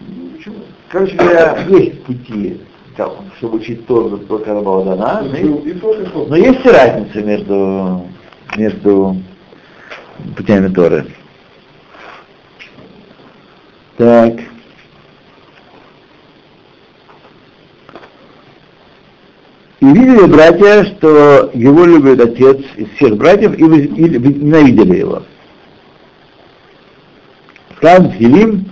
Ну? 0.09 0.53
Короче 0.89 1.17
говоря, 1.17 1.59
есть 1.69 2.05
пути, 2.05 2.61
там, 2.97 3.13
чтобы 3.39 3.59
учить 3.59 3.87
Тору, 3.87 4.19
когда 4.19 4.61
была 4.61 4.85
дана, 4.85 5.23
но 5.23 6.25
но 6.29 6.37
есть 6.37 6.65
и 6.65 6.69
разница 6.69 7.23
между, 7.23 8.07
между 8.57 9.17
путями 10.37 10.73
Торы. 10.73 11.07
Так. 13.97 14.35
И 19.87 19.89
видели 19.89 20.27
братья, 20.27 20.85
что 20.85 21.49
его 21.55 21.85
любит 21.85 22.21
отец 22.21 22.59
из 22.77 22.89
всех 22.97 23.17
братьев, 23.17 23.57
и 23.57 23.63
ненавидели 23.63 24.99
его. 24.99 25.23
Сказано 27.77 28.11
Филим, 28.15 28.65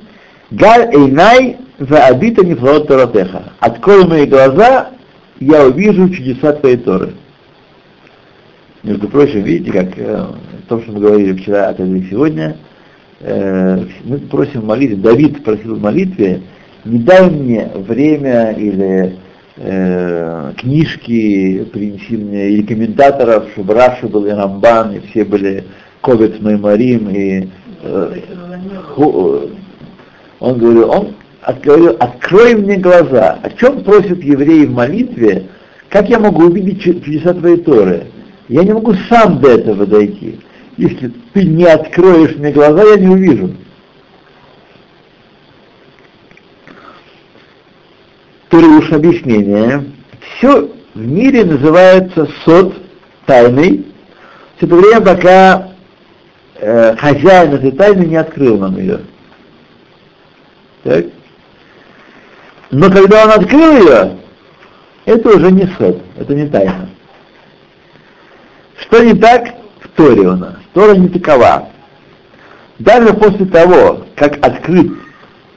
Галь 0.51 0.93
Эйнай 0.93 1.59
Ваабита 1.79 2.45
Нифлот 2.45 2.89
Торатеха. 2.89 3.53
Открой 3.61 4.09
мои 4.09 4.27
глаза, 4.27 4.91
я 5.39 5.65
увижу 5.65 6.09
чудеса 6.09 6.53
твоей 6.55 6.79
Торы. 6.79 7.15
Между 8.83 9.07
прочим, 9.07 9.43
видите, 9.43 9.71
как 9.71 9.97
э, 9.97 10.27
то, 10.69 10.81
что 10.81 10.91
мы 10.91 10.99
говорили 10.99 11.37
вчера, 11.37 11.69
а 11.69 11.75
также 11.75 12.09
сегодня, 12.11 12.57
э, 13.21 13.85
мы 14.03 14.19
просим 14.19 14.63
в 14.63 14.67
молитве, 14.67 14.97
Давид 14.97 15.45
просил 15.45 15.77
в 15.77 15.81
молитве, 15.81 16.43
не 16.85 16.99
дай 16.99 17.31
мне 17.31 17.71
время 17.73 18.51
или 18.51 19.17
э, 19.57 20.53
книжки 20.59 21.65
принеси 21.73 22.17
мне, 22.17 22.51
или 22.51 22.63
комментаторов, 22.67 23.45
чтобы 23.53 23.75
Раша 23.75 24.07
был 24.09 24.27
и 24.27 24.31
Рамбан, 24.31 24.95
и 24.97 25.01
все 25.09 25.25
были 25.25 25.65
Ковец 26.01 26.41
Маймарим, 26.41 27.09
и 27.11 27.49
э, 27.83 28.19
ху- 28.95 29.51
он 30.41 30.59
говорил, 30.59 30.91
он 30.91 31.15
говорил, 31.63 31.97
открой 32.01 32.55
мне 32.55 32.77
глаза. 32.77 33.39
О 33.43 33.51
чем 33.51 33.85
просят 33.85 34.23
евреи 34.23 34.67
в 34.67 34.73
молитве? 34.73 35.47
Как 35.89 36.09
я 36.09 36.19
могу 36.19 36.45
увидеть 36.47 36.83
чу- 36.83 37.01
чудеса 37.01 37.35
твоей 37.35 37.59
Торы? 37.59 38.05
Я 38.49 38.63
не 38.65 38.73
могу 38.73 38.95
сам 39.09 39.41
до 39.41 39.51
этого 39.51 39.87
дойти. 39.87 40.41
Если 40.77 41.13
ты 41.33 41.45
не 41.45 41.65
откроешь 41.65 42.37
мне 42.37 42.51
глаза, 42.53 42.83
я 42.83 42.97
не 42.97 43.09
увижу. 43.09 43.51
Туруш 48.55 48.93
объяснение. 48.93 49.85
Все 50.21 50.71
в 50.95 51.05
мире 51.05 51.45
называется 51.45 52.29
сот, 52.45 52.73
тайной, 53.27 53.85
все 54.57 54.67
это 54.67 54.77
время, 54.77 55.01
пока 55.01 55.73
э, 56.61 56.95
хозяин 56.95 57.55
этой 57.55 57.73
тайны 57.73 58.05
не 58.05 58.15
открыл 58.15 58.59
нам 58.59 58.77
ее. 58.77 59.01
Так? 60.85 61.07
Но 62.71 62.93
когда 62.93 63.25
он 63.25 63.31
открыл 63.33 63.77
ее, 63.77 64.19
это 65.05 65.31
уже 65.31 65.51
не 65.51 65.67
сот, 65.77 66.01
это 66.17 66.33
не 66.33 66.47
тайна. 66.47 66.89
Что 68.83 69.03
не 69.03 69.15
так 69.15 69.49
в 69.81 69.89
Торе 69.97 70.29
у 70.29 70.37
нас? 70.37 70.55
Тора 70.75 70.95
не 70.95 71.09
такова. 71.09 71.71
Даже 72.79 73.15
после 73.15 73.47
того, 73.47 74.07
как 74.15 74.39
открыт, 74.47 74.93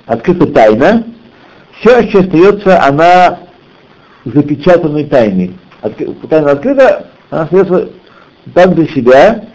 открыта 0.08 0.48
тайна, 0.48 1.06
еще 1.84 2.20
остается 2.20 2.84
она 2.84 3.40
запечатанной 4.26 5.06
тайной. 5.06 5.56
Тайна 6.30 6.52
открыта, 6.52 7.08
она 7.30 7.44
остается 7.44 7.90
там 8.54 8.74
для 8.74 8.88
себя, 8.88 9.46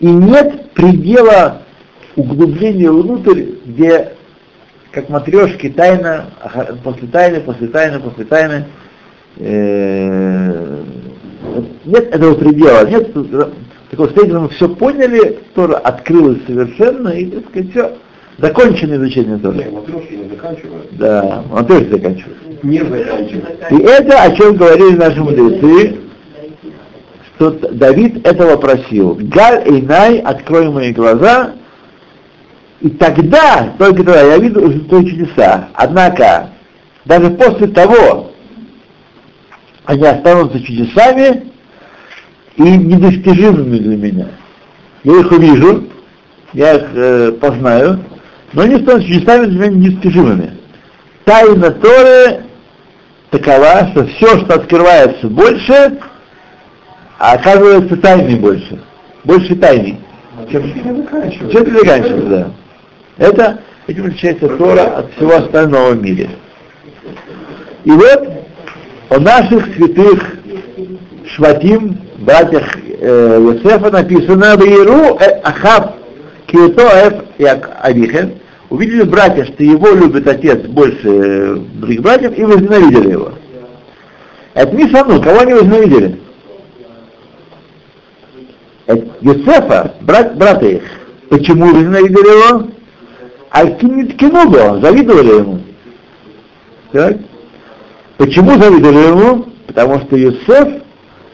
и 0.00 0.06
нет 0.06 0.72
предела 0.72 1.62
углубления 2.16 2.90
внутрь, 2.90 3.44
где 3.64 4.12
как 4.90 5.08
матрешки 5.08 5.68
тайна, 5.68 6.26
после 6.82 7.08
тайны, 7.08 7.40
после 7.40 7.68
тайны, 7.68 8.00
после 8.00 8.24
тайны. 8.24 8.66
э, 9.36 10.82
нет 11.84 12.14
этого 12.14 12.34
предела, 12.34 12.86
нет 12.88 13.12
такого 13.90 14.06
состояния, 14.06 14.38
мы 14.38 14.48
все 14.50 14.68
поняли, 14.68 15.38
Тора 15.54 15.76
открылась 15.76 16.38
совершенно, 16.46 17.08
и, 17.08 17.26
так 17.26 17.48
сказать, 17.48 17.70
все, 17.70 17.98
закончено 18.38 18.94
изучение 18.94 19.38
Торы. 19.38 19.64
Не, 19.64 19.70
матрешки 19.70 20.14
не 20.14 20.28
заканчивают. 20.30 20.88
Да, 20.92 21.44
он 21.52 21.66
тоже 21.66 21.88
заканчивает. 21.90 22.64
Не 22.64 22.78
заканчивают. 22.78 23.60
И 23.70 23.76
это, 23.82 24.22
о 24.22 24.36
чем 24.36 24.56
говорили 24.56 24.96
наши 24.96 25.20
мудрецы, 25.20 25.96
что 27.36 27.50
Давид 27.50 28.26
этого 28.26 28.56
просил. 28.56 29.16
Галь 29.20 29.62
Эйнай, 29.66 30.18
открой 30.18 30.70
мои 30.70 30.92
глаза, 30.92 31.52
и 32.80 32.90
тогда, 32.90 33.74
только 33.78 34.04
тогда, 34.04 34.22
я 34.22 34.38
видел 34.38 34.64
уже 34.64 34.80
твои 34.80 35.04
чудеса. 35.08 35.68
Однако, 35.74 36.50
даже 37.04 37.30
после 37.30 37.66
того, 37.68 38.30
они 39.84 40.04
останутся 40.04 40.60
чудесами 40.60 41.44
и 42.56 42.62
недостижимыми 42.62 43.78
для 43.78 43.96
меня. 43.96 44.26
Я 45.02 45.20
их 45.20 45.32
увижу, 45.32 45.84
я 46.52 46.74
их 46.74 46.88
э, 46.94 47.32
познаю, 47.40 47.98
но 48.52 48.62
они 48.62 48.82
станут 48.82 49.06
чудесами 49.06 49.46
для 49.46 49.68
меня. 49.68 50.50
Тайна 51.24 51.70
Торы 51.72 52.44
такова, 53.30 53.88
что 53.92 54.06
все, 54.06 54.38
что 54.38 54.54
открывается 54.54 55.28
больше, 55.28 55.98
а 57.18 57.32
оказывается 57.32 57.96
тайной 57.96 58.36
больше. 58.36 58.80
Больше. 59.24 59.58
Чем, 60.50 60.62
не 60.62 61.02
заканчивают. 61.02 61.52
чем 61.52 61.62
это 61.62 61.78
заканчивается, 61.78 62.28
да. 62.28 62.50
Это, 63.18 63.58
этим 63.86 64.06
отличается 64.06 64.48
Тора 64.48 64.98
от 64.98 65.12
всего 65.14 65.36
остального 65.36 65.90
в 65.90 66.02
мире. 66.02 66.30
И 67.84 67.90
вот 67.90 68.28
о 69.10 69.18
наших 69.18 69.74
святых 69.74 70.38
Шватим, 71.34 71.98
братьях 72.18 72.64
э, 72.76 73.38
Йосефа 73.40 73.90
написано 73.90 74.56
«Ваиру 74.56 75.18
э, 75.20 75.40
Ахав 75.42 75.92
киото 76.48 76.82
эф 76.82 77.14
як 77.38 77.70
Авихен». 77.80 78.40
Увидели 78.70 79.02
братья, 79.02 79.44
что 79.44 79.62
его 79.62 79.88
любит 79.92 80.26
отец 80.28 80.60
больше 80.66 81.08
э, 81.08 81.54
других 81.56 82.02
братьев, 82.02 82.36
и 82.36 82.44
возненавидели 82.44 83.12
его. 83.12 83.32
Это 84.52 84.76
Мисану, 84.76 85.22
кого 85.22 85.40
они 85.40 85.54
возненавидели? 85.54 86.20
Это 88.86 89.06
Йосефа, 89.22 89.94
брат, 90.02 90.36
брата 90.36 90.66
их. 90.66 90.82
Почему 91.30 91.66
возненавидели 91.66 92.28
его? 92.28 92.68
А 93.50 93.66
Кинуго, 93.66 94.80
завидовали 94.80 95.38
ему. 95.38 95.60
Так? 96.92 97.16
Почему 98.18 98.58
завидовали 98.58 99.06
ему? 99.06 99.46
Потому 99.66 100.00
что 100.00 100.16
Юсеф 100.16 100.82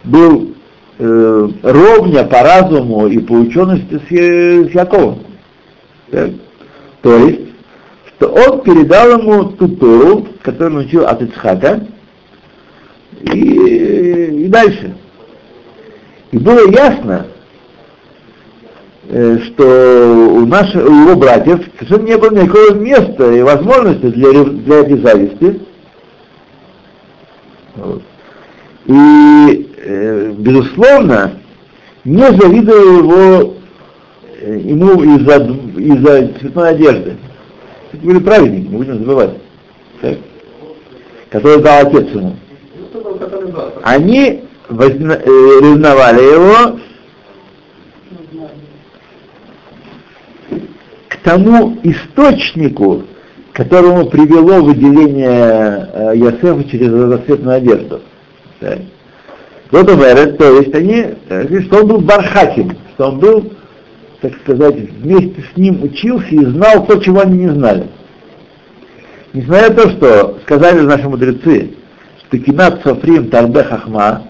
был 0.05 0.54
э, 0.99 1.49
ровня 1.63 2.25
по 2.25 2.43
разуму 2.43 3.07
и 3.07 3.19
по 3.19 3.33
учености 3.33 4.01
с, 4.07 4.11
Я- 4.11 4.69
с 4.69 4.71
Яковом. 4.71 5.21
Так? 6.11 6.31
То 7.03 7.17
есть, 7.17 7.41
что 8.09 8.29
он 8.29 8.63
передал 8.63 9.19
ему 9.19 9.45
ту 9.53 9.69
Тору, 9.69 10.27
которую 10.43 10.81
он 10.81 10.87
учил 10.87 11.07
от 11.07 11.23
Ицхака, 11.23 11.87
и, 13.21 14.45
и 14.45 14.49
дальше. 14.49 14.95
И 16.31 16.39
было 16.39 16.69
ясно, 16.71 17.27
э, 19.09 19.39
что 19.39 20.31
у, 20.33 20.47
наших, 20.47 20.85
у 20.85 20.93
его 20.93 21.17
братьев 21.17 21.61
совершенно 21.79 22.07
не 22.07 22.19
было 22.19 22.31
никакого 22.31 22.75
места 22.75 23.33
и 23.33 23.43
возможности 23.43 24.07
для, 24.07 24.45
для 24.45 24.77
этой 24.77 24.99
зависти. 25.01 25.61
Вот. 27.77 28.03
И, 28.87 29.71
э, 29.79 30.33
безусловно, 30.37 31.33
не 32.05 32.23
завидовал 32.23 32.99
его, 32.99 33.55
э, 34.41 34.59
ему 34.63 35.03
из-за, 35.03 35.37
из-за 35.79 36.29
цветной 36.39 36.71
одежды. 36.71 37.17
Это 37.93 38.05
были 38.05 38.19
праведники, 38.19 38.69
не 38.69 38.77
будем 38.77 38.99
забывать. 38.99 39.31
Так? 40.03 40.19
Который 41.31 41.63
дал 41.63 41.87
отец 41.87 42.09
ему. 42.11 42.37
Они 43.83 44.43
возна- 44.69 45.21
э, 45.23 45.61
ревновали 45.61 46.23
его 46.23 46.79
к 51.09 51.17
тому 51.23 51.79
источнику, 51.85 53.05
которому 53.53 54.07
привело 54.11 54.63
выделение 54.63 55.89
э, 55.93 56.13
Ясефа 56.17 56.65
через 56.65 56.93
разноцветную 56.93 57.57
одежду. 57.57 58.01
Так. 58.65 58.79
Вот 59.71 59.87
говорят, 59.87 60.39
то 60.39 60.59
есть 60.59 60.75
они, 60.75 61.07
э, 61.29 61.61
что 61.65 61.83
он 61.83 61.89
был 61.89 61.99
бархатим, 62.01 62.75
что 62.95 63.09
он 63.09 63.19
был, 63.19 63.53
так 64.23 64.33
сказать, 64.43 64.77
вместе 64.77 65.45
с 65.53 65.57
ним 65.59 65.83
учился 65.83 66.29
и 66.31 66.47
знал 66.47 66.87
то, 66.87 66.99
чего 66.99 67.21
они 67.21 67.41
не 67.41 67.49
знали. 67.49 67.89
Несмотря 69.35 69.69
на 69.69 69.75
то, 69.75 69.91
что 69.91 70.39
сказали 70.45 70.81
наши 70.81 71.07
мудрецы, 71.07 71.73
что 72.21 72.39
кинат 72.39 72.81
софрим 72.83 73.29
тарбе 73.29 73.65
хахма, 73.65 74.23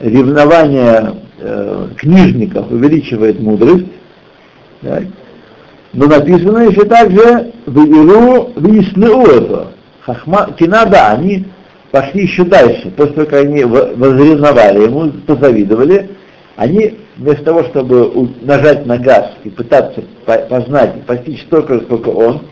ревнование 0.00 1.14
э, 1.38 1.88
книжников 1.98 2.68
увеличивает 2.72 3.38
мудрость, 3.38 3.86
так, 4.82 5.04
но 5.92 6.06
написано 6.06 6.68
еще 6.68 6.84
также 6.84 7.52
в 7.66 7.78
Иру 7.78 8.52
выяснил 8.56 9.22
это. 9.22 9.68
Хахма, 10.00 10.50
кина, 10.58 10.84
да, 10.86 11.12
они 11.12 11.46
пошли 11.90 12.22
еще 12.22 12.44
дальше. 12.44 12.90
После 12.96 13.14
того, 13.14 13.26
как 13.26 13.40
они 13.44 13.64
во- 13.64 13.92
возревновали 13.94 14.84
ему, 14.84 15.10
позавидовали, 15.26 16.10
они 16.56 16.98
вместо 17.16 17.44
того, 17.44 17.64
чтобы 17.64 18.30
нажать 18.42 18.86
на 18.86 18.98
газ 18.98 19.32
и 19.44 19.50
пытаться 19.50 20.02
по- 20.26 20.38
познать 20.38 21.02
постичь 21.04 21.42
столько, 21.42 21.80
сколько 21.80 22.08
он, 22.08 22.42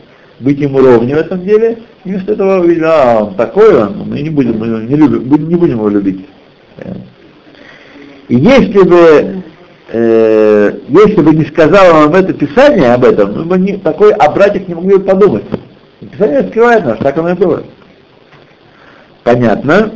быть 0.40 0.60
ему 0.60 0.80
ровнее 0.80 1.16
в 1.16 1.20
этом 1.20 1.42
деле, 1.42 1.78
вместо 2.04 2.32
этого 2.32 2.60
увидели, 2.60 2.84
а, 2.84 3.24
он 3.24 3.34
такой 3.34 3.82
он, 3.82 4.08
мы 4.08 4.20
не 4.20 4.30
будем, 4.30 4.58
мы 4.58 4.66
не, 4.84 4.94
любим, 4.94 5.48
не 5.48 5.54
будем 5.54 5.76
его 5.76 5.88
любить. 5.88 6.26
И 8.28 8.36
если 8.36 8.82
бы, 8.82 9.42
э, 9.92 10.72
если 10.88 11.20
бы 11.20 11.34
не 11.34 11.44
сказал 11.46 11.92
вам 11.92 12.14
это 12.14 12.32
Писание 12.34 12.92
об 12.92 13.04
этом, 13.04 13.32
мы 13.34 13.44
бы 13.44 13.58
не, 13.58 13.76
такой 13.76 14.12
о 14.12 14.30
братьях 14.30 14.66
не 14.68 14.74
могли 14.74 14.96
бы 14.96 15.04
подумать. 15.04 15.44
Писание 16.00 16.46
скрывает 16.48 16.84
нас, 16.84 16.98
так 16.98 17.16
оно 17.16 17.30
и 17.30 17.34
было. 17.34 17.62
Понятно, 19.26 19.90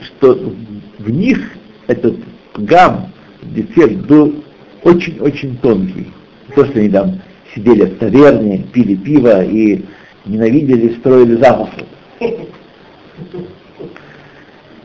что 0.00 0.54
в 0.98 1.10
них 1.10 1.38
этот 1.86 2.16
гам, 2.56 3.12
дефект 3.42 4.06
был 4.06 4.36
очень-очень 4.84 5.58
тонкий. 5.58 6.10
То, 6.54 6.64
что 6.64 6.78
они 6.78 6.88
там 6.88 7.20
сидели 7.54 7.84
в 7.84 7.98
таверне, 7.98 8.64
пили 8.72 8.94
пиво 8.94 9.44
и 9.44 9.84
ненавидели, 10.24 10.94
строили 10.94 11.36
замыслы. 11.36 11.84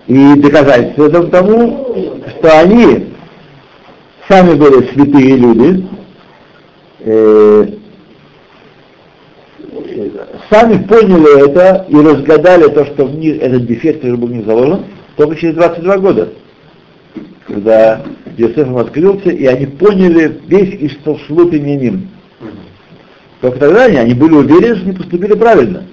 И 0.07 0.35
доказательство 0.41 1.07
этому 1.07 1.27
тому, 1.29 2.21
что 2.31 2.59
они 2.59 3.13
сами 4.27 4.55
были 4.55 4.91
святые 4.91 5.37
люди, 5.37 5.87
э, 6.99 7.67
сами 10.49 10.83
поняли 10.83 11.47
это 11.47 11.85
и 11.89 11.95
разгадали 11.95 12.69
то, 12.69 12.85
что 12.85 13.05
в 13.05 13.15
них 13.15 13.41
этот 13.41 13.65
дефект, 13.65 14.01
который 14.01 14.17
был 14.17 14.27
в 14.27 14.33
них 14.33 14.45
заложен, 14.45 14.85
только 15.15 15.35
через 15.35 15.55
22 15.55 15.97
года, 15.97 16.29
когда 17.47 18.01
Иосиф 18.37 18.57
им 18.57 18.77
открылся, 18.77 19.29
и 19.29 19.45
они 19.45 19.65
поняли 19.65 20.39
весь 20.47 20.73
и 20.73 20.89
ним. 21.75 22.09
Только 23.41 23.59
тогда 23.59 23.85
они, 23.85 23.97
они 23.97 24.13
были 24.13 24.33
уверены, 24.33 24.75
что 24.75 24.85
они 24.85 24.97
поступили 24.97 25.33
правильно. 25.33 25.83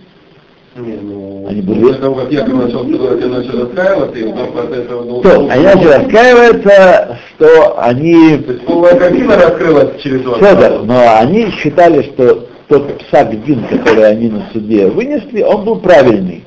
Не, 0.77 0.95
ну, 1.03 1.47
Они 1.49 1.63
были- 1.63 1.81
после 1.81 2.01
того, 2.01 2.15
как 2.15 2.33
Яков 2.33 2.55
начал 2.55 2.85
строить 2.85 3.25
и 3.25 3.29
начал 3.29 3.61
раскаиваться, 3.63 4.19
и 4.19 4.23
потом 4.31 4.59
от 4.59 4.73
этого 4.73 5.05
должен 5.05 5.23
То, 5.23 5.51
они 5.51 5.65
начали 5.65 5.89
раскаиваться, 5.89 7.19
что 7.29 7.83
они 7.83 8.39
То 8.39 8.53
есть 8.53 8.65
полная 8.65 8.95
раскрылась 9.37 10.01
через 10.01 10.25
вас. 10.25 10.39
Федор, 10.39 10.85
но 10.85 11.17
они 11.19 11.51
считали, 11.51 12.03
что 12.03 12.47
тот 12.71 12.99
псак 12.99 13.45
Дин, 13.45 13.65
который 13.67 14.09
они 14.09 14.29
на 14.29 14.49
суде 14.53 14.87
вынесли, 14.87 15.43
он 15.43 15.65
был 15.65 15.81
правильный. 15.81 16.45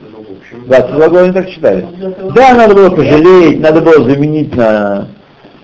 Ну, 0.00 0.66
22 0.66 1.08
года 1.08 1.24
они 1.24 1.32
так 1.32 1.48
считали. 1.48 1.84
Да, 2.34 2.54
надо 2.54 2.74
было 2.76 2.90
пожалеть, 2.90 3.60
надо 3.60 3.80
было 3.80 4.08
заменить 4.08 4.54
на, 4.54 5.08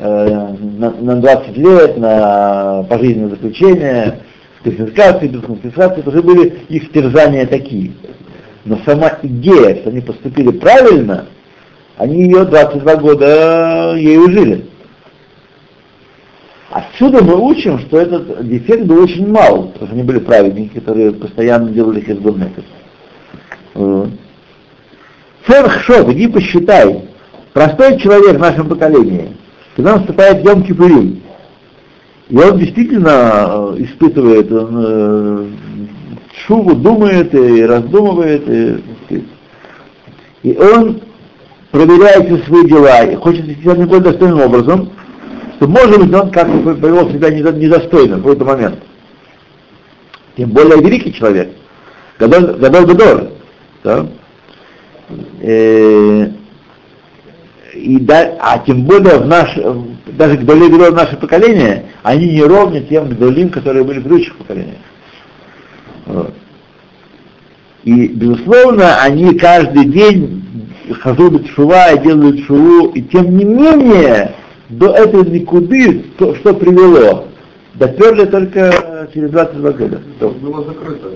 э, 0.01 0.55
на, 0.79 0.91
на 0.91 1.17
20 1.17 1.57
лет, 1.57 1.97
на 1.97 2.83
пожизненное 2.89 3.31
заключение, 3.31 4.19
с 4.59 4.65
конфискацией, 4.65 5.33
без 5.33 5.43
конфискации, 5.43 6.01
это 6.01 6.11
уже 6.11 6.23
были 6.23 6.59
их 6.69 6.91
терзания 6.91 7.47
такие. 7.47 7.93
Но 8.65 8.81
сама 8.85 9.13
идея, 9.23 9.77
что 9.77 9.91
они 9.91 10.01
поступили 10.01 10.51
правильно, 10.51 11.27
они 11.99 12.25
ее 12.25 12.45
22 12.45 12.97
года 12.97 13.95
ею 13.97 14.29
жили. 14.29 14.67
Отсюда 16.71 17.23
мы 17.25 17.37
учим, 17.37 17.81
что 17.81 17.99
этот 17.99 18.47
дефект 18.47 18.85
был 18.85 19.03
очень 19.03 19.29
мал, 19.29 19.71
потому 19.73 19.87
что 19.87 19.95
они 19.95 20.05
были 20.05 20.21
праведники, 20.21 20.79
которые 20.79 21.11
постоянно 21.11 21.71
делали 21.71 22.01
хизбуннефис. 22.01 22.65
Церхшот, 25.47 26.09
иди 26.11 26.29
посчитай. 26.29 27.09
Простой 27.53 27.99
человек 27.99 28.37
в 28.37 28.41
нашем 28.41 28.69
поколении, 28.69 29.37
когда 29.75 29.97
наступает 29.97 30.45
Йом 30.45 30.63
Кипурим, 30.63 31.21
и 32.29 32.37
он 32.37 32.59
действительно 32.61 33.09
э, 33.11 33.75
испытывает, 33.79 34.53
он 34.53 34.69
э, 34.77 35.47
шуву 36.47 36.77
думает 36.77 37.35
и 37.35 37.65
раздумывает, 37.65 38.49
и, 38.49 39.25
и 40.45 40.57
он 40.57 41.01
проверяет 41.73 42.27
все 42.27 42.39
свои 42.47 42.69
дела 42.69 43.03
и 43.03 43.17
хочет 43.17 43.47
вести 43.47 43.63
себя 43.63 43.75
наиболее 43.75 44.05
достойным 44.05 44.43
образом, 44.43 44.91
что 45.61 45.69
может 45.69 45.99
быть 45.99 46.15
он 46.15 46.31
как-то 46.31 46.75
повел 46.75 47.11
себя 47.11 47.29
недо- 47.31 47.53
недостойно 47.53 48.17
в 48.17 48.21
какой-то 48.21 48.45
момент. 48.47 48.79
Тем 50.37 50.49
более 50.51 50.81
великий 50.81 51.13
человек, 51.13 51.51
Гадоль 52.19 52.57
Гадоль, 52.57 53.29
да? 53.85 54.07
Э, 55.43 56.29
и 57.75 57.99
да, 57.99 58.39
а 58.41 58.59
тем 58.61 58.85
более 58.85 59.19
в 59.19 59.27
наш, 59.27 59.55
даже 60.07 60.39
Гдолей 60.39 60.69
Гдолей 60.69 60.91
в 60.93 60.95
наше 60.95 61.17
поколение, 61.19 61.91
они 62.05 62.31
не 62.31 62.43
ровня 62.43 62.81
тем 62.81 63.11
Гдолим, 63.11 63.51
которые 63.51 63.85
были 63.85 63.99
в 63.99 64.03
предыдущих 64.05 64.37
поколениях. 64.37 64.79
Вот. 66.07 66.35
И, 67.85 68.09
безусловно, 68.09 69.03
они 69.03 69.37
каждый 69.37 69.85
день 69.87 70.43
хазут 71.01 71.49
шува 71.51 71.97
делают 71.99 72.45
шуву, 72.47 72.89
и 72.89 73.03
тем 73.03 73.37
не 73.37 73.45
менее, 73.45 74.35
до 74.71 74.93
этой 74.93 75.29
никуды, 75.29 76.07
что, 76.17 76.35
что 76.37 76.55
привело, 76.55 77.27
доперли 77.75 78.25
только 78.25 79.09
через 79.13 79.31
22 79.31 79.73
года. 79.73 80.01
было 80.21 80.65
закрыто. 80.65 81.11